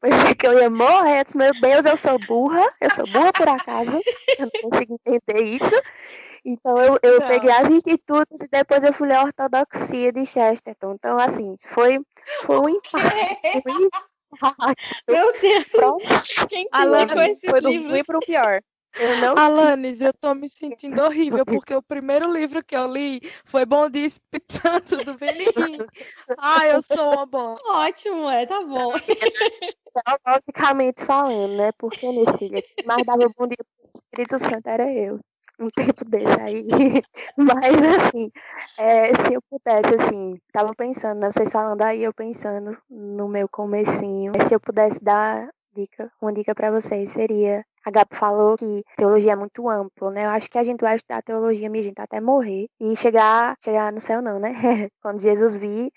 [0.00, 1.20] Pensei que eu ia morrer.
[1.20, 2.66] Eu disse, meu Deus, eu sou burra.
[2.80, 4.00] Eu sou burra por acaso.
[4.38, 5.82] Eu não consigo entender isso.
[6.44, 10.94] Então eu, eu peguei as institutas e depois eu fui ler a ortodoxia de Chesterton.
[10.94, 11.98] Então, assim, foi,
[12.44, 13.62] foi um impacto.
[15.08, 16.46] Meu Deus!
[16.48, 17.82] Quem te Alana, com esses foi livros?
[17.82, 18.62] do ruim pro pior.
[18.94, 19.34] Eu não...
[19.38, 23.88] Alanis, eu tô me sentindo horrível, porque o primeiro livro que eu li foi Bom
[23.88, 25.46] Dia Espírito Santo, do Benin.
[26.38, 27.56] Ai, eu sou uma boa.
[27.66, 28.92] Ótimo, é, tá bom.
[30.24, 31.72] Teologicamente falando, né?
[31.78, 35.18] Porque, minha filha, mais dava Bom Dia pro Espírito Santo era eu.
[35.60, 36.66] Um tempo desse aí.
[37.36, 38.30] Mas, assim,
[38.78, 41.32] é, se eu pudesse, assim, tava pensando, né?
[41.32, 44.30] Vocês falando aí, eu pensando no meu comecinho.
[44.46, 45.48] Se eu pudesse dar
[45.78, 50.26] dica, uma dica para vocês seria a Gabi falou que teologia é muito amplo, né?
[50.26, 53.92] Eu acho que a gente vai estudar teologia, minha gente, até morrer e chegar, chegar
[53.92, 54.50] no céu não, né?
[55.02, 55.90] Quando Jesus vir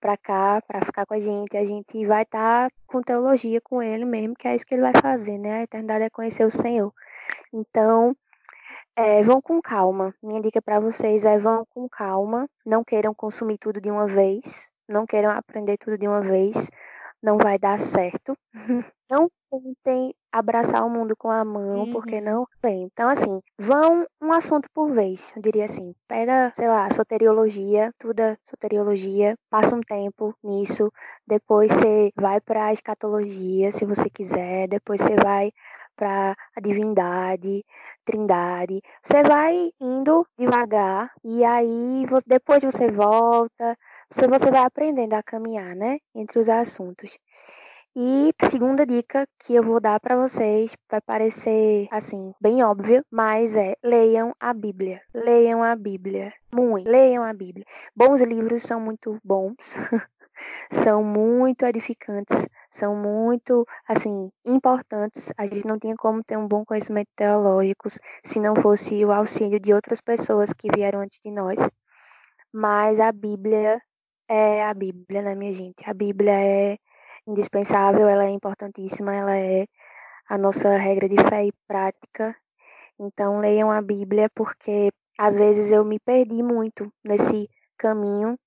[0.00, 3.82] para cá, para ficar com a gente, a gente vai estar tá com teologia com
[3.82, 5.60] ele mesmo, que é isso que ele vai fazer, né?
[5.60, 6.92] A eternidade é conhecer o Senhor.
[7.52, 8.14] Então,
[8.96, 10.14] é, vão com calma.
[10.22, 14.70] Minha dica para vocês é vão com calma, não queiram consumir tudo de uma vez,
[14.88, 16.68] não queiram aprender tudo de uma vez,
[17.22, 18.36] não vai dar certo.
[19.10, 21.92] Não tentem abraçar o mundo com a mão, uhum.
[21.92, 22.82] porque não vem.
[22.92, 25.94] Então, assim, vão um assunto por vez, eu diria assim.
[26.06, 30.92] Pega, sei lá, soteriologia, estuda soteriologia, passa um tempo nisso,
[31.26, 35.52] depois você vai para a escatologia, se você quiser, depois você vai
[35.96, 37.64] para a divindade,
[38.04, 38.80] trindade.
[39.02, 43.76] Você vai indo devagar e aí depois você volta,
[44.10, 47.18] você, você vai aprendendo a caminhar, né, entre os assuntos.
[47.96, 53.04] E a segunda dica que eu vou dar para vocês vai parecer assim, bem óbvio,
[53.10, 55.00] mas é leiam a Bíblia.
[55.12, 56.32] Leiam a Bíblia.
[56.54, 56.88] Muito.
[56.88, 57.66] Leiam a Bíblia.
[57.96, 59.56] Bons livros são muito bons.
[60.70, 65.32] são muito edificantes, são muito, assim, importantes.
[65.36, 67.88] A gente não tinha como ter um bom conhecimento teológico
[68.24, 71.58] se não fosse o auxílio de outras pessoas que vieram antes de nós.
[72.52, 73.80] Mas a Bíblia
[74.28, 75.88] é a Bíblia, né, minha gente?
[75.88, 76.78] A Bíblia é
[77.26, 79.66] indispensável, ela é importantíssima, ela é
[80.28, 82.36] a nossa regra de fé e prática.
[82.98, 88.38] Então, leiam a Bíblia, porque às vezes eu me perdi muito nesse caminho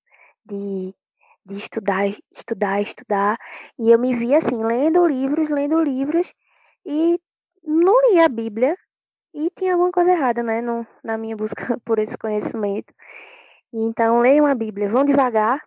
[0.45, 0.94] de,
[1.45, 3.38] de estudar, estudar, estudar,
[3.80, 6.34] e eu me vi assim, lendo livros, lendo livros,
[6.86, 7.20] e
[7.64, 8.78] não li a Bíblia,
[9.34, 11.56] e tinha alguma coisa errada, né, no, na minha busca
[11.86, 12.94] por esse conhecimento.
[13.74, 15.62] Então, leiam a Bíblia, vão devagar,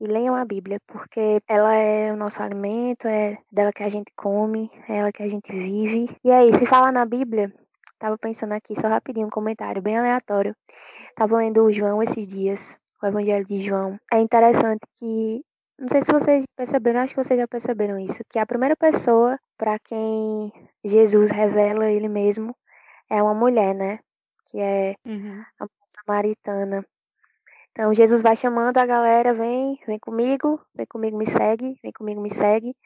[0.00, 4.10] e leiam a Bíblia, porque ela é o nosso alimento, é dela que a gente
[4.16, 6.08] come, é ela que a gente vive.
[6.24, 7.52] E aí, se falar na Bíblia,
[7.98, 10.56] tava pensando aqui, só rapidinho, um comentário bem aleatório.
[11.14, 13.98] Tava lendo o João esses dias, o Evangelho de João.
[14.10, 15.44] É interessante que,
[15.78, 19.38] não sei se vocês perceberam, acho que vocês já perceberam isso, que a primeira pessoa
[19.58, 20.50] para quem
[20.82, 22.56] Jesus revela ele mesmo
[23.10, 23.98] é uma mulher, né?
[24.46, 25.44] Que é uhum.
[25.60, 26.86] a samaritana.
[27.80, 32.20] Então Jesus vai chamando a galera, vem, vem comigo, vem comigo, me segue, vem comigo,
[32.20, 32.76] me segue.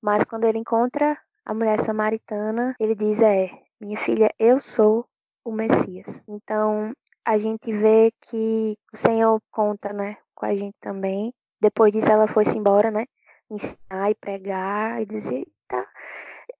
[0.00, 3.50] Mas quando ele encontra a mulher samaritana, ele diz: É,
[3.80, 5.08] minha filha, eu sou
[5.44, 6.22] o Messias.
[6.28, 6.92] Então
[7.24, 11.34] a gente vê que o Senhor conta, né, com a gente também.
[11.60, 13.06] Depois disso, ela foi-se embora, né,
[13.50, 15.84] ensinar e pregar e dizer, tá,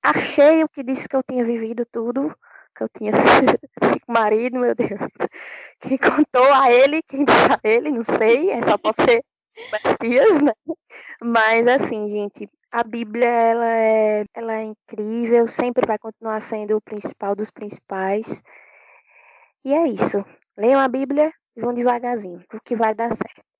[0.02, 2.36] achei o que disse que eu tinha vivido tudo,
[2.74, 3.12] que eu tinha
[3.82, 5.00] cinco maridos, meu Deus.
[5.80, 9.24] Quem contou a ele, quem disse a ele, não sei, é só pode ser
[9.72, 10.52] Messias, né?
[11.22, 16.80] Mas assim, gente, a Bíblia ela é, ela é incrível, sempre vai continuar sendo o
[16.80, 18.42] principal dos principais.
[19.64, 20.24] E é isso.
[20.56, 23.53] Leiam a Bíblia e vão devagarzinho, porque vai dar certo.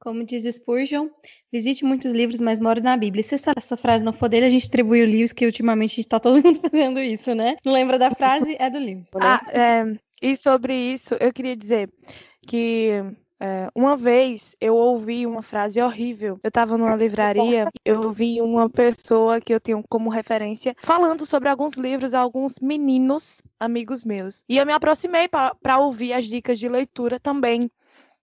[0.00, 1.08] Como diz Spurgeon,
[1.52, 3.20] visite muitos livros, mas more na Bíblia.
[3.20, 5.92] E se essa, essa frase não for dele, a gente distribui o Lewis, que ultimamente
[5.92, 7.56] a gente tá todo mundo fazendo isso, né?
[7.64, 8.56] Não lembra da frase?
[8.58, 9.10] É do Lewis.
[9.20, 11.90] Ah, é, e sobre isso, eu queria dizer
[12.46, 13.02] que
[13.40, 16.40] é, uma vez eu ouvi uma frase horrível.
[16.42, 21.48] Eu estava numa livraria, eu ouvi uma pessoa que eu tenho como referência falando sobre
[21.48, 24.42] alguns livros, alguns meninos amigos meus.
[24.48, 27.70] E eu me aproximei para ouvir as dicas de leitura também.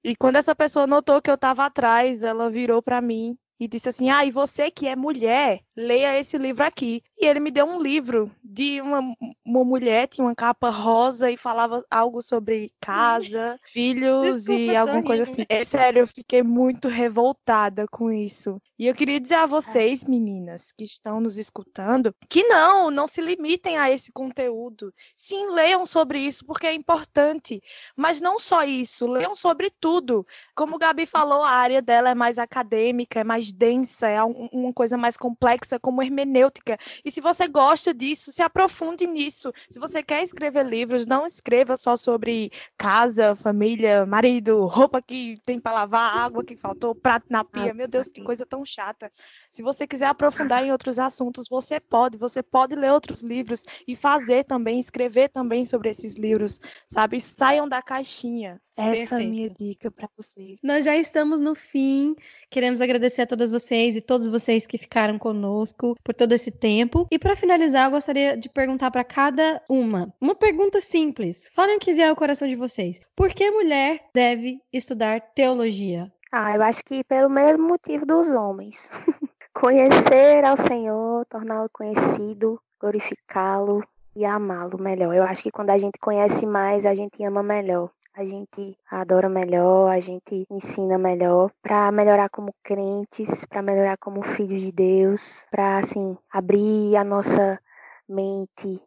[0.05, 3.89] E quando essa pessoa notou que eu estava atrás, ela virou para mim e disse
[3.89, 7.03] assim: Ah, e você que é mulher, leia esse livro aqui.
[7.17, 8.99] E ele me deu um livro de uma,
[9.43, 15.03] uma mulher, tinha uma capa rosa e falava algo sobre casa, filhos Desculpa, e alguma
[15.03, 15.45] coisa assim.
[15.49, 18.61] É sério, eu fiquei muito revoltada com isso.
[18.77, 23.21] E eu queria dizer a vocês, meninas, que estão nos escutando, que não, não se
[23.21, 24.93] limitem a esse conteúdo.
[25.15, 27.61] Sim, leiam sobre isso, porque é importante.
[27.95, 30.27] Mas não só isso, leiam sobre tudo.
[30.53, 34.73] Como o Gabi falou, a área dela é mais acadêmica, é mais densa, é uma
[34.73, 36.77] coisa mais complexa, como hermenêutica.
[37.03, 39.51] E se você gosta disso, se aprofunde nisso.
[39.69, 45.59] Se você quer escrever livros, não escreva só sobre casa, família, marido, roupa que tem
[45.59, 47.73] para lavar, água que faltou, prato na pia.
[47.73, 49.11] Meu Deus, que coisa tão chata.
[49.51, 53.95] Se você quiser aprofundar em outros assuntos, você pode, você pode ler outros livros e
[53.95, 57.19] fazer também, escrever também sobre esses livros, sabe?
[57.21, 58.61] Saiam da caixinha.
[58.77, 60.59] Essa é a minha dica para vocês.
[60.61, 62.15] Nós já estamos no fim.
[62.49, 67.07] Queremos agradecer a todas vocês e todos vocês que ficaram conosco por todo esse tempo.
[67.09, 71.49] E para finalizar, eu gostaria de perguntar para cada uma uma pergunta simples.
[71.53, 72.99] Falem o que vier ao coração de vocês.
[73.15, 76.11] Por que mulher deve estudar teologia?
[76.31, 78.89] Ah, eu acho que pelo mesmo motivo dos homens.
[79.53, 83.81] Conhecer ao Senhor, torná-lo conhecido, glorificá-lo
[84.13, 85.15] e amá-lo melhor.
[85.15, 87.89] Eu acho que quando a gente conhece mais, a gente ama melhor.
[88.17, 94.23] A gente adora melhor, a gente ensina melhor para melhorar como crentes, para melhorar como
[94.23, 97.59] filhos de Deus, para assim abrir a nossa
[98.07, 98.81] mente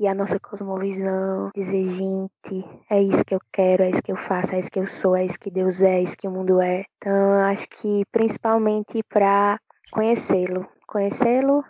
[0.00, 4.16] e a nossa cosmovisão, dizer, gente, é isso que eu quero, é isso que eu
[4.16, 6.30] faço, é isso que eu sou, é isso que Deus é, é isso que o
[6.30, 6.86] mundo é.
[6.96, 11.62] Então, acho que principalmente para conhecê-lo, conhecê-lo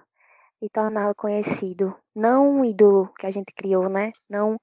[0.63, 1.97] e torná-lo conhecido.
[2.15, 4.13] Não um ídolo que a gente criou, né?
[4.31, 4.57] Não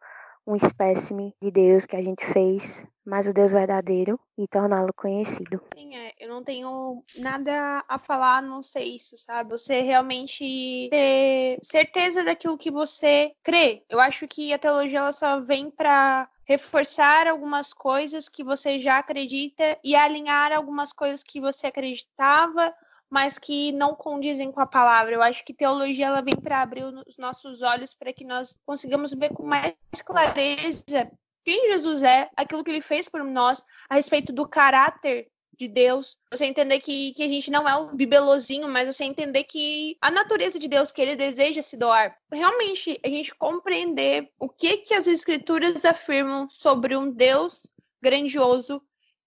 [0.50, 5.62] um espécime de Deus que a gente fez, mas o Deus verdadeiro e torná-lo conhecido.
[5.78, 9.52] Sim, é, eu não tenho nada a falar não ser isso, sabe?
[9.52, 13.84] Você realmente ter certeza daquilo que você crê.
[13.88, 18.98] Eu acho que a teologia ela só vem para reforçar algumas coisas que você já
[18.98, 22.74] acredita e alinhar algumas coisas que você acreditava
[23.10, 25.14] mas que não condizem com a palavra.
[25.16, 29.14] Eu acho que teologia ela vem para abrir os nossos olhos para que nós consigamos
[29.14, 29.74] ver com mais
[30.06, 31.10] clareza
[31.44, 35.28] quem Jesus é, aquilo que ele fez por nós, a respeito do caráter
[35.58, 36.18] de Deus.
[36.32, 40.12] Você entender que, que a gente não é um bibelozinho, mas você entender que a
[40.12, 42.16] natureza de Deus, que ele deseja se doar.
[42.32, 47.68] Realmente, a gente compreender o que, que as escrituras afirmam sobre um Deus
[48.02, 48.82] grandioso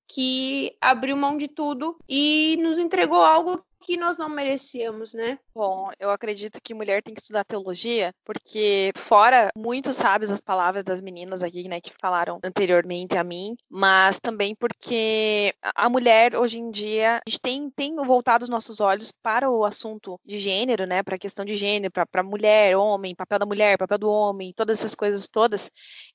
[0.09, 5.39] que abriu mão de tudo e nos entregou algo que nós não merecíamos, né?
[5.55, 10.85] Bom, eu acredito que mulher tem que estudar teologia, porque fora muitos sábios as palavras
[10.85, 16.59] das meninas aqui, né, que falaram anteriormente a mim, mas também porque a mulher hoje
[16.59, 20.87] em dia a gente tem, tem voltado os nossos olhos para o assunto de gênero,
[20.87, 24.53] né, para a questão de gênero, para mulher, homem, papel da mulher, papel do homem,
[24.55, 25.71] todas essas coisas todas.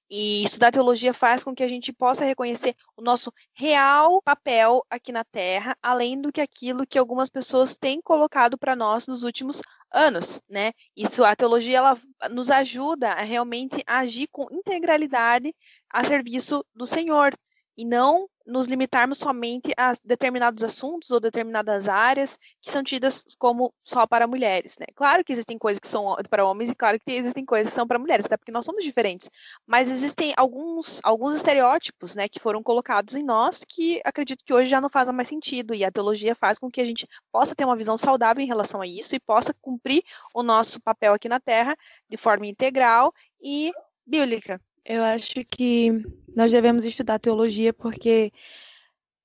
[0.10, 5.12] E estudar teologia faz com que a gente possa reconhecer o nosso real papel aqui
[5.12, 9.62] na Terra, além do que aquilo que algumas pessoas têm colocado para nós nos últimos
[9.92, 10.74] anos, né?
[10.96, 11.98] Isso a teologia ela
[12.32, 15.54] nos ajuda a realmente agir com integralidade
[15.90, 17.34] a serviço do Senhor
[17.78, 23.74] e não nos limitarmos somente a determinados assuntos ou determinadas áreas que são tidas como
[23.84, 24.86] só para mulheres, né?
[24.96, 27.86] Claro que existem coisas que são para homens e claro que existem coisas que são
[27.86, 29.30] para mulheres, até porque nós somos diferentes.
[29.68, 34.70] Mas existem alguns, alguns estereótipos, né, que foram colocados em nós que acredito que hoje
[34.70, 37.66] já não fazem mais sentido e a teologia faz com que a gente possa ter
[37.66, 40.04] uma visão saudável em relação a isso e possa cumprir
[40.34, 41.76] o nosso papel aqui na Terra
[42.10, 43.74] de forma integral e
[44.06, 44.62] bíblica.
[44.90, 45.92] Eu acho que
[46.34, 48.32] nós devemos estudar teologia porque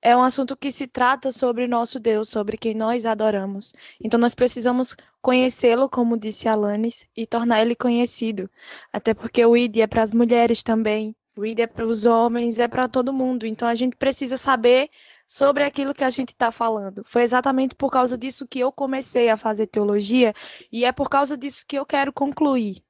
[0.03, 3.73] é um assunto que se trata sobre nosso Deus, sobre quem nós adoramos.
[4.03, 8.51] Então nós precisamos conhecê-lo, como disse Alanis, e tornar ele conhecido.
[8.93, 12.59] Até porque o ID é para as mulheres também, o ID é para os homens,
[12.59, 13.47] é para todo mundo.
[13.47, 14.91] Então a gente precisa saber
[15.29, 17.05] sobre aquilo que a gente está falando.
[17.05, 20.35] Foi exatamente por causa disso que eu comecei a fazer teologia
[20.73, 22.83] e é por causa disso que eu quero concluir.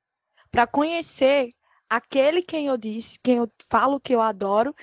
[0.51, 1.53] Para conhecer
[1.93, 4.75] aquele quem eu disse, quem eu falo que eu adoro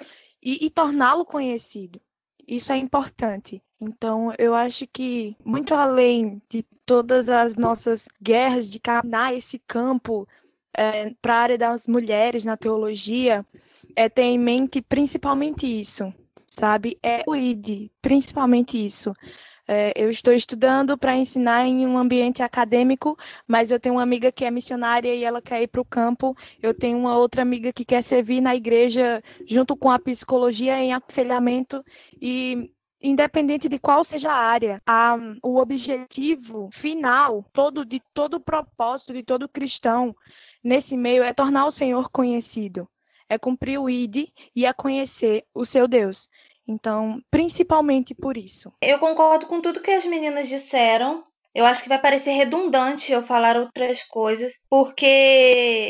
[0.41, 1.99] e, e torná-lo conhecido.
[2.47, 3.63] Isso é importante.
[3.81, 10.27] Então, eu acho que, muito além de todas as nossas guerras de caminhar esse campo
[10.71, 13.43] é, para a área das mulheres na teologia,
[13.95, 16.13] é ter em mente principalmente isso,
[16.47, 16.99] sabe?
[17.01, 19.13] É o ID, principalmente isso.
[19.71, 23.15] É, eu estou estudando para ensinar em um ambiente acadêmico,
[23.47, 26.35] mas eu tenho uma amiga que é missionária e ela quer ir para o campo.
[26.59, 30.91] Eu tenho uma outra amiga que quer servir na igreja junto com a psicologia em
[30.91, 31.85] aconselhamento
[32.19, 39.13] e independente de qual seja a área, a, o objetivo final todo de todo propósito
[39.13, 40.15] de todo cristão
[40.63, 42.89] nesse meio é tornar o Senhor conhecido,
[43.29, 46.27] é cumprir o ID e é conhecer o seu Deus.
[46.69, 48.71] Então, principalmente por isso.
[48.79, 51.23] Eu concordo com tudo que as meninas disseram.
[51.53, 55.03] Eu acho que vai parecer redundante eu falar outras coisas, porque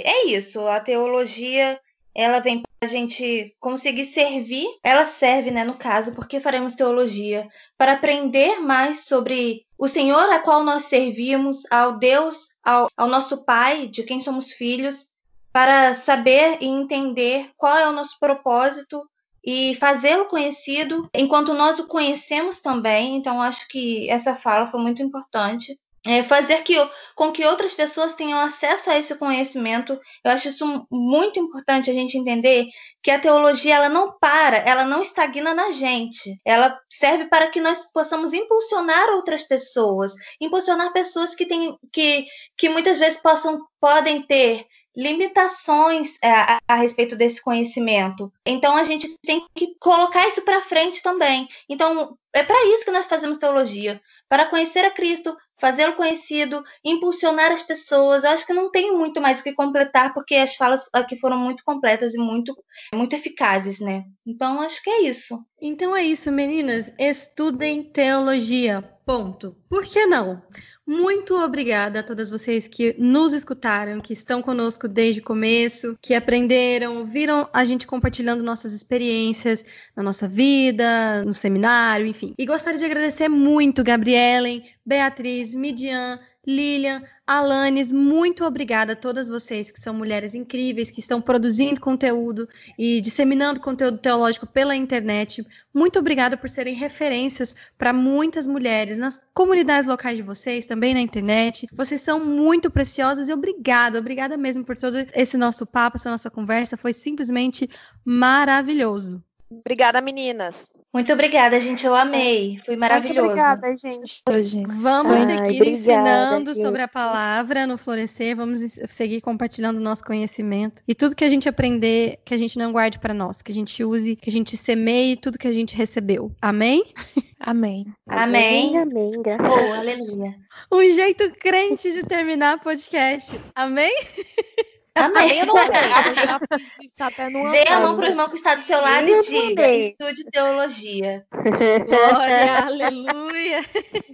[0.06, 1.78] é isso, a teologia
[2.16, 7.48] ela vem para a gente conseguir servir, ela serve, né, no caso, porque faremos teologia,
[7.78, 13.44] para aprender mais sobre o Senhor a qual nós servimos, ao Deus, ao, ao nosso
[13.44, 15.10] Pai, de quem somos filhos,
[15.52, 19.02] para saber e entender qual é o nosso propósito
[19.46, 23.16] e fazê-lo conhecido enquanto nós o conhecemos também.
[23.16, 25.78] Então, acho que essa fala foi muito importante.
[26.06, 26.76] É fazer que,
[27.14, 30.00] com que outras pessoas tenham acesso a esse conhecimento.
[30.24, 32.68] Eu acho isso muito importante a gente entender
[33.04, 36.40] que a teologia ela não para, ela não estagna na gente.
[36.46, 42.26] Ela serve para que nós possamos impulsionar outras pessoas, impulsionar pessoas que têm que,
[42.58, 48.32] que muitas vezes possam podem ter limitações é, a, a, respeito desse conhecimento.
[48.46, 51.48] Então a gente tem que colocar isso para frente também.
[51.70, 57.52] Então é para isso que nós fazemos teologia, para conhecer a Cristo, fazê-lo conhecido, impulsionar
[57.52, 58.24] as pessoas.
[58.24, 61.38] Eu acho que não tem muito mais o que completar porque as falas aqui foram
[61.38, 62.56] muito completas e muito
[62.94, 64.04] muito eficazes, né?
[64.26, 65.40] Então acho que é isso.
[65.62, 66.92] Então é isso, meninas.
[66.98, 68.84] Estudem teologia.
[69.06, 69.56] Ponto.
[69.68, 70.42] Por que não?
[70.90, 76.16] Muito obrigada a todas vocês que nos escutaram, que estão conosco desde o começo, que
[76.16, 79.64] aprenderam, viram a gente compartilhando nossas experiências
[79.96, 82.34] na nossa vida, no seminário, enfim.
[82.36, 89.72] E gostaria de agradecer muito Gabrielen, Beatriz, Midian, Lilian, Alanes, muito obrigada a todas vocês
[89.72, 95.46] que são mulheres incríveis, que estão produzindo conteúdo e disseminando conteúdo teológico pela internet.
[95.74, 101.02] Muito obrigada por serem referências para muitas mulheres nas comunidades locais de vocês, também na
[101.02, 101.68] internet.
[101.72, 106.32] Vocês são muito preciosas e obrigada, obrigada mesmo por todo esse nosso papo, essa nossa
[106.32, 106.78] conversa.
[106.78, 107.70] Foi simplesmente
[108.04, 109.24] maravilhoso.
[109.52, 110.72] Obrigada, meninas.
[110.92, 111.86] Muito obrigada, gente.
[111.86, 112.60] Eu amei.
[112.66, 113.28] Foi maravilhoso.
[113.28, 114.24] Muito obrigada, gente.
[114.68, 116.64] Vamos Ai, seguir obrigada, ensinando gente.
[116.64, 118.36] sobre a palavra no Florescer.
[118.36, 120.82] Vamos seguir compartilhando nosso conhecimento.
[120.88, 123.42] E tudo que a gente aprender, que a gente não guarde para nós.
[123.44, 126.32] Que a gente use, que a gente semeie tudo que a gente recebeu.
[126.42, 126.84] Amém?
[127.40, 127.86] Amém.
[128.08, 128.78] Amém.
[128.78, 129.12] Amém.
[129.40, 130.36] Oh, aleluia.
[130.72, 133.40] Um jeito crente de terminar o podcast.
[133.56, 133.96] Amém?
[135.00, 135.46] Amém.
[137.52, 141.26] Dê a mão para o irmão que está do seu lado e diga: estude teologia.
[141.88, 143.62] Glória, aleluia.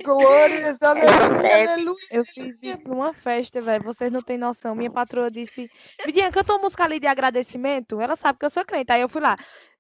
[0.04, 1.96] Glórias, aleluia, aleluia.
[2.12, 3.84] Eu fiz isso numa festa, velho.
[3.84, 4.76] Vocês não têm noção.
[4.76, 5.70] Minha patroa disse:
[6.06, 8.00] Vidian, canta uma música ali de agradecimento.
[8.00, 8.92] Ela sabe que eu sou crente.
[8.92, 9.36] Aí eu fui lá.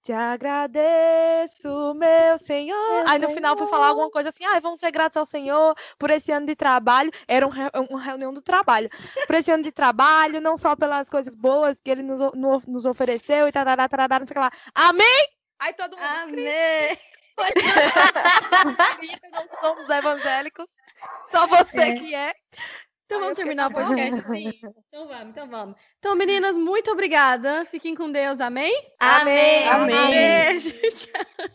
[0.06, 2.77] Te agradeço, meu Senhor.
[2.77, 3.32] Meu Aí no Senhor.
[3.34, 6.45] final foi falar alguma coisa assim: ah, vamos ser gratos ao Senhor por esse ano
[6.45, 7.11] de trabalho.
[7.27, 7.49] Era um,
[7.90, 8.88] uma reunião do trabalho.
[9.26, 12.86] Por esse ano de trabalho, não só pelas coisas boas que ele nos, no, nos
[12.86, 14.52] ofereceu e tarará, tarará, não sei o que lá.
[14.76, 15.27] Amém?
[15.57, 16.06] Aí todo mundo.
[16.06, 16.98] Amém.
[19.34, 20.68] não somos evangélicos.
[21.32, 21.94] Só você é.
[21.95, 22.32] que é.
[23.06, 24.52] Então vamos terminar o podcast assim?
[24.88, 25.76] Então vamos, então vamos.
[25.99, 27.65] Então, meninas, muito obrigada.
[27.65, 28.73] Fiquem com Deus, amém?
[28.99, 29.68] Amém.
[29.68, 29.95] Amém.
[29.95, 30.11] amém.
[30.11, 30.72] Beijo.
[30.91, 31.49] Tchau.